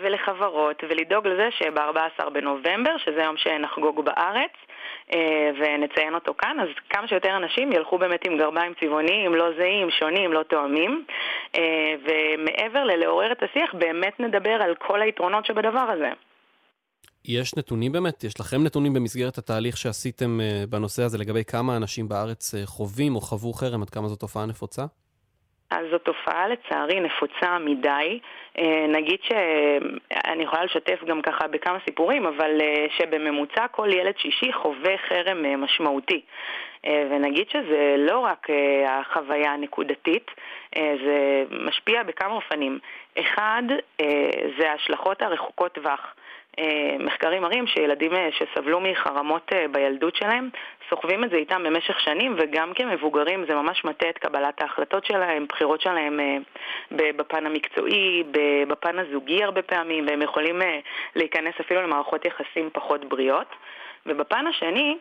ולחברות, 0.00 0.84
ולדאוג 0.88 1.26
לזה 1.26 1.48
שב-14 1.50 2.30
בנובמבר, 2.30 2.96
שזה 2.96 3.22
יום 3.22 3.36
שנחגוג 3.36 4.04
בארץ, 4.04 4.52
ונציין 5.58 6.14
אותו 6.14 6.34
כאן, 6.38 6.56
אז 6.60 6.68
כמה 6.90 7.08
שיותר 7.08 7.36
אנשים 7.36 7.72
ילכו 7.72 7.98
באמת 7.98 8.20
עם 8.26 8.38
גרביים 8.38 8.72
צבעוניים, 8.80 9.34
לא 9.34 9.48
זהים, 9.58 9.90
שונים, 9.90 10.32
לא 10.32 10.42
תואמים, 10.42 11.04
אה, 11.58 11.94
ומעבר 12.04 12.84
ללעורר 12.84 13.32
את 13.32 13.42
השיח, 13.42 13.74
באמת 13.74 14.20
נדבר 14.20 14.62
על 14.62 14.74
כל 14.74 15.02
היתרונות 15.02 15.46
שבדבר 15.46 15.86
הזה. 15.94 16.10
יש 17.24 17.56
נתונים 17.56 17.92
באמת? 17.92 18.24
יש 18.24 18.40
לכם 18.40 18.64
נתונים 18.64 18.94
במסגרת 18.94 19.38
התהליך 19.38 19.76
שעשיתם 19.76 20.40
אה, 20.40 20.64
בנושא 20.70 21.02
הזה 21.02 21.18
לגבי 21.18 21.44
כמה 21.44 21.76
אנשים 21.76 22.08
בארץ 22.08 22.54
אה, 22.54 22.66
חווים 22.66 23.16
או 23.16 23.20
חוו 23.20 23.52
חרם, 23.52 23.82
עד 23.82 23.90
כמה 23.90 24.08
זו 24.08 24.16
תופעה 24.16 24.46
נפוצה? 24.46 24.84
אז 25.70 25.86
זו 25.90 25.98
תופעה 25.98 26.48
לצערי 26.48 27.00
נפוצה 27.00 27.58
מדי. 27.58 28.20
אה, 28.58 28.86
נגיד 28.88 29.18
שאני 29.22 30.42
יכולה 30.44 30.64
לשתף 30.64 31.04
גם 31.04 31.22
ככה 31.22 31.46
בכמה 31.48 31.78
סיפורים, 31.84 32.26
אבל 32.26 32.60
אה, 32.60 32.86
שבממוצע 32.96 33.68
כל 33.68 33.88
ילד 33.92 34.18
שישי 34.18 34.52
חווה 34.52 34.98
חרם 35.08 35.44
אה, 35.44 35.56
משמעותי. 35.56 36.20
ונגיד 37.10 37.50
שזה 37.50 37.94
לא 37.98 38.18
רק 38.18 38.46
החוויה 38.88 39.52
הנקודתית, 39.52 40.30
זה 40.74 41.44
משפיע 41.50 42.02
בכמה 42.02 42.32
אופנים. 42.34 42.78
אחד, 43.20 43.62
זה 44.58 44.70
ההשלכות 44.70 45.22
הרחוקות 45.22 45.72
טווח. 45.72 46.14
אה, 46.58 46.96
מחקרים 46.98 47.42
מראים 47.42 47.66
שילדים 47.66 48.14
אה, 48.14 48.28
שסבלו 48.32 48.80
מחרמות 48.80 49.52
אה, 49.52 49.66
בילדות 49.72 50.16
שלהם 50.16 50.48
סוחבים 50.88 51.24
את 51.24 51.30
זה 51.30 51.36
איתם 51.36 51.62
במשך 51.62 52.00
שנים 52.00 52.34
וגם 52.38 52.72
כמבוגרים 52.74 53.44
זה 53.48 53.54
ממש 53.54 53.84
מטה 53.84 54.08
את 54.08 54.18
קבלת 54.18 54.62
ההחלטות 54.62 55.04
שלהם, 55.04 55.46
בחירות 55.48 55.80
שלהם 55.80 56.20
בפן 56.90 57.46
המקצועי, 57.46 58.22
בפן 58.68 58.98
הזוגי 58.98 59.44
הרבה 59.44 59.62
פעמים 59.62 60.06
והם 60.08 60.22
יכולים 60.22 60.62
להיכנס 61.16 61.54
אפילו 61.60 61.82
למערכות 61.82 62.24
יחסים 62.24 62.70
פחות 62.72 63.04
בריאות. 63.04 63.46
ובפן 64.06 64.46
השני, 64.46 64.96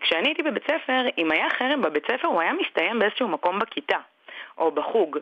כשאני 0.00 0.28
הייתי 0.28 0.42
בבית 0.42 0.64
ספר, 0.64 1.02
אם 1.18 1.30
היה 1.30 1.50
חרם 1.50 1.82
בבית 1.82 2.06
ספר 2.06 2.28
הוא 2.28 2.40
היה 2.40 2.52
מסתיים 2.52 2.98
באיזשהו 2.98 3.28
מקום 3.28 3.58
בכיתה 3.58 3.98
או 4.58 4.70
בחוג. 4.70 5.18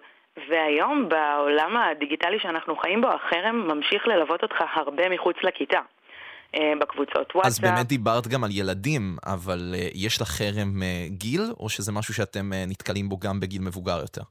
והיום 0.49 1.09
בעולם 1.09 1.77
הדיגיטלי 1.77 2.39
שאנחנו 2.39 2.77
חיים 2.77 3.01
בו, 3.01 3.09
החרם 3.09 3.69
ממשיך 3.69 4.09
ללוות 4.09 4.43
אותך 4.43 4.57
הרבה 4.75 5.09
מחוץ 5.09 5.37
לכיתה. 5.43 5.81
אה, 6.55 6.73
בקבוצות 6.79 7.35
וואטסאפ. 7.35 7.47
אז 7.47 7.61
באמת 7.61 7.87
דיברת 7.87 8.27
גם 8.27 8.45
על 8.45 8.51
ילדים, 8.53 9.17
אבל 9.27 9.75
uh, 9.75 9.91
יש 9.95 10.21
לך 10.21 10.29
חרם 10.29 10.83
uh, 10.83 11.11
גיל, 11.11 11.43
או 11.61 11.69
שזה 11.69 11.93
משהו 11.93 12.15
שאתם 12.15 12.51
נתקלים 12.69 13.09
בו 13.09 13.17
גם 13.19 13.41
בגיל 13.41 13.63
מבוגר 13.63 13.99
יותר? 14.01 14.23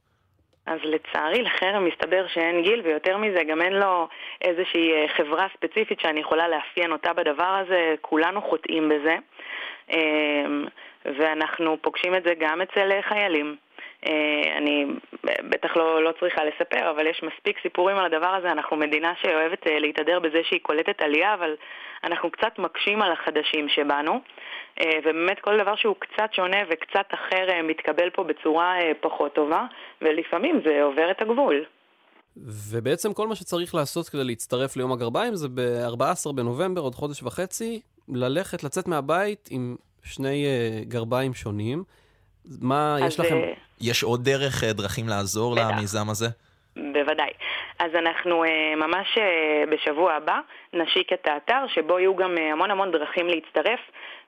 אז 0.66 0.78
לצערי 0.84 1.42
לחרם 1.42 1.84
מסתבר 1.84 2.26
שאין 2.28 2.62
גיל, 2.62 2.80
ויותר 2.84 3.16
מזה 3.16 3.44
גם 3.48 3.62
אין 3.62 3.72
לו 3.72 4.08
איזושהי 4.42 4.92
אה, 4.92 5.06
חברה 5.16 5.46
ספציפית 5.56 6.00
שאני 6.00 6.20
יכולה 6.20 6.48
לאפיין 6.48 6.92
אותה 6.92 7.12
בדבר 7.12 7.62
הזה, 7.62 7.94
כולנו 8.00 8.42
חוטאים 8.42 8.88
בזה. 8.88 9.16
ואנחנו 11.04 11.76
פוגשים 11.82 12.14
את 12.14 12.22
זה 12.24 12.34
גם 12.40 12.62
אצל 12.62 12.92
אה, 12.92 13.02
חיילים. 13.02 13.56
אה, 14.06 14.56
אני 14.58 14.86
בטח 15.50 15.76
לא, 15.76 16.04
לא 16.04 16.12
צריכה 16.20 16.44
לספר, 16.44 16.90
אבל 16.90 17.06
יש 17.06 17.22
מספיק 17.22 17.56
סיפורים 17.62 17.96
על 17.96 18.04
הדבר 18.04 18.34
הזה. 18.34 18.52
אנחנו 18.52 18.76
מדינה 18.76 19.12
שאוהבת 19.22 19.66
אה, 19.66 19.78
להתהדר 19.78 20.20
בזה 20.20 20.38
שהיא 20.48 20.60
קולטת 20.62 21.02
עלייה, 21.02 21.34
אבל 21.34 21.54
אנחנו 22.04 22.30
קצת 22.30 22.58
מקשים 22.58 23.02
על 23.02 23.12
החדשים 23.12 23.68
שבנו. 23.68 24.20
אה, 24.80 24.98
ובאמת 24.98 25.40
כל 25.40 25.58
דבר 25.62 25.76
שהוא 25.76 25.94
קצת 25.98 26.28
שונה 26.32 26.58
וקצת 26.70 27.06
אחר 27.14 27.62
מתקבל 27.62 28.10
פה 28.10 28.24
בצורה 28.24 28.74
פחות 29.00 29.34
טובה, 29.34 29.64
ולפעמים 30.02 30.60
זה 30.64 30.82
עובר 30.82 31.10
את 31.10 31.22
הגבול. 31.22 31.64
ובעצם 32.70 33.12
כל 33.12 33.28
מה 33.28 33.34
שצריך 33.34 33.74
לעשות 33.74 34.08
כדי 34.08 34.24
להצטרף 34.24 34.76
ליום 34.76 34.92
הגרביים 34.92 35.34
זה 35.34 35.48
ב-14 35.48 36.32
בנובמבר, 36.34 36.80
עוד 36.80 36.94
חודש 36.94 37.22
וחצי, 37.22 37.80
ללכת, 38.08 38.64
לצאת 38.64 38.88
מהבית 38.88 39.48
עם 39.50 39.76
שני 40.04 40.46
גרביים 40.88 41.34
שונים. 41.34 41.84
מה, 42.62 42.96
יש 43.06 43.20
לכם... 43.20 43.36
אה, 43.36 43.52
יש 43.80 44.02
עוד 44.02 44.24
דרך, 44.24 44.64
אה, 44.64 44.72
דרכים 44.72 45.08
לעזור 45.08 45.54
בטח. 45.54 45.70
למיזם 45.70 46.10
הזה? 46.10 46.26
בוודאי. 46.76 47.30
אז 47.78 47.90
אנחנו 47.94 48.44
אה, 48.44 48.76
ממש 48.76 49.18
בשבוע 49.70 50.12
הבא 50.12 50.40
נשיק 50.72 51.12
את 51.12 51.26
האתר, 51.26 51.64
שבו 51.74 51.98
יהיו 51.98 52.16
גם 52.16 52.38
המון 52.52 52.70
המון 52.70 52.90
דרכים 52.90 53.28
להצטרף, 53.28 53.80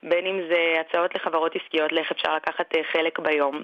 בין 0.03 0.25
אם 0.25 0.41
זה 0.49 0.81
הצעות 0.81 1.15
לחברות 1.15 1.55
עסקיות 1.55 1.91
לאיך 1.91 2.11
אפשר 2.11 2.35
לקחת 2.35 2.73
חלק 2.91 3.19
ביום, 3.19 3.63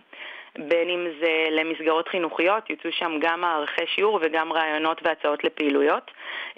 בין 0.58 0.90
אם 0.90 1.08
זה 1.20 1.48
למסגרות 1.52 2.08
חינוכיות, 2.08 2.70
יוצאו 2.70 2.92
שם 2.92 3.12
גם 3.20 3.42
מערכי 3.42 3.88
שיעור 3.88 4.20
וגם 4.22 4.54
רעיונות 4.54 5.02
והצעות 5.04 5.44
לפעילויות, 5.44 6.12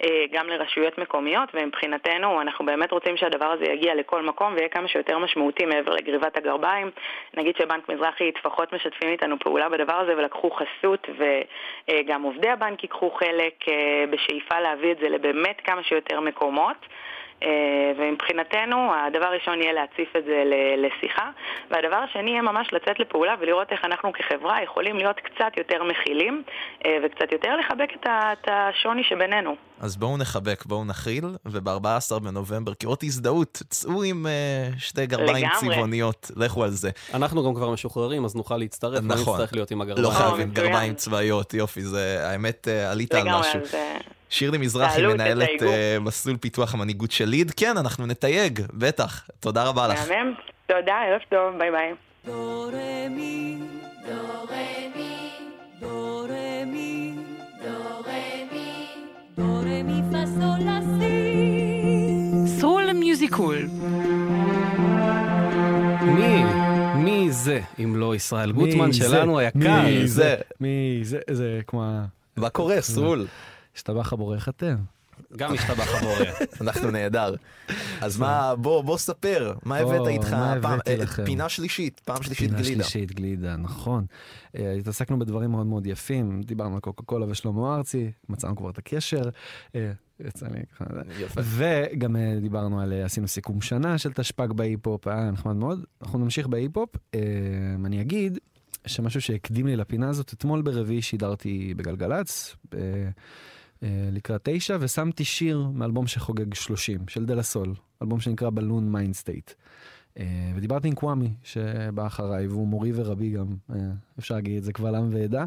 אה, 0.04 0.24
גם 0.32 0.48
לרשויות 0.48 0.98
מקומיות, 0.98 1.48
ומבחינתנו 1.54 2.40
אנחנו 2.40 2.66
באמת 2.66 2.92
רוצים 2.92 3.16
שהדבר 3.16 3.46
הזה 3.46 3.64
יגיע 3.64 3.94
לכל 3.94 4.22
מקום 4.22 4.52
ויהיה 4.54 4.68
כמה 4.68 4.88
שיותר 4.88 5.18
משמעותי 5.18 5.66
מעבר 5.66 5.94
לגריבת 5.94 6.36
הגרביים. 6.36 6.90
נגיד 7.36 7.56
שבנק 7.56 7.88
מזרחי 7.88 8.32
טפחות 8.32 8.72
משתפים 8.72 9.08
איתנו 9.08 9.38
פעולה 9.38 9.68
בדבר 9.68 9.94
הזה 9.94 10.16
ולקחו 10.16 10.50
חסות, 10.50 11.06
וגם 11.88 12.22
עובדי 12.22 12.48
הבנק 12.48 12.82
ייקחו 12.82 13.10
חלק 13.10 13.68
אה, 13.68 14.04
בשאיפה 14.10 14.60
להביא 14.60 14.92
את 14.92 14.98
זה 14.98 15.08
לבאמת 15.08 15.60
כמה 15.64 15.82
שיותר 15.82 16.20
מקומות. 16.20 16.76
אה, 17.42 17.48
ומבחינתנו 17.98 18.76
הדבר 18.94 19.26
הראשון 19.26 19.62
יהיה 19.62 19.72
להציף 19.72 20.16
את 20.16 20.24
זה 20.24 20.42
ל- 20.46 20.86
לשיחה, 20.86 21.30
והדבר 21.70 21.96
השני 21.96 22.30
יהיה 22.30 22.42
ממש 22.42 22.68
לצאת 22.72 23.00
לפעולה 23.00 23.34
ולראות 23.40 23.72
איך 23.72 23.84
אנחנו 23.84 24.12
כחברה 24.12 24.62
יכולים 24.62 24.96
להיות 24.96 25.16
קצת 25.20 25.52
יותר 25.56 25.82
מכילים 25.84 26.42
אה, 26.86 26.98
וקצת 27.04 27.32
יותר 27.32 27.56
לחבק 27.56 27.88
את 28.00 28.48
השוני 28.48 29.04
שבינינו. 29.04 29.56
אז 29.80 29.96
בואו 29.96 30.16
נחבק, 30.16 30.64
בואו 30.66 30.84
נכיל, 30.84 31.24
וב-14 31.46 32.18
בנובמבר, 32.22 32.74
כאות 32.74 33.02
הזדהות, 33.02 33.62
צאו 33.70 34.02
עם 34.02 34.26
uh, 34.26 34.78
שתי 34.78 35.06
גרביים 35.06 35.46
לגמרי. 35.46 35.74
צבעוניות, 35.74 36.30
לכו 36.36 36.64
על 36.64 36.70
זה. 36.70 36.90
אנחנו 37.14 37.44
גם 37.44 37.54
כבר 37.54 37.70
משוחררים, 37.70 38.24
אז 38.24 38.36
נוכל 38.36 38.56
להצטרף, 38.56 39.00
לא 39.02 39.14
נכון. 39.14 39.34
נצטרך 39.34 39.52
להיות 39.52 39.70
עם 39.70 39.80
הגרביים. 39.80 40.04
לא 40.06 40.10
חייבים. 40.10 40.50
גרביים 40.50 40.94
צבאיות, 40.94 41.54
יופי, 41.54 41.80
זה, 41.80 42.28
האמת, 42.30 42.68
עלית 42.90 43.14
על 43.14 43.20
לגמרי, 43.20 43.40
משהו. 43.40 43.60
אז 43.60 43.74
אה, 43.74 43.96
שירלי 44.30 44.58
מזרחי, 44.58 45.06
מנהלת. 45.06 45.62
אה, 45.62 45.96
מסלול 46.00 46.36
פיתוח 46.36 46.74
המנהיגות 46.74 47.10
של 47.10 47.24
LEAD. 47.24 47.52
כן, 47.56 47.76
אנחנו 47.76 48.06
נתייג, 48.06 48.60
בטח. 48.74 49.28
תודה 49.40 49.64
רבה 49.64 49.88
לך. 49.88 50.08
מהמם, 50.08 50.34
תודה, 50.66 50.94
ערב 50.94 51.20
טוב, 51.28 51.58
ביי 51.58 51.70
ביי. 51.70 51.94
Re 59.68 59.82
mi 59.88 60.00
fa 60.10 60.22
sol 60.36 60.60
la 60.68 60.78
si. 60.96 61.14
Sol 62.60 62.92
Musical. 62.92 63.58
מי? 66.02 66.44
מי 66.94 67.30
זה, 67.30 67.60
אם 67.78 67.96
לא 67.96 68.14
ישראל 68.14 68.52
גוטמן 68.52 68.86
מי 68.86 68.92
שלנו 68.92 69.36
זה? 69.36 69.42
היקר? 69.42 69.82
מי 69.82 70.08
זה? 70.08 70.36
מי 70.60 71.00
זה? 71.02 71.18
זה 71.30 71.60
כמו. 71.66 72.00
מה 72.36 72.50
קורה, 72.50 72.80
סול? 72.80 73.26
השתבח 73.78 74.12
הבורא 74.12 74.48
אתם. 74.48 74.76
גם 75.36 75.54
השתבח 75.54 75.94
הבורא. 75.94 76.24
אנחנו 76.60 76.90
נהדר. 76.90 77.34
אז 78.00 78.18
מה, 78.18 78.56
בוא, 78.56 78.82
בוא 78.82 78.98
ספר, 78.98 79.54
מה 79.64 79.76
הבאת 79.78 80.06
איתך? 80.08 80.36
פעם- 80.62 80.78
אה? 80.88 81.24
פינה 81.24 81.48
שלישית, 81.48 82.00
פעם 82.04 82.22
שלישית 82.22 82.48
פינה 82.50 82.62
גלידה. 82.62 82.84
שלישית 82.84 83.12
גלידה, 83.14 83.56
נכון. 83.56 84.04
אה, 84.56 84.72
התעסקנו 84.72 85.18
בדברים 85.18 85.50
מאוד 85.50 85.66
מאוד 85.66 85.86
יפים, 85.86 86.42
דיברנו 86.42 86.74
על 86.74 86.80
קוקה 86.80 87.02
קולה 87.02 87.26
ושלמה 87.30 87.76
ארצי, 87.76 88.10
מצאנו 88.28 88.56
כבר 88.56 88.70
את 88.70 88.78
הקשר. 88.78 89.22
אה, 89.74 89.92
יצא 90.20 90.46
לי 90.46 90.60
ככה. 90.78 90.84
וגם 91.44 92.16
דיברנו 92.40 92.80
על, 92.80 92.92
עשינו 92.92 93.28
סיכום 93.28 93.60
שנה 93.60 93.98
של 93.98 94.12
תשפ"ג 94.12 94.52
בהיפ-הופ, 94.52 95.08
היה 95.08 95.30
נחמד 95.30 95.56
מאוד. 95.56 95.84
אנחנו 96.02 96.18
נמשיך 96.18 96.46
בהיפ-הופ. 96.46 96.90
אני 97.84 98.00
אגיד 98.00 98.38
שמשהו 98.86 99.20
שהקדים 99.20 99.66
לי 99.66 99.76
לפינה 99.76 100.08
הזאת, 100.08 100.32
אתמול 100.32 100.62
ברביעי 100.62 101.02
שידרתי 101.02 101.74
בגלגלצ, 101.76 102.56
לקראת 103.82 104.40
תשע, 104.44 104.76
ושמתי 104.80 105.24
שיר 105.24 105.68
מאלבום 105.74 106.06
שחוגג 106.06 106.54
30, 106.54 107.00
של 107.08 107.26
De 107.26 107.34
La 107.34 107.42
Soul, 107.42 107.74
אלבום 108.02 108.20
שנקרא 108.20 108.50
Buhloone 108.50 108.92
Mindstate. 108.92 109.50
ודיברתי 110.56 110.88
עם 110.88 110.94
קוואמי 110.94 111.34
שבא 111.42 112.06
אחריי, 112.06 112.46
והוא 112.48 112.68
מורי 112.68 112.92
ורבי 112.94 113.30
גם, 113.30 113.46
אה, 113.74 113.76
אפשר 114.18 114.34
להגיד 114.34 114.56
את 114.56 114.64
זה 114.64 114.72
קבל 114.72 114.94
עם 114.94 115.08
ועדה, 115.14 115.44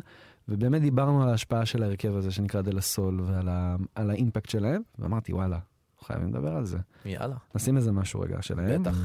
ובאמת 0.47 0.81
דיברנו 0.81 1.23
על 1.23 1.29
ההשפעה 1.29 1.65
של 1.65 1.83
ההרכב 1.83 2.15
הזה 2.15 2.31
שנקרא 2.31 2.61
De 2.61 2.71
La 2.71 2.81
Soul 2.81 3.21
ועל 3.21 3.49
ה- 3.49 3.75
ה 3.95 4.03
impact 4.03 4.49
שלהם, 4.49 4.81
ואמרתי 4.99 5.33
וואלה, 5.33 5.59
חייבים 6.05 6.29
לדבר 6.29 6.55
על 6.55 6.65
זה. 6.65 6.77
יאללה. 7.05 7.35
נשים 7.55 7.77
איזה 7.77 7.91
משהו 7.91 8.19
רגע 8.19 8.41
שלהם. 8.41 8.81
בטח. 8.83 8.97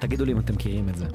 תגידו 0.00 0.24
לי 0.24 0.32
אם 0.32 0.38
אתם 0.38 0.54
מכירים 0.54 0.88
את 0.88 0.96
זה. 0.96 1.06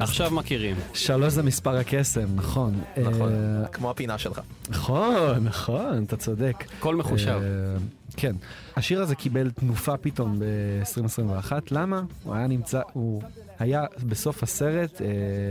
עכשיו 0.00 0.30
מכירים. 0.30 0.76
שלוש 0.94 1.32
זה 1.32 1.42
מספר 1.42 1.76
הקסם, 1.76 2.26
נכון. 2.34 2.80
נכון, 3.02 3.32
אה, 3.32 3.68
כמו 3.68 3.90
הפינה 3.90 4.18
שלך. 4.18 4.40
נכון, 4.68 5.44
נכון, 5.44 6.04
אתה 6.04 6.16
צודק. 6.16 6.64
הכל 6.78 6.96
מחושב. 6.96 7.40
אה, 7.42 7.76
כן. 8.16 8.36
השיר 8.76 9.02
הזה 9.02 9.14
קיבל 9.14 9.50
תנופה 9.50 9.96
פתאום 9.96 10.38
ב-2021, 10.38 11.52
למה? 11.70 12.02
הוא 12.24 12.34
היה 12.34 12.46
נמצא, 12.46 12.80
הוא 12.92 13.22
היה 13.58 13.84
בסוף 14.08 14.42
הסרט, 14.42 15.00
אה, 15.00 15.06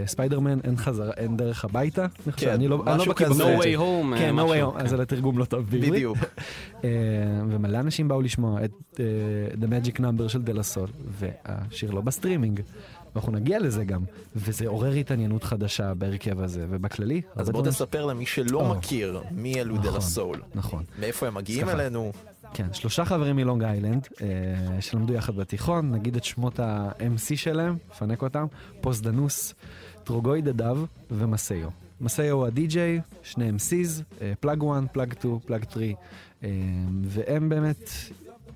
ספיידרמן 0.08 0.60
אין 0.64 0.78
חזרה, 0.78 1.12
אין 1.18 1.38
דרך 1.38 1.66
הביתה. 1.66 2.06
כן, 2.38 2.50
אני 2.50 2.68
לא 2.68 2.84
אני 2.88 2.98
לא 2.98 3.04
משהו 3.04 3.16
כזה. 3.16 3.44
No 3.44 3.62
way 3.62 3.78
home, 3.78 4.18
כן, 4.18 4.36
no 4.40 4.42
way 4.42 4.78
home, 4.78 4.84
אז 4.84 4.94
על 4.94 5.02
התרגום 5.02 5.38
לא 5.38 5.46
טוב 5.46 5.66
בעברית. 5.70 5.92
בדיוק. 5.92 6.18
ומלא 7.50 7.80
אנשים 7.80 8.08
באו 8.08 8.22
לשמוע 8.22 8.66
את 8.66 9.00
The 9.60 9.66
Magic 9.66 10.00
Number 10.00 10.30
של 10.30 10.42
דלה 10.42 10.64
סול, 10.64 10.88
והשיר 11.20 11.92
לא 11.92 12.02
בסטרימינג. 12.02 12.62
ואנחנו 13.16 13.32
נגיע 13.32 13.60
לזה 13.60 13.84
גם, 13.84 14.02
וזה 14.36 14.68
עורר 14.68 14.92
התעניינות 14.92 15.44
חדשה 15.44 15.94
בהרכב 15.94 16.40
הזה, 16.40 16.66
ובכללי... 16.70 17.22
אז 17.36 17.50
בוא 17.50 17.66
תספר 17.66 18.06
למי 18.06 18.26
שלא 18.26 18.76
מכיר 18.76 19.22
מי 19.32 19.62
אלו 19.62 19.78
דה 19.78 19.88
נכון, 19.88 20.02
סול. 20.02 20.42
נכון. 20.56 20.84
מאיפה 21.00 21.28
הם 21.28 21.34
מגיעים. 21.34 21.70
אלינו? 21.70 22.12
כן, 22.54 22.74
שלושה 22.74 23.06
חברים 23.06 23.36
מלונג 23.36 23.64
איילנד, 23.64 24.08
אה, 24.22 24.28
שלמדו 24.82 25.14
יחד 25.14 25.36
בתיכון, 25.36 25.92
נגיד 25.92 26.16
את 26.16 26.24
שמות 26.24 26.60
ה-MC 26.60 27.36
שלהם, 27.36 27.78
נפנק 27.92 28.22
אותם, 28.22 28.46
פוסדנוס, 28.82 29.54
טרוגוי 30.04 30.42
דדב 30.42 30.78
ומסאיו. 31.12 31.70
מסאיו 32.02 32.36
הוא 32.36 32.48
הדי-ג'יי, 32.48 33.02
שני 33.24 33.50
MCs, 33.50 34.20
פלאג 34.40 34.64
1, 34.64 34.94
פלאג 34.94 35.14
2, 35.20 35.40
פלאג 35.46 35.64
3, 35.72 35.84
אה, 36.44 36.50
והם 37.04 37.50
באמת 37.50 37.90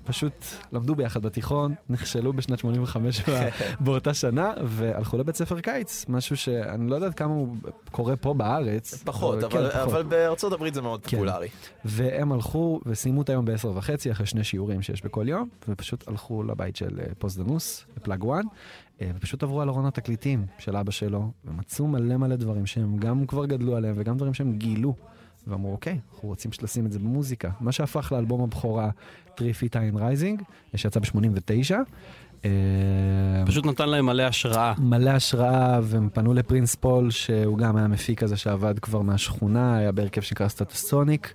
פשוט 0.08 0.32
למדו 0.72 0.94
ביחד 0.94 1.22
בתיכון, 1.22 1.74
נכשלו 1.88 2.32
בשנת 2.32 2.58
85 2.58 3.20
בא- 3.20 3.48
באותה 3.84 4.14
שנה, 4.14 4.52
והלכו 4.64 5.18
לבית 5.18 5.36
ספר 5.36 5.60
קיץ, 5.60 6.04
משהו 6.08 6.36
שאני 6.36 6.90
לא 6.90 6.94
יודעת 6.94 7.14
כמה 7.14 7.34
הוא 7.34 7.56
קורה 7.90 8.16
פה 8.16 8.34
בארץ. 8.34 9.02
פחות, 9.04 9.38
כן, 9.40 9.44
אבל, 9.58 9.70
פחות. 9.70 9.82
אבל 9.82 10.02
בארצות 10.02 10.52
הברית 10.52 10.74
זה 10.74 10.82
מאוד 10.82 11.00
כן. 11.06 11.10
פופולרי. 11.16 11.48
והם 11.84 12.32
הלכו 12.32 12.80
וסיימו 12.86 13.22
את 13.22 13.28
היום 13.28 13.44
בעשר 13.44 13.72
וחצי 13.76 14.10
אחרי 14.12 14.26
שני 14.26 14.44
שיעורים 14.44 14.82
שיש 14.82 15.04
בכל 15.04 15.28
יום, 15.28 15.48
ופשוט 15.68 16.08
הלכו 16.08 16.42
לבית 16.42 16.76
של 16.76 17.00
אה, 17.00 17.06
פוסדנוס, 17.18 17.84
פלאג 18.02 18.24
1, 18.24 18.44
ופשוט 19.16 19.42
עברו 19.42 19.60
על 19.62 19.68
ארון 19.68 19.86
התקליטים 19.86 20.46
של 20.58 20.76
אבא 20.76 20.90
שלו, 20.90 21.30
ומצאו 21.44 21.86
מלא 21.86 22.16
מלא 22.16 22.36
דברים 22.36 22.66
שהם 22.66 22.96
גם 22.96 23.26
כבר 23.26 23.46
גדלו 23.46 23.76
עליהם 23.76 23.94
וגם 23.98 24.16
דברים 24.16 24.34
שהם 24.34 24.52
גילו. 24.52 24.94
ואמרו, 25.48 25.72
אוקיי, 25.72 25.98
אנחנו 26.14 26.28
רוצים 26.28 26.50
לשים 26.62 26.86
את 26.86 26.92
זה 26.92 26.98
במוזיקה. 26.98 27.50
מה 27.60 27.72
שהפך 27.72 28.12
לאלבום 28.12 28.42
הבכורה 28.42 28.90
3 29.38 29.62
Feet 29.62 29.74
and 29.74 29.96
Rising, 29.96 30.42
שיצא 30.76 31.00
ב-89. 31.00 31.74
פשוט 33.46 33.66
נתן 33.66 33.88
להם 33.88 34.06
מלא 34.06 34.22
השראה. 34.22 34.74
מלא 34.78 35.10
השראה, 35.10 35.80
והם 35.82 36.08
פנו 36.12 36.34
לפרינס 36.34 36.74
פול, 36.74 37.10
שהוא 37.10 37.58
גם 37.58 37.76
היה 37.76 37.88
מפיק 37.88 38.20
כזה 38.20 38.36
שעבד 38.36 38.78
כבר 38.78 39.02
מהשכונה, 39.02 39.76
היה 39.76 39.92
בהרכב 39.92 40.20
שנקרא 40.20 40.48
סטטוסוניק, 40.48 41.26
אה, 41.26 41.32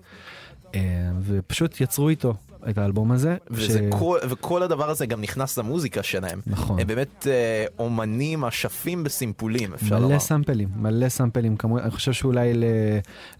ופשוט 1.21 1.81
יצרו 1.81 2.09
איתו 2.09 2.33
את 2.69 2.77
האלבום 2.77 3.11
הזה. 3.11 3.37
וזה 3.51 3.79
ש- 3.79 3.95
כל, 3.99 4.17
וכל 4.29 4.63
הדבר 4.63 4.89
הזה 4.89 5.05
גם 5.05 5.21
נכנס 5.21 5.57
למוזיקה 5.57 6.03
שלהם. 6.03 6.39
נכון. 6.47 6.79
הם 6.79 6.87
באמת 6.87 7.27
אה, 7.29 7.65
אומנים 7.79 8.45
אשפים 8.45 9.03
בסימפולים, 9.03 9.73
אפשר 9.73 9.95
מלא 9.95 10.03
לומר. 10.07 10.19
סאמפלים, 10.19 10.69
מלא 10.75 11.09
סאמפלים, 11.09 11.57
כמו, 11.57 11.79
אני 11.79 11.91
חושב 11.91 12.11
שאולי 12.13 12.53
ל- 12.53 12.63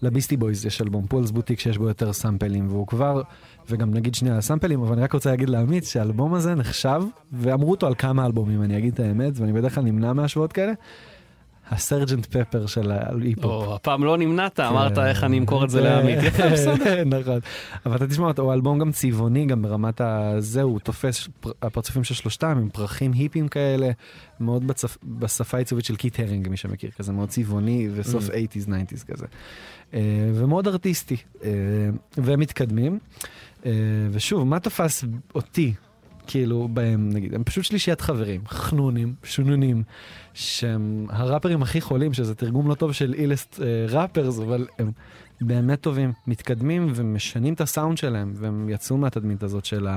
לביסטי 0.02 0.36
בויז 0.36 0.66
יש 0.66 0.82
אלבום 0.82 1.06
Paul's 1.06 1.30
Boutique 1.30 1.60
שיש 1.60 1.78
בו 1.78 1.88
יותר 1.88 2.12
סאמפלים, 2.12 2.68
והוא 2.68 2.86
כבר, 2.86 3.22
וגם 3.70 3.94
נגיד 3.94 4.14
שנייה 4.14 4.34
על 4.34 4.38
הסאמפלים, 4.38 4.82
אבל 4.82 4.92
אני 4.92 5.02
רק 5.02 5.12
רוצה 5.12 5.30
להגיד 5.30 5.48
לעמית 5.48 5.84
שהאלבום 5.84 6.34
הזה 6.34 6.54
נחשב, 6.54 7.02
ואמרו 7.32 7.70
אותו 7.70 7.86
על 7.86 7.94
כמה 7.98 8.26
אלבומים, 8.26 8.62
אני 8.62 8.78
אגיד 8.78 8.92
את 8.94 9.00
האמת, 9.00 9.32
ואני 9.38 9.52
בדרך 9.52 9.74
כלל 9.74 9.84
נמנע 9.84 10.12
מהשוואות 10.12 10.52
כאלה, 10.52 10.72
הסרג'נט 11.70 12.26
פפר 12.26 12.66
של 12.66 12.90
ההיפ-הופ. 12.90 13.44
או, 13.66 13.74
הפעם 13.74 14.04
לא 14.04 14.16
נמנעת, 14.18 14.60
אמרת 14.60 14.98
איך 14.98 15.24
אני 15.24 15.38
אמכור 15.38 15.64
את 15.64 15.70
זה 15.70 15.80
לעמית. 15.80 16.18
יפה, 16.26 16.48
בסדר. 16.50 17.04
נכון. 17.04 17.38
אבל 17.86 17.96
אתה 17.96 18.06
תשמע, 18.06 18.30
הוא 18.38 18.52
אלבום 18.52 18.78
גם 18.78 18.92
צבעוני, 18.92 19.46
גם 19.46 19.62
ברמת 19.62 20.00
הזה, 20.00 20.62
הוא 20.62 20.80
תופס 20.80 21.28
פר- 21.40 21.50
הפרצופים 21.62 22.04
של 22.04 22.14
שלושתם 22.14 22.58
עם 22.62 22.68
פרחים 22.68 23.12
היפים 23.12 23.48
כאלה, 23.48 23.90
מאוד. 24.40 24.64
בשפה 25.04 25.56
העיצובית 25.56 25.84
של 25.84 25.96
קית' 25.96 26.20
הרינג, 26.20 26.48
מי 26.48 26.56
שמכיר, 26.56 26.90
כזה 26.98 27.12
מאוד 27.12 27.28
צבעוני 27.28 27.88
וסוף 27.94 28.28
Mm. 28.28 28.32
80's, 28.32 28.66
90's 28.68 29.04
כזה. 29.12 29.26
אה, 29.94 30.00
ומאוד 30.34 30.68
ארטיסטי, 30.68 31.16
אה, 31.44 31.50
והם 32.16 32.40
מתקדמים. 32.40 32.98
אה, 33.66 33.70
ושוב, 34.10 34.44
מה 34.46 34.60
תפס 34.60 35.04
אותי? 35.34 35.72
כאילו 36.26 36.68
בהם 36.72 37.08
נגיד, 37.12 37.34
הם 37.34 37.44
פשוט 37.44 37.64
שלישיית 37.64 38.00
חברים, 38.00 38.40
חנונים, 38.48 39.14
שונונים, 39.24 39.82
שהם 40.34 41.06
הראפרים 41.10 41.62
הכי 41.62 41.80
חולים, 41.80 42.12
שזה 42.12 42.34
תרגום 42.34 42.68
לא 42.68 42.74
טוב 42.74 42.92
של 42.92 43.14
illest 43.14 43.60
rappers, 43.88 44.38
אבל 44.38 44.66
הם 44.78 44.90
באמת 45.40 45.80
טובים, 45.80 46.12
מתקדמים 46.26 46.92
ומשנים 46.94 47.54
את 47.54 47.60
הסאונד 47.60 47.98
שלהם, 47.98 48.32
והם 48.36 48.68
יצאו 48.68 48.96
מהתדמית 48.96 49.42
הזאת 49.42 49.64
של 49.64 49.88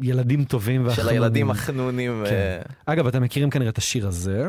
הילדים 0.00 0.44
טובים 0.44 0.82
של 0.82 0.88
והחנונים. 0.88 1.22
הילדים 1.22 1.50
החנונים. 1.50 2.24
כן. 2.26 2.32
אה, 2.32 2.62
אגב, 2.86 3.06
אתם 3.06 3.22
מכירים 3.22 3.50
כנראה 3.50 3.70
את 3.70 3.78
השיר 3.78 4.06
הזה. 4.06 4.48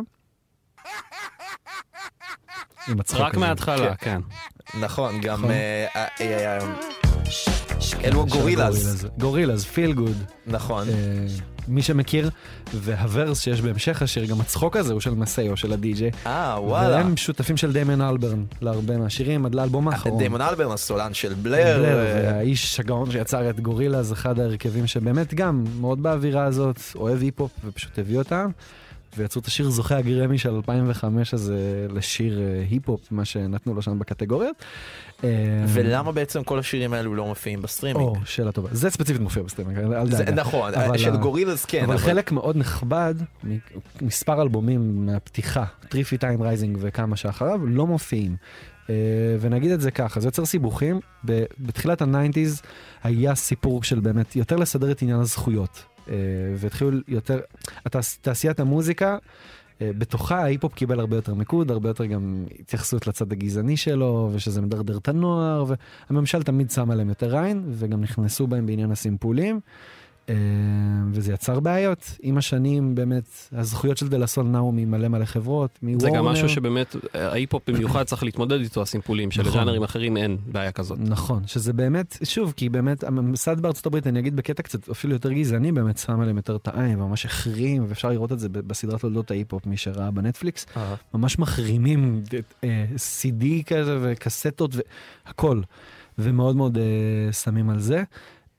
עם 2.88 3.00
הצחוק 3.00 3.22
רק 3.22 3.32
הזה. 3.32 3.40
מההתחלה, 3.40 3.96
כן. 3.96 4.22
נכון, 4.80 5.22
גם... 5.22 5.44
אה, 7.28 7.32
אה, 7.48 7.54
אה, 7.72 8.04
אה, 8.04 8.10
אלו 8.10 8.26
גורילאז. 8.26 9.08
גורילאז, 9.18 9.66
Feel 9.66 9.94
Good. 9.94 10.18
נכון. 10.48 10.88
מי 11.68 11.82
שמכיר, 11.82 12.30
וה 12.74 12.93
verse 12.93 13.40
שיש 13.42 13.62
בהמשך 13.62 14.02
השיר, 14.02 14.26
גם 14.26 14.42
הצחוק 14.42 14.78
הזה 14.78 14.94
הוא 14.94 15.02
של 15.02 15.14
מסאיו, 15.14 15.58
של 15.58 15.74
הדי-ג'יי. 15.74 16.12
אה, 16.26 16.58
וואלה. 16.60 16.98
והם 16.98 17.18
שותפים 17.18 17.58
של 17.58 17.74
דיימן 17.74 18.02
אלברן 18.02 18.44
להרבה 18.62 18.98
מהשירים, 18.98 19.46
עד 19.46 19.56
לאלבום 19.56 19.88
האחרון. 19.88 20.18
דיימון 20.18 20.42
אלברן, 20.42 20.72
הסולן 20.72 21.14
של 21.14 21.34
בלר. 21.34 21.78
בלר, 21.80 22.00
אה, 22.00 22.34
והאיש 22.34 22.80
הגאון 22.80 23.12
שיצר 23.12 23.50
את 23.50 23.60
גורילאז, 23.60 24.04
זה 24.04 24.14
אחד 24.14 24.40
ההרכבים 24.40 24.88
שבאמת 24.88 25.34
גם 25.34 25.64
מאוד 25.80 26.04
באווירה 26.04 26.44
הזאת, 26.44 26.80
אוהב 26.96 27.22
היפ-הופ, 27.22 27.52
ופשוט 27.66 28.00
הביא 28.00 28.18
אותם. 28.18 28.50
ויצרו 29.18 29.42
את 29.42 29.46
השיר 29.48 29.70
זוכה 29.70 29.98
הגרמי 29.98 30.38
של 30.38 30.50
2005 30.56 31.34
הזה 31.34 31.58
לשיר 31.94 32.40
אה, 32.42 32.64
היפ-הופ, 32.70 33.02
מה 33.12 33.26
שנתנו 33.26 33.74
לו 33.74 33.82
שם 33.82 34.00
בקטגוריות. 34.00 34.56
אה, 35.24 35.30
ולמה 35.68 36.12
בעצם 36.12 36.44
כל 36.44 36.60
השירים 36.60 36.94
האלו 36.94 37.16
לא 37.16 37.26
מופיעים 37.26 37.62
בסטרימינג? 37.62 38.08
או, 38.08 38.16
שאלה 38.26 38.52
טובה. 38.52 38.70
זה 38.72 38.90
ספציפית 38.90 39.22
מופיע 39.22 39.44
בסטרימינג, 39.44 39.78
אל 39.80 40.12
זה- 40.12 40.24
דאגה. 40.24 40.42
נכון, 40.42 40.72
של 40.98 41.16
גורילאז 41.18 41.66
כן, 41.66 41.84
אבל 41.84 41.98
חלק 41.98 42.32
מאוד 42.32 42.58
נכבד, 42.58 43.16
מספר 44.02 44.42
אלבומים 44.42 45.06
מהפתיחה, 45.06 45.66
3 45.90 45.95
Feet 45.95 46.18
High 46.18 46.32
and 46.32 46.42
Rising 46.44 46.78
וכמה 46.82 47.16
שאחריו, 47.16 47.68
לא 47.68 47.88
מופיעים. 47.88 48.36
אה, 48.90 48.96
ונגיד 49.42 49.72
את 49.72 49.82
זה 49.82 49.92
ככה, 49.92 50.20
זה 50.20 50.28
יוצר 50.28 50.46
סיבוכים. 50.46 51.00
בתחילת 51.60 52.02
הניינטיז 52.02 52.62
היה 53.04 53.36
סיפור 53.36 53.84
של 53.84 54.00
באמת 54.00 54.36
יותר 54.36 54.56
לסדר 54.56 54.92
את 54.92 55.02
עניין 55.02 55.20
הזכויות. 55.20 55.84
אה, 56.10 56.16
והתחילו 56.56 56.92
יותר, 57.08 57.40
תעשיית 58.22 58.60
המוזיקה, 58.60 59.18
אה, 59.82 59.92
בתוכה 59.98 60.38
ההיפ-הופ 60.42 60.74
קיבל 60.74 61.00
הרבה 61.00 61.16
יותר 61.16 61.34
מיקוד, 61.34 61.72
הרבה 61.72 61.90
יותר 61.90 62.06
גם 62.06 62.46
התייחסות 62.60 63.08
לצד 63.08 63.32
הגזעני 63.32 63.78
שלו, 63.78 64.30
ושזה 64.34 64.62
מדרדר 64.62 64.98
את 64.98 65.08
הנוער, 65.08 65.66
והממשל 66.10 66.44
תמיד 66.44 66.72
שמה 66.72 66.96
להם 66.96 67.10
יותר 67.10 67.38
עין, 67.38 67.64
וגם 67.70 68.02
נכנסו 68.02 68.48
בהם 68.48 68.66
בעניין 68.66 68.92
הסימפולים. 68.92 69.60
אה, 70.32 70.36
וזה 71.12 71.34
יצר 71.34 71.60
בעיות. 71.60 72.18
עם 72.22 72.38
השנים 72.38 72.96
באמת, 72.96 73.24
הזכויות 73.52 73.98
של 73.98 74.08
דלסול 74.08 74.46
נעו 74.46 74.72
ממלא 74.72 75.08
מלא 75.08 75.26
חברות, 75.26 75.80
זה 75.82 75.88
מוורנר. 75.88 76.18
גם 76.18 76.26
משהו 76.26 76.50
שבאמת, 76.50 76.96
אה, 77.16 77.32
ההיפ-הופ 77.32 77.70
במיוחד 77.70 78.04
צריך 78.04 78.24
להתמודד 78.24 78.60
איתו, 78.60 78.82
הסימפולים, 78.82 79.30
נכון. 79.30 79.44
שלז'אנרים 79.44 79.84
אחרים 79.84 80.18
אין 80.18 80.38
בעיה 80.52 80.72
כזאת. 80.72 81.00
נכון, 81.02 81.48
שזה 81.48 81.74
באמת, 81.74 82.18
שוב, 82.24 82.54
כי 82.58 82.70
באמת 82.70 83.04
הממסד 83.04 83.60
בארצות 83.60 83.86
הברית, 83.86 84.08
אני 84.08 84.20
אגיד 84.20 84.36
בקטע 84.36 84.64
קצת 84.64 84.90
אפילו 84.90 85.14
יותר 85.14 85.32
גזעני, 85.32 85.72
באמת 85.72 85.98
שם 85.98 86.20
עליהם 86.20 86.38
יותר 86.38 86.56
את 86.56 86.68
העין, 86.68 87.02
וממש 87.02 87.26
החרים, 87.26 87.86
ואפשר 87.88 88.10
לראות 88.10 88.32
את 88.32 88.40
זה 88.40 88.50
בסדרת 88.50 89.02
תולדות 89.02 89.32
ההיפ-הופ, 89.32 89.66
מי 89.66 89.78
שראה 89.78 90.12
בנטפליקס. 90.12 90.66
ממש 91.14 91.40
מחרימים 91.40 92.24
אה, 92.64 92.86
CD 92.96 93.64
כזה 93.66 93.98
וקסטות 94.02 94.76
והכל, 95.26 95.62
ומאוד 96.20 96.56
מאוד 96.56 96.78
אה, 96.78 97.34
שמים 97.34 97.70
על 97.70 97.80
זה. 97.80 98.04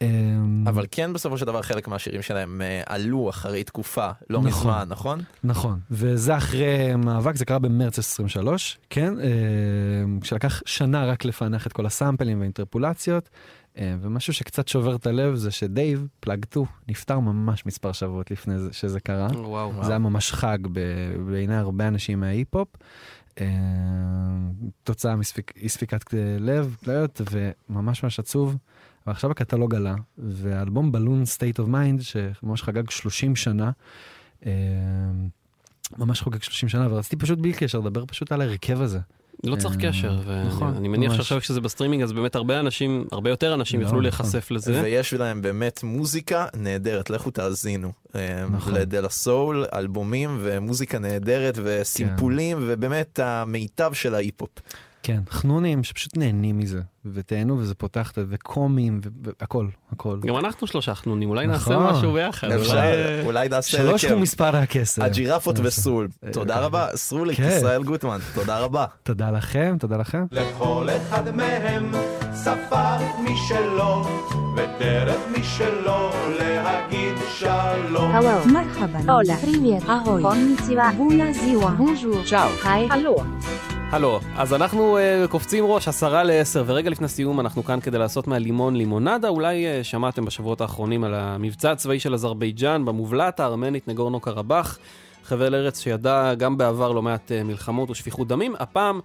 אה, 0.02 0.70
אבל 0.70 0.86
כן 0.90 1.12
בסופו 1.12 1.38
של 1.38 1.44
דבר 1.44 1.62
חלק 1.62 1.88
מהשירים 1.88 2.22
שלהם 2.22 2.62
אה, 2.62 2.82
עלו 2.86 3.30
אחרי 3.30 3.64
תקופה, 3.64 4.10
לא 4.30 4.42
נכון. 4.42 4.48
מזמן, 4.48 4.86
נכון? 4.88 5.20
נכון, 5.44 5.80
וזה 5.90 6.36
אחרי 6.36 6.96
מאבק, 6.96 7.36
זה 7.36 7.44
קרה 7.44 7.58
במרץ 7.58 7.98
23, 7.98 8.78
כן? 8.90 9.20
אה, 9.20 9.26
כשלקח 10.20 10.62
שנה 10.66 11.06
רק 11.06 11.24
לפענח 11.24 11.66
את 11.66 11.72
כל 11.72 11.86
הסאמפלים 11.86 12.38
והאינטרפולציות, 12.38 13.28
אה, 13.78 13.94
ומשהו 14.00 14.32
שקצת 14.32 14.68
שובר 14.68 14.94
את 14.94 15.06
הלב 15.06 15.34
זה 15.34 15.50
שדייב, 15.50 16.06
פלאג 16.20 16.44
2, 16.50 16.66
נפטר 16.88 17.18
ממש 17.18 17.66
מספר 17.66 17.92
שבועות 17.92 18.30
לפני 18.30 18.58
זה, 18.58 18.72
שזה 18.72 19.00
קרה. 19.00 19.26
וואו. 19.26 19.84
זה 19.84 19.90
היה 19.90 19.98
ממש 19.98 20.32
חג 20.32 20.58
בעיני 21.26 21.56
הרבה 21.56 21.88
אנשים 21.88 22.20
מההיפ-הופ. 22.20 22.68
אה, 23.40 23.46
תוצאה 24.84 25.16
מאי 25.16 25.24
ספיקת 25.68 26.14
אה, 26.14 26.36
לב, 26.38 26.76
כליות, 26.84 27.20
וממש 27.30 28.02
ממש 28.02 28.18
עצוב. 28.18 28.56
ועכשיו 29.06 29.30
הקטלוג 29.30 29.74
עלה, 29.74 29.94
והאלבום 30.18 30.92
בלון 30.92 31.22
State 31.22 31.58
of 31.58 31.68
Mind, 31.68 32.02
שממש 32.02 32.62
חגג 32.62 32.90
30 32.90 33.36
שנה, 33.36 33.70
אה, 34.46 34.52
ממש 35.98 36.20
חוגג 36.20 36.42
30 36.42 36.68
שנה, 36.68 36.88
ורציתי 36.90 37.16
פשוט 37.16 37.38
בלי 37.38 37.52
קשר 37.52 37.78
לדבר 37.78 38.06
פשוט 38.06 38.32
על 38.32 38.40
ההרכב 38.40 38.80
הזה. 38.80 38.98
לא 39.44 39.56
צריך 39.56 39.74
אה, 39.74 39.80
קשר, 39.80 40.20
נכון, 40.46 40.74
ואני 40.74 40.88
מניח 40.88 41.10
ממש. 41.10 41.16
שעכשיו 41.16 41.40
כשזה 41.40 41.60
בסטרימינג, 41.60 42.02
אז 42.02 42.12
באמת 42.12 42.34
הרבה 42.34 42.60
אנשים, 42.60 43.04
הרבה 43.12 43.30
יותר 43.30 43.54
אנשים 43.54 43.80
לא, 43.80 43.84
יוכלו 43.84 44.00
נכון. 44.00 44.02
להיחשף 44.02 44.50
לזה. 44.50 44.82
ויש 44.82 45.14
להם 45.14 45.42
באמת 45.42 45.82
מוזיקה 45.82 46.46
נהדרת, 46.56 47.10
לכו 47.10 47.30
תאזינו. 47.30 47.92
אה, 48.14 48.46
נכון. 48.50 48.74
לדלה 48.74 49.08
סול, 49.08 49.64
אלבומים 49.74 50.38
ומוזיקה 50.40 50.98
נהדרת 50.98 51.58
וסימפולים, 51.62 52.58
כן. 52.58 52.64
ובאמת 52.66 53.18
המיטב 53.18 53.92
של 53.92 54.14
ההיפ-הופ. 54.14 54.50
כן, 55.02 55.20
חנונים 55.30 55.84
שפשוט 55.84 56.16
נהנים 56.16 56.58
מזה, 56.58 56.80
ותהנו 57.04 57.58
וזה 57.58 57.74
פותח, 57.74 58.12
וקומים, 58.16 59.00
והכל, 59.22 59.66
הכל. 59.92 60.18
גם 60.26 60.36
אנחנו 60.36 60.66
שלושה 60.66 60.94
חנונים, 60.94 61.28
אולי 61.30 61.46
נעשה 61.46 61.70
נכון. 61.70 61.92
משהו 61.92 62.12
ביחד. 62.12 62.50
אפשר, 62.50 63.20
אולי 63.24 63.48
נעשה... 63.48 63.76
שלוש 63.76 64.04
הוא 64.04 64.20
מספר 64.20 64.56
הכסף. 64.56 65.02
הג'ירפות 65.02 65.56
כן. 65.56 65.66
וסול. 65.66 66.08
אה, 66.24 66.32
תודה 66.32 66.54
אה, 66.54 66.60
רבה, 66.60 66.88
אה, 66.90 66.96
סרוליק, 66.96 67.36
כן. 67.36 67.48
ישראל 67.56 67.82
גוטמן, 67.82 68.18
תודה 68.34 68.58
רבה. 68.58 68.86
תודה 69.02 69.30
לכם, 69.30 69.76
תודה 69.80 69.96
לכם. 69.96 70.24
לכל 70.32 70.88
אחד 70.96 71.36
מהם 71.36 71.90
ספר 72.34 72.96
משלו, 73.24 74.06
ודרך 74.56 75.20
משלו 75.38 76.10
להגיד 76.38 77.14
שלום. 77.38 78.10
הלו, 78.10 78.52
מרחבן, 78.52 79.10
אולה, 79.10 79.36
פריבייט, 79.36 79.82
אהוי, 79.88 80.22
קוניציבה, 80.22 80.90
בונה 80.96 81.32
זיווה, 81.32 81.70
בוז'ו, 81.70 82.24
צ'או, 82.24 82.48
היי, 82.64 82.88
הלו. 82.90 83.16
הלו, 83.92 84.20
אז 84.36 84.54
אנחנו 84.54 84.98
uh, 84.98 85.28
קופצים 85.28 85.64
ראש 85.66 85.88
עשרה 85.88 86.22
לעשר, 86.22 86.64
ורגע 86.66 86.90
לפני 86.90 87.08
סיום 87.08 87.40
אנחנו 87.40 87.64
כאן 87.64 87.80
כדי 87.80 87.98
לעשות 87.98 88.26
מהלימון 88.26 88.76
לימונדה. 88.76 89.28
אולי 89.28 89.64
uh, 89.64 89.84
שמעתם 89.84 90.24
בשבועות 90.24 90.60
האחרונים 90.60 91.04
על 91.04 91.14
המבצע 91.14 91.72
הצבאי 91.72 92.00
של 92.00 92.14
אזרבייג'אן 92.14 92.84
במובלעת 92.84 93.40
הארמנית 93.40 93.88
נגורנו 93.88 94.20
קרבאח, 94.20 94.78
חבל 95.24 95.54
ארץ 95.54 95.80
שידע 95.80 96.34
גם 96.34 96.58
בעבר 96.58 96.92
לא 96.92 97.02
מעט 97.02 97.30
uh, 97.30 97.44
מלחמות 97.44 97.90
ושפיכות 97.90 98.28
דמים. 98.28 98.54
הפעם 98.58 99.00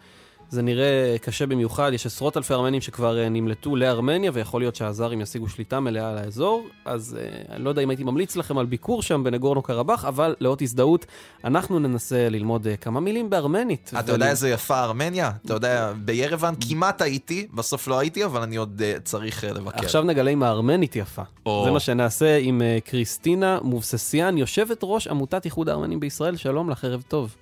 זה 0.50 0.62
נראה 0.62 1.16
קשה 1.22 1.46
במיוחד, 1.46 1.92
יש 1.94 2.06
עשרות 2.06 2.38
אלפי 2.38 2.54
ארמנים 2.54 2.82
שכבר 2.82 3.26
uh, 3.26 3.30
נמלטו 3.30 3.76
לארמניה, 3.76 4.32
ויכול 4.34 4.62
להיות 4.62 4.76
שהאזרים 4.76 5.22
ישיגו 5.22 5.50
שליטה 5.50 5.80
מלאה 5.80 6.10
על 6.10 6.18
האזור. 6.18 6.68
אז 6.86 7.18
uh, 7.20 7.52
אני 7.52 7.64
לא 7.64 7.70
יודע 7.70 7.82
אם 7.82 7.90
הייתי 7.90 8.04
ממליץ 8.04 8.36
לכם 8.36 8.58
על 8.58 8.66
ביקור 8.66 9.02
שם 9.02 9.24
בנגורנו 9.24 9.62
קרבאח, 9.62 10.06
אבל 10.06 10.36
לאות 10.40 10.62
הזדהות, 10.62 11.06
אנחנו 11.44 11.80
ננסה 11.80 12.30
ללמוד 12.30 12.68
uh, 12.68 12.78
כמה 12.82 13.00
מילים 13.00 13.30
בארמנית. 13.30 13.92
אתה 14.00 14.12
יודע 14.12 14.30
איזה 14.30 14.50
יפה 14.50 14.84
ארמניה? 14.84 15.32
אתה 15.46 15.54
יודע, 15.54 15.94
בירוון 16.06 16.56
כמעט 16.70 17.02
הייתי, 17.02 17.48
בסוף 17.54 17.88
לא 17.88 18.00
הייתי, 18.00 18.26
אבל 18.26 18.42
אני 18.42 18.56
עוד 18.56 18.82
אה, 18.86 18.94
צריך 19.04 19.44
אה, 19.44 19.54
לבקר. 19.54 19.80
עכשיו 19.80 20.04
נגלה 20.04 20.32
אם 20.32 20.44
הארמנית 20.44 20.96
יפה. 20.96 21.22
או. 21.46 21.64
זה 21.66 21.72
מה 21.72 21.80
שנעשה 21.80 22.38
עם 22.38 22.62
אה, 22.62 22.78
קריסטינה 22.86 23.60
מובססיאן, 23.62 24.38
יושבת 24.38 24.80
ראש 24.84 25.08
עמותת 25.08 25.46
איחוד 25.46 25.70
הארמנים 25.70 26.00
בישראל. 26.00 26.36
שלום 26.36 26.70
לך, 26.70 26.84
ערב 26.84 27.04
טוב. 27.08 27.36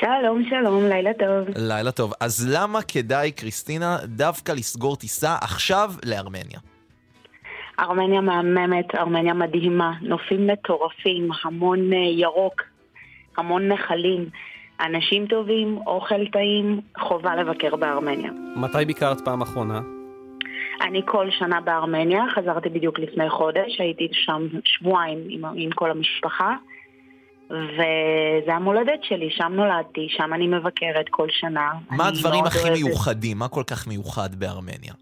שלום, 0.00 0.42
שלום, 0.50 0.84
לילה 0.84 1.10
טוב. 1.14 1.48
לילה 1.56 1.92
טוב. 1.92 2.12
אז 2.20 2.54
למה 2.54 2.82
כדאי, 2.82 3.32
קריסטינה, 3.32 3.96
דווקא 4.04 4.52
לסגור 4.52 4.96
טיסה 4.96 5.36
עכשיו 5.42 5.90
לארמניה? 6.04 6.58
ארמניה 7.80 8.20
מהממת, 8.20 8.94
ארמניה 8.94 9.34
מדהימה, 9.34 9.92
נופים 10.02 10.46
מטורפים, 10.46 11.28
המון 11.44 11.92
אה, 11.92 11.98
ירוק, 11.98 12.62
המון 13.36 13.68
נחלים, 13.68 14.28
אנשים 14.80 15.26
טובים, 15.26 15.78
אוכל 15.86 16.26
טעים, 16.32 16.80
חובה 16.98 17.36
לבקר 17.36 17.76
בארמניה. 17.76 18.30
מתי 18.56 18.84
ביקרת 18.84 19.20
פעם 19.20 19.42
אחרונה? 19.42 19.80
אני 20.82 21.02
כל 21.04 21.26
שנה 21.30 21.60
בארמניה, 21.60 22.24
חזרתי 22.34 22.68
בדיוק 22.68 22.98
לפני 22.98 23.30
חודש, 23.30 23.80
הייתי 23.80 24.08
שם 24.12 24.46
שבועיים 24.64 25.18
עם, 25.28 25.44
עם 25.54 25.70
כל 25.70 25.90
המשפחה, 25.90 26.56
וזה 27.52 28.54
המולדת 28.54 29.04
שלי, 29.04 29.30
שם 29.30 29.52
נולדתי, 29.52 30.06
שם 30.10 30.34
אני 30.34 30.46
מבקרת 30.46 31.06
כל 31.10 31.26
שנה. 31.30 31.70
מה 31.90 32.08
הדברים 32.08 32.44
הכי 32.44 32.58
אוהבת- 32.58 32.76
מיוחדים? 32.84 33.38
מה 33.38 33.48
כל 33.48 33.62
כך 33.70 33.88
מיוחד 33.88 34.34
בארמניה? 34.34 34.92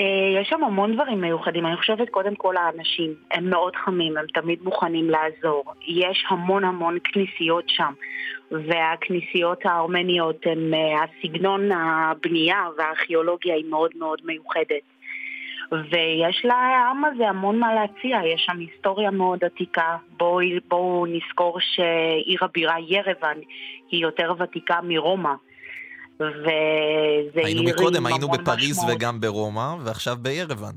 אה, 0.00 0.04
יש 0.40 0.48
שם 0.48 0.64
המון 0.64 0.94
דברים 0.94 1.20
מיוחדים, 1.20 1.66
אני 1.66 1.76
חושבת 1.76 2.08
קודם 2.10 2.34
כל 2.34 2.56
האנשים, 2.56 3.14
הם 3.30 3.50
מאוד 3.50 3.76
חמים, 3.76 4.16
הם 4.16 4.26
תמיד 4.34 4.58
מוכנים 4.62 5.10
לעזור. 5.10 5.64
יש 5.86 6.24
המון 6.28 6.64
המון 6.64 6.98
כנסיות 7.04 7.64
שם, 7.68 7.92
והכנסיות 8.50 9.58
הארמניות, 9.66 10.36
הם, 10.46 10.74
אה, 10.74 11.04
הסגנון 11.04 11.72
הבנייה 11.72 12.64
והארכיאולוגיה 12.78 13.54
היא 13.54 13.64
מאוד 13.70 13.90
מאוד 13.98 14.18
מיוחדת. 14.24 14.82
ויש 15.72 16.44
לעם 16.44 17.04
הזה 17.04 17.28
המון 17.28 17.58
מה 17.58 17.74
להציע, 17.74 18.18
יש 18.34 18.44
שם 18.46 18.58
היסטוריה 18.58 19.10
מאוד 19.10 19.44
עתיקה. 19.44 19.96
בואו 20.18 20.46
בוא 20.68 21.06
נזכור 21.08 21.58
שעיר 21.60 22.38
הבירה 22.44 22.74
ירוון 22.80 23.40
היא 23.90 24.02
יותר 24.02 24.34
ותיקה 24.38 24.80
מרומא. 24.82 25.32
וזה 26.20 27.40
היינו 27.44 27.62
מקודם, 27.62 28.06
היינו 28.06 28.28
בפריז 28.28 28.78
משמעות. 28.78 28.96
וגם 28.96 29.20
ברומא, 29.20 29.74
ועכשיו 29.84 30.16
בירוון. 30.22 30.74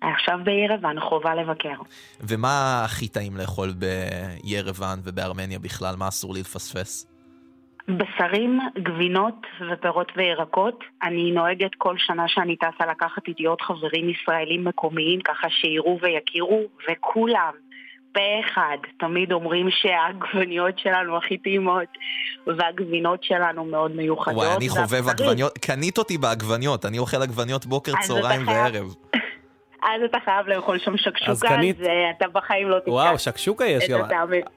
עכשיו 0.00 0.38
בירוון, 0.44 1.00
חובה 1.00 1.34
לבקר. 1.34 1.82
ומה 2.20 2.82
הכי 2.84 3.08
טעים 3.08 3.36
לאכול 3.36 3.74
בירוון 3.74 4.98
ובארמניה 5.04 5.58
בכלל? 5.58 5.94
מה 5.96 6.08
אסור 6.08 6.34
לי 6.34 6.40
לפספס? 6.40 7.13
בשרים, 7.88 8.60
גבינות 8.78 9.46
ופירות 9.70 10.12
וירקות. 10.16 10.84
אני 11.02 11.30
נוהגת 11.30 11.74
כל 11.78 11.94
שנה 11.98 12.24
שאני 12.28 12.56
טסה 12.56 12.86
לקחת 12.90 13.28
איתי 13.28 13.44
עוד 13.44 13.60
חברים 13.60 14.10
ישראלים 14.10 14.64
מקומיים, 14.64 15.20
ככה 15.20 15.46
שיראו 15.50 15.98
ויכירו, 16.02 16.62
וכולם, 16.90 17.52
פה 18.12 18.20
אחד, 18.40 18.76
תמיד 18.98 19.32
אומרים 19.32 19.66
שהעגבניות 19.70 20.78
שלנו 20.78 21.16
הכי 21.16 21.38
טעימות, 21.38 21.88
והגבינות 22.46 23.24
שלנו 23.24 23.64
מאוד 23.64 23.96
מיוחדות. 23.96 24.36
וואי, 24.36 24.56
אני 24.56 24.68
חובב 24.68 25.08
עגבניות, 25.08 25.58
קנית 25.58 25.98
אותי 25.98 26.18
בעגבניות, 26.18 26.84
אני 26.86 26.98
אוכל 26.98 27.22
עגבניות 27.22 27.66
בוקר, 27.66 27.92
צהריים 28.02 28.48
וערב. 28.48 28.94
אז 29.84 30.02
אתה 30.10 30.18
חייב 30.24 30.46
לאכול 30.46 30.78
שם 30.78 30.92
אז 30.94 30.98
שקשוקה, 31.00 31.48
קנית- 31.48 31.80
אז 31.80 31.86
אה, 31.86 31.92
אתה 32.18 32.24
בחיים 32.32 32.68
לא 32.70 32.78
תיקח. 32.78 32.92
וואו, 32.92 33.18
שקשוקה 33.18 33.64
יש 33.66 33.84
גם. 33.90 34.00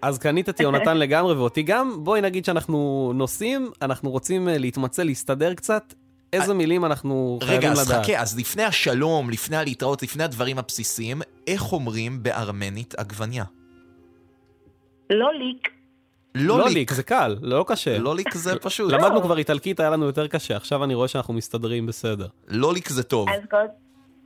אז 0.01 0.17
קנית 0.19 0.49
את 0.49 0.59
יונתן 0.59 0.97
לגמרי 1.03 1.33
ואותי 1.33 1.63
גם. 1.63 2.03
בואי 2.03 2.21
נגיד 2.21 2.45
שאנחנו 2.45 3.11
נוסעים, 3.15 3.71
אנחנו 3.81 4.09
רוצים 4.09 4.49
אה, 4.49 4.57
להתמצא, 4.57 5.03
להסתדר 5.03 5.53
קצת. 5.53 5.93
איזה 6.33 6.53
מילים 6.53 6.85
אנחנו 6.85 7.39
חייבים 7.43 7.71
רגע, 7.71 7.81
לדעת. 7.81 7.99
אז 7.99 8.05
חכה, 8.05 8.19
אז 8.21 8.39
לפני 8.39 8.63
השלום, 8.63 9.29
לפני 9.29 9.57
הלהתראות, 9.57 10.03
לפני 10.03 10.23
הדברים 10.23 10.57
הבסיסיים, 10.57 11.21
איך 11.47 11.73
אומרים 11.73 12.23
בארמנית 12.23 12.95
עגבניה? 12.97 13.43
לא 15.09 15.33
ליק. 15.33 15.67
לא 16.35 16.57
ליק. 16.65 16.73
ליק, 16.77 16.91
זה 16.93 17.03
קל, 17.03 17.37
לא 17.41 17.65
קשה. 17.67 17.97
לא 17.97 18.15
ליק 18.15 18.33
זה 18.33 18.59
פשוט. 18.59 18.91
למדנו 18.91 19.21
כבר 19.21 19.37
איטלקית, 19.37 19.79
היה 19.79 19.89
לנו 19.89 20.05
יותר 20.05 20.27
קשה, 20.27 20.55
עכשיו 20.55 20.83
אני 20.83 20.93
רואה 20.95 21.07
שאנחנו 21.07 21.33
מסתדרים 21.33 21.85
בסדר. 21.85 22.27
לא 22.47 22.73
ליק 22.73 22.89
זה 22.89 23.03
טוב. 23.03 23.29
אז 23.29 23.41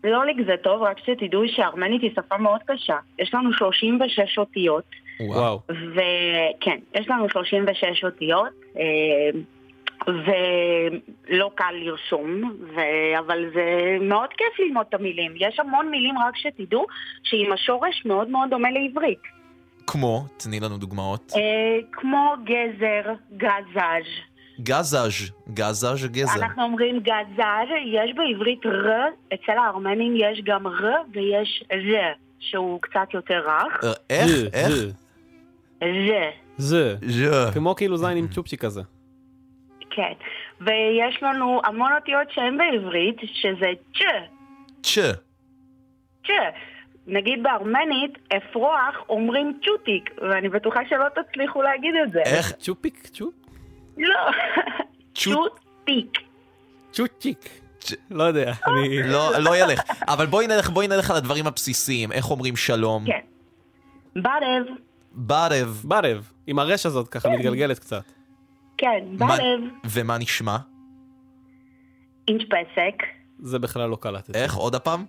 לא 0.03 0.25
ליק 0.25 0.37
זה 0.45 0.55
טוב, 0.63 0.81
רק 0.81 0.97
שתדעו 0.99 1.41
שארמנית 1.47 2.01
היא 2.01 2.11
שפה 2.15 2.37
מאוד 2.37 2.59
קשה. 2.65 2.97
יש 3.19 3.33
לנו 3.33 3.53
36 3.53 4.37
אותיות. 4.37 4.83
וואו. 5.19 5.59
וכן, 5.69 6.79
יש 6.95 7.09
לנו 7.09 7.29
36 7.29 8.03
אותיות, 8.03 8.49
אה, 8.77 9.39
ולא 10.07 11.51
קל 11.55 11.73
לרשום, 11.73 12.51
ו... 12.75 12.79
אבל 13.19 13.45
זה 13.53 13.97
מאוד 14.01 14.29
כיף 14.29 14.59
ללמוד 14.59 14.85
את 14.89 14.93
המילים. 14.93 15.33
יש 15.35 15.59
המון 15.59 15.91
מילים, 15.91 16.15
רק 16.17 16.37
שתדעו, 16.37 16.85
שעם 17.23 17.53
השורש 17.53 18.05
מאוד 18.05 18.29
מאוד 18.29 18.49
דומה 18.49 18.71
לעברית. 18.71 19.21
כמו, 19.87 20.25
תני 20.37 20.59
לנו 20.59 20.77
דוגמאות. 20.77 21.33
אה, 21.35 21.79
כמו 21.91 22.33
גזר, 22.43 23.13
גזז'. 23.37 24.30
גזז', 24.63 25.31
גזז' 25.53 26.05
גזר. 26.05 26.33
אנחנו 26.43 26.63
אומרים 26.63 26.99
גזר, 26.99 27.75
יש 27.85 28.11
בעברית 28.15 28.65
ר, 28.65 28.89
אצל 29.33 29.57
הארמנים 29.57 30.13
יש 30.15 30.41
גם 30.43 30.67
ר 30.67 30.85
ויש 31.13 31.63
ז, 31.69 31.93
שהוא 32.39 32.81
קצת 32.81 33.13
יותר 33.13 33.39
רך. 33.47 33.83
אה, 33.83 33.91
איך? 34.09 34.29
איך? 34.53 34.69
זה. 34.69 34.91
זה, 36.57 36.95
זה. 37.01 37.31
ז'ה. 37.31 37.51
כמו 37.53 37.75
כאילו 37.75 37.97
זין 37.97 38.17
עם 38.17 38.27
צ'ופצ'יק 38.27 38.61
כזה. 38.61 38.81
כן. 39.89 40.13
ויש 40.61 41.23
לנו 41.23 41.61
המון 41.63 41.91
אותיות 41.93 42.31
שהן 42.31 42.57
בעברית, 42.57 43.15
שזה 43.33 43.67
צ', 43.93 44.01
צ'. 44.83 44.99
צ'. 46.27 46.31
נגיד 47.07 47.43
בארמנית, 47.43 48.17
אפרוח 48.37 49.03
אומרים 49.09 49.59
צ'וטיק, 49.65 50.09
ואני 50.21 50.49
בטוחה 50.49 50.79
שלא 50.89 51.05
תצליחו 51.09 51.61
להגיד 51.61 51.95
את 52.03 52.11
זה. 52.11 52.21
איך? 52.25 52.51
צ'ופיק? 52.51 53.07
צ'ופ? 53.07 53.40
לא. 53.97 54.31
צ'וטיק. 55.15 56.17
צ'וצ'יק. 56.91 57.49
לא 58.11 58.23
יודע, 58.23 58.53
אני... 58.67 59.03
לא, 59.03 59.39
לא 59.39 59.57
ילך. 59.57 59.81
אבל 60.07 60.25
בואי 60.25 60.47
נלך, 60.47 60.69
בואי 60.69 60.87
נלך 60.87 61.11
על 61.11 61.17
הדברים 61.17 61.47
הבסיסיים. 61.47 62.11
איך 62.11 62.31
אומרים 62.31 62.55
שלום? 62.55 63.05
כן. 63.05 63.19
ברב. 64.15 64.65
ברב. 65.11 65.81
ברב. 65.83 66.31
עם 66.47 66.59
הרש 66.59 66.85
הזאת 66.85 67.07
ככה 67.07 67.29
מתגלגלת 67.29 67.79
קצת. 67.79 68.03
כן, 68.77 69.03
ברב. 69.17 69.59
ומה 69.89 70.17
נשמע? 70.17 70.57
אינץ' 72.27 72.41
פסק. 72.41 73.03
זה 73.39 73.59
בכלל 73.59 73.89
לא 73.89 73.95
קלטתי. 73.95 74.31
איך? 74.35 74.55
עוד 74.55 74.75
הפעם? 74.75 75.05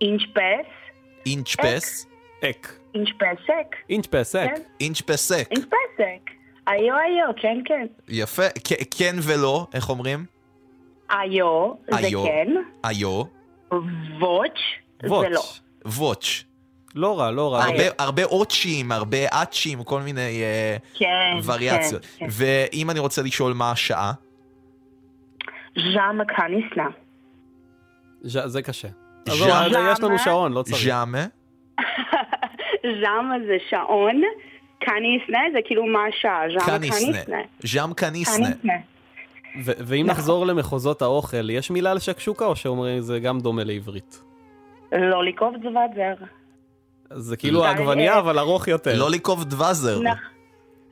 אינץ' 0.00 0.22
פס. 0.34 0.66
אינץ' 1.26 1.56
פס? 1.56 2.06
אק. 2.50 2.78
אינץ' 2.94 3.08
פסק. 4.06 4.46
אינץ' 4.80 5.00
פסק. 5.00 5.48
כן. 6.68 6.74
היו 6.74 6.94
היו, 6.96 7.26
כן 7.36 7.58
כן. 7.64 7.86
יפה. 8.08 8.42
כן 8.98 9.16
ולא, 9.22 9.66
איך 9.74 9.88
אומרים? 9.90 10.24
היו, 11.10 11.72
זה 11.90 11.96
היו. 11.96 12.24
כן. 12.24 12.48
היו. 12.84 13.22
ווץ', 14.20 14.58
זה. 15.02 15.08
לא. 15.30 15.40
ווץ'. 15.86 16.44
לא 16.94 17.18
רע, 17.18 17.30
לא 17.30 17.52
רע. 17.54 17.64
הרבה, 17.64 17.82
הרבה 17.98 18.24
אוצ'ים, 18.24 18.92
הרבה 18.92 19.16
אצ'ים, 19.42 19.84
כל 19.84 20.00
מיני 20.00 20.42
אה, 20.42 20.76
כן, 20.94 21.06
וריאציות. 21.44 22.02
כן, 22.18 22.26
כן. 22.26 22.26
ואם 22.72 22.90
אני 22.90 22.98
רוצה 22.98 23.22
לשאול 23.22 23.52
מה 23.52 23.70
השעה, 23.70 24.12
ז'אמה 25.94 26.24
קניסנה. 26.24 26.88
ז'- 28.22 28.46
זה 28.46 28.62
קשה. 28.62 28.88
ז'אמה. 29.28 29.60
עזוב, 29.64 29.76
אז 29.76 29.92
יש 29.92 30.00
לנו 30.02 30.18
שעון, 30.18 30.52
לא 30.52 30.62
צריך. 30.62 30.84
ז'אמה. 30.84 31.26
ז'אמה 33.02 33.34
זה 33.46 33.56
שעון, 33.70 34.22
קניסנה 34.80 35.38
זה 35.52 35.58
כאילו 35.64 35.86
מה 35.86 35.98
השעה, 36.04 36.40
ז'אמה 36.58 36.78
קניסנה. 36.78 37.12
קניסנה. 37.12 37.36
ז'אם 37.62 37.92
קניסנה. 37.94 38.48
ואם 39.64 40.06
נחזור 40.06 40.46
למחוזות 40.46 41.02
האוכל, 41.02 41.50
יש 41.50 41.70
מילה 41.70 41.94
לשקשוקה 41.94 42.44
או 42.44 42.56
שאומרים 42.56 43.00
זה 43.00 43.18
גם 43.20 43.40
דומה 43.40 43.64
לעברית? 43.64 44.22
לוליקוב 44.92 45.54
דבזר. 45.56 46.14
זה 47.10 47.36
כאילו 47.36 47.64
העגבנייה, 47.64 48.18
אבל 48.18 48.38
ארוך 48.38 48.68
יותר. 48.68 48.98
לוליקוב 48.98 49.44
דבזר. 49.44 50.00
נכ- 50.00 50.38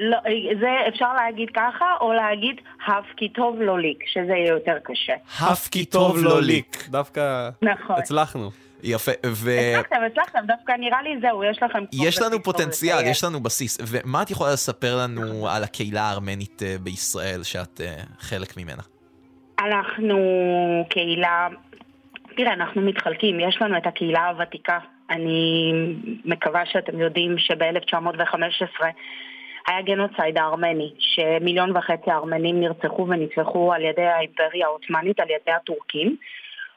לא, 0.00 0.16
זה 0.60 0.68
אפשר 0.88 1.12
להגיד 1.14 1.48
ככה, 1.54 1.84
או 2.00 2.12
להגיד 2.12 2.56
הפקי 2.86 3.28
טוב 3.28 3.56
לוליק, 3.60 3.98
שזה 4.12 4.32
יהיה 4.32 4.48
יותר 4.48 4.76
קשה. 4.84 5.12
הפקי 5.40 5.84
טוב 5.84 6.18
לוליק. 6.18 6.84
דווקא 6.88 7.48
נכון. 7.62 7.96
הצלחנו. 7.98 8.50
יפה, 8.86 9.12
ו... 9.26 9.50
הצלחתם, 9.78 9.96
הצלחתם, 10.06 10.38
דווקא 10.46 10.72
נראה 10.72 11.02
לי 11.02 11.20
זהו, 11.20 11.44
יש 11.44 11.62
לכם... 11.62 11.84
יש 11.92 12.22
לנו 12.22 12.42
פוטנציאל, 12.42 12.96
לסיים. 12.96 13.10
יש 13.10 13.24
לנו 13.24 13.40
בסיס. 13.40 13.78
ומה 13.86 14.22
את 14.22 14.30
יכולה 14.30 14.52
לספר 14.52 14.96
לנו 14.96 15.48
על 15.48 15.64
הקהילה 15.64 16.02
הארמנית 16.02 16.62
אה, 16.62 16.76
בישראל, 16.80 17.42
שאת 17.42 17.80
אה, 17.80 17.96
חלק 18.18 18.56
ממנה? 18.56 18.82
אנחנו 19.58 20.18
קהילה, 20.88 21.48
תראה, 22.36 22.52
אנחנו 22.52 22.82
מתחלקים, 22.82 23.40
יש 23.40 23.58
לנו 23.60 23.76
את 23.76 23.86
הקהילה 23.86 24.28
הוותיקה. 24.28 24.78
אני 25.10 25.72
מקווה 26.24 26.66
שאתם 26.66 27.00
יודעים 27.00 27.38
שב-1915 27.38 28.84
היה 29.66 29.82
גנוצייד 29.82 30.38
הארמני, 30.38 30.92
שמיליון 30.98 31.76
וחצי 31.76 32.10
ארמנים 32.10 32.60
נרצחו 32.60 33.06
ונטבחו 33.08 33.72
על 33.72 33.82
ידי 33.82 34.06
האימפריה 34.06 34.66
העות'מאנית, 34.66 35.20
על 35.20 35.30
ידי 35.30 35.52
הטורקים. 35.56 36.16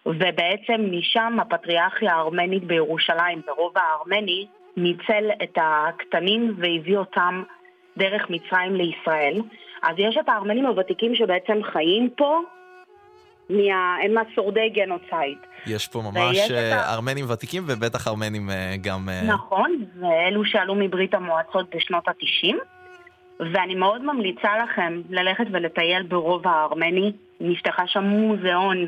ובעצם 0.10 0.92
משם 0.92 1.38
הפטריארכיה 1.42 2.16
הארמנית 2.16 2.64
בירושלים, 2.64 3.42
ברובע 3.48 3.82
הארמני, 3.82 4.46
ניצל 4.78 5.30
את 5.44 5.58
הקטנים 5.62 6.56
והביא 6.58 6.98
אותם 6.98 7.44
דרך 7.98 8.30
מצרים 8.30 8.76
לישראל. 8.76 9.42
אז 9.84 9.96
יש 9.98 10.18
את 10.20 10.30
הארמנים 10.30 10.66
הוותיקים 10.66 11.16
שבעצם 11.16 11.64
חיים 11.64 12.10
פה, 12.18 12.40
מה... 13.50 13.96
הם 14.04 14.18
השורדי 14.18 14.70
גנוצייד. 14.70 15.38
יש 15.68 15.88
פה 15.88 16.02
ממש 16.02 16.52
אה, 16.52 16.76
ה- 16.76 16.94
ארמנים 16.94 17.26
ותיקים 17.30 17.64
ובטח 17.68 18.08
ארמנים 18.08 18.50
אה, 18.50 18.76
גם... 18.82 19.10
אה, 19.10 19.22
נכון, 19.28 19.86
ואלו 20.00 20.46
שעלו 20.46 20.76
מברית 20.76 21.14
המועצות 21.14 21.76
בשנות 21.76 22.08
ה-90. 22.08 22.56
ואני 23.54 23.76
מאוד 23.76 24.06
ממליצה 24.06 24.50
לכם 24.64 25.02
ללכת 25.10 25.46
ולטייל 25.52 26.04
ברובע 26.04 26.50
הארמני. 26.50 27.12
נפתחה 27.40 27.88
שם 27.88 28.04
מוזיאון 28.04 28.88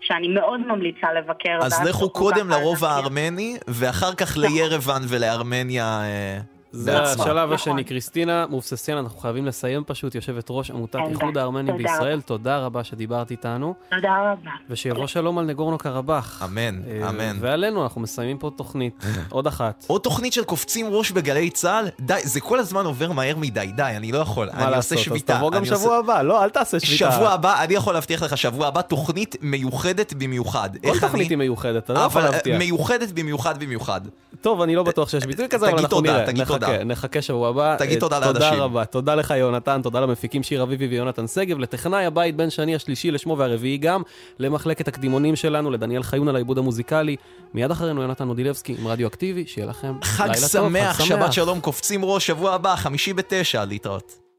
שאני 0.00 0.28
מאוד 0.28 0.60
ממליצה 0.66 1.12
לבקר. 1.12 1.58
אז 1.62 1.80
לכו 1.88 2.10
קודם 2.10 2.48
לרובע. 2.50 2.90
הארמני, 2.90 3.56
ואחר 3.68 4.14
כך 4.14 4.36
לירוון 4.36 5.02
ולארמניה 5.08 6.00
אה, 6.02 6.38
זה 6.72 6.92
בעצמה. 6.92 7.24
השלב 7.24 7.52
השני. 7.52 7.84
קריסטינה 7.84 8.46
מובססיאן, 8.46 8.98
אנחנו 8.98 9.18
חייבים 9.20 9.46
לסיים 9.46 9.84
פשוט, 9.86 10.14
יושבת 10.14 10.46
ראש 10.50 10.70
עמותת 10.70 10.96
אין 10.96 11.10
איחוד. 11.10 11.38
הארמנים 11.38 11.76
בישראל. 11.76 12.20
תודה 12.20 12.58
רבה 12.58 12.84
שדיברת 12.84 13.30
איתנו, 13.30 13.74
תודה 13.90 14.16
רבה. 14.32 14.50
ושיבוא 14.70 15.06
שלום 15.06 15.38
על 15.38 15.44
נגורנו 15.44 15.78
קרבאח. 15.78 16.42
אמן, 16.44 16.80
אה, 16.88 17.08
אמן. 17.08 17.36
ועלינו, 17.40 17.82
אנחנו 17.82 18.00
מסיימים 18.00 18.38
פה 18.38 18.50
תוכנית, 18.56 19.04
עוד 19.30 19.46
אחת. 19.46 19.84
עוד 19.86 20.00
תוכנית 20.00 20.32
של 20.32 20.44
קופצים 20.44 20.86
ראש 20.90 21.10
בגלי 21.10 21.50
צה"ל? 21.50 21.88
די, 22.00 22.20
זה 22.24 22.40
כל 22.40 22.58
הזמן 22.58 22.84
עובר 22.84 23.12
מהר 23.12 23.36
מדי, 23.36 23.70
די, 23.76 23.82
אני 23.96 24.12
לא 24.12 24.18
יכול. 24.18 24.50
אני 24.50 24.58
מה 24.58 24.64
עושה 24.64 24.76
לעשות, 24.76 24.98
אז 24.98 25.04
שביתה. 25.04 25.36
תבוא 25.36 25.50
גם 25.50 25.64
שבוע 25.64 25.96
הבא, 25.96 26.22
לא, 26.22 26.44
אל 26.44 26.50
תעשה 26.50 26.80
שביתה. 26.80 27.12
שבוע 27.12 27.28
הבא, 27.28 27.64
אני 27.64 27.74
יכול 27.74 27.94
להבטיח 27.94 28.22
לך, 28.22 28.36
שבוע 28.36 28.66
הבא 28.66 28.82
תוכנית 28.82 29.36
מיוחדת 29.40 30.12
במיוחד. 30.12 30.70
כל 30.82 31.00
תוכנית 31.00 31.30
היא 31.30 31.38
מיוחדת, 31.38 31.84
אתה 31.84 31.92
לא 31.92 31.98
יכול 31.98 32.22
אבל 32.22 32.30
להבטיח. 32.30 32.58
מיוחדת 32.58 33.12
במיוחד 33.12 33.58
במיוחד. 33.58 34.00
טוב, 34.40 34.60
אני 34.60 34.74
לא 34.74 34.82
בטוח 34.82 35.08
שיש 35.08 35.26
ביטוי 35.26 35.48
כזה, 35.48 35.66
אבל 35.66 35.70
תגיד 35.70 35.84
אנחנו 35.84 36.00
תודה, 36.00 36.12
נראה. 36.12 36.56
תודה. 36.66 36.84
נחכה 36.84 37.22
שבוע 37.22 37.48
הבא. 37.48 37.76
תגיד 37.78 37.94
אה, 37.94 38.00
תודה 38.00 38.20
תודה 38.26 38.38
לאנשים. 38.40 38.62
רבה. 38.62 38.84
תודה 38.84 39.14
לך, 39.14 39.30
יונתן, 39.30 39.80
תודה 39.82 40.00
למפיקים 40.00 40.42
שיר 40.42 40.62
אביבי 40.62 40.86
ויונתן 40.86 41.26
שגב, 41.26 41.58
לטכנאי 41.58 42.04
הבית 42.04 42.36
בן 42.36 42.50
שני 42.50 42.74
השלישי 42.74 43.10
לשמו 43.10 43.38
והרביעי 43.38 43.78
גם, 43.78 44.02
למחלקת 44.38 44.88
הקדימונים 44.88 45.36
שלנו, 45.36 45.70
לדניאל 45.70 46.02
חיון 46.02 46.28
על 46.28 46.34
העיבוד 46.34 46.58
המוזיקלי. 46.58 47.16
מיד 47.54 47.70
אחרינו 47.70 48.02
יונתן 48.02 48.24
מודילבסקי 48.24 48.76
עם 48.78 48.86
רדיו 48.86 49.08
אקטיבי, 49.08 49.46
שיהיה 49.46 49.66
לכם 49.66 49.94
חג 50.02 50.24
לילה 50.24 50.48
טוב, 50.52 50.68
שמח, 50.68 51.04
שבת 51.04 51.32
שלום, 51.32 51.60
קופצים 51.60 52.04
ראש, 52.04 52.26
שבוע 52.26 52.54
הבא, 52.54 52.76
חמישי 52.76 53.12
בתשע, 53.12 53.64
להתראות. 53.64 54.29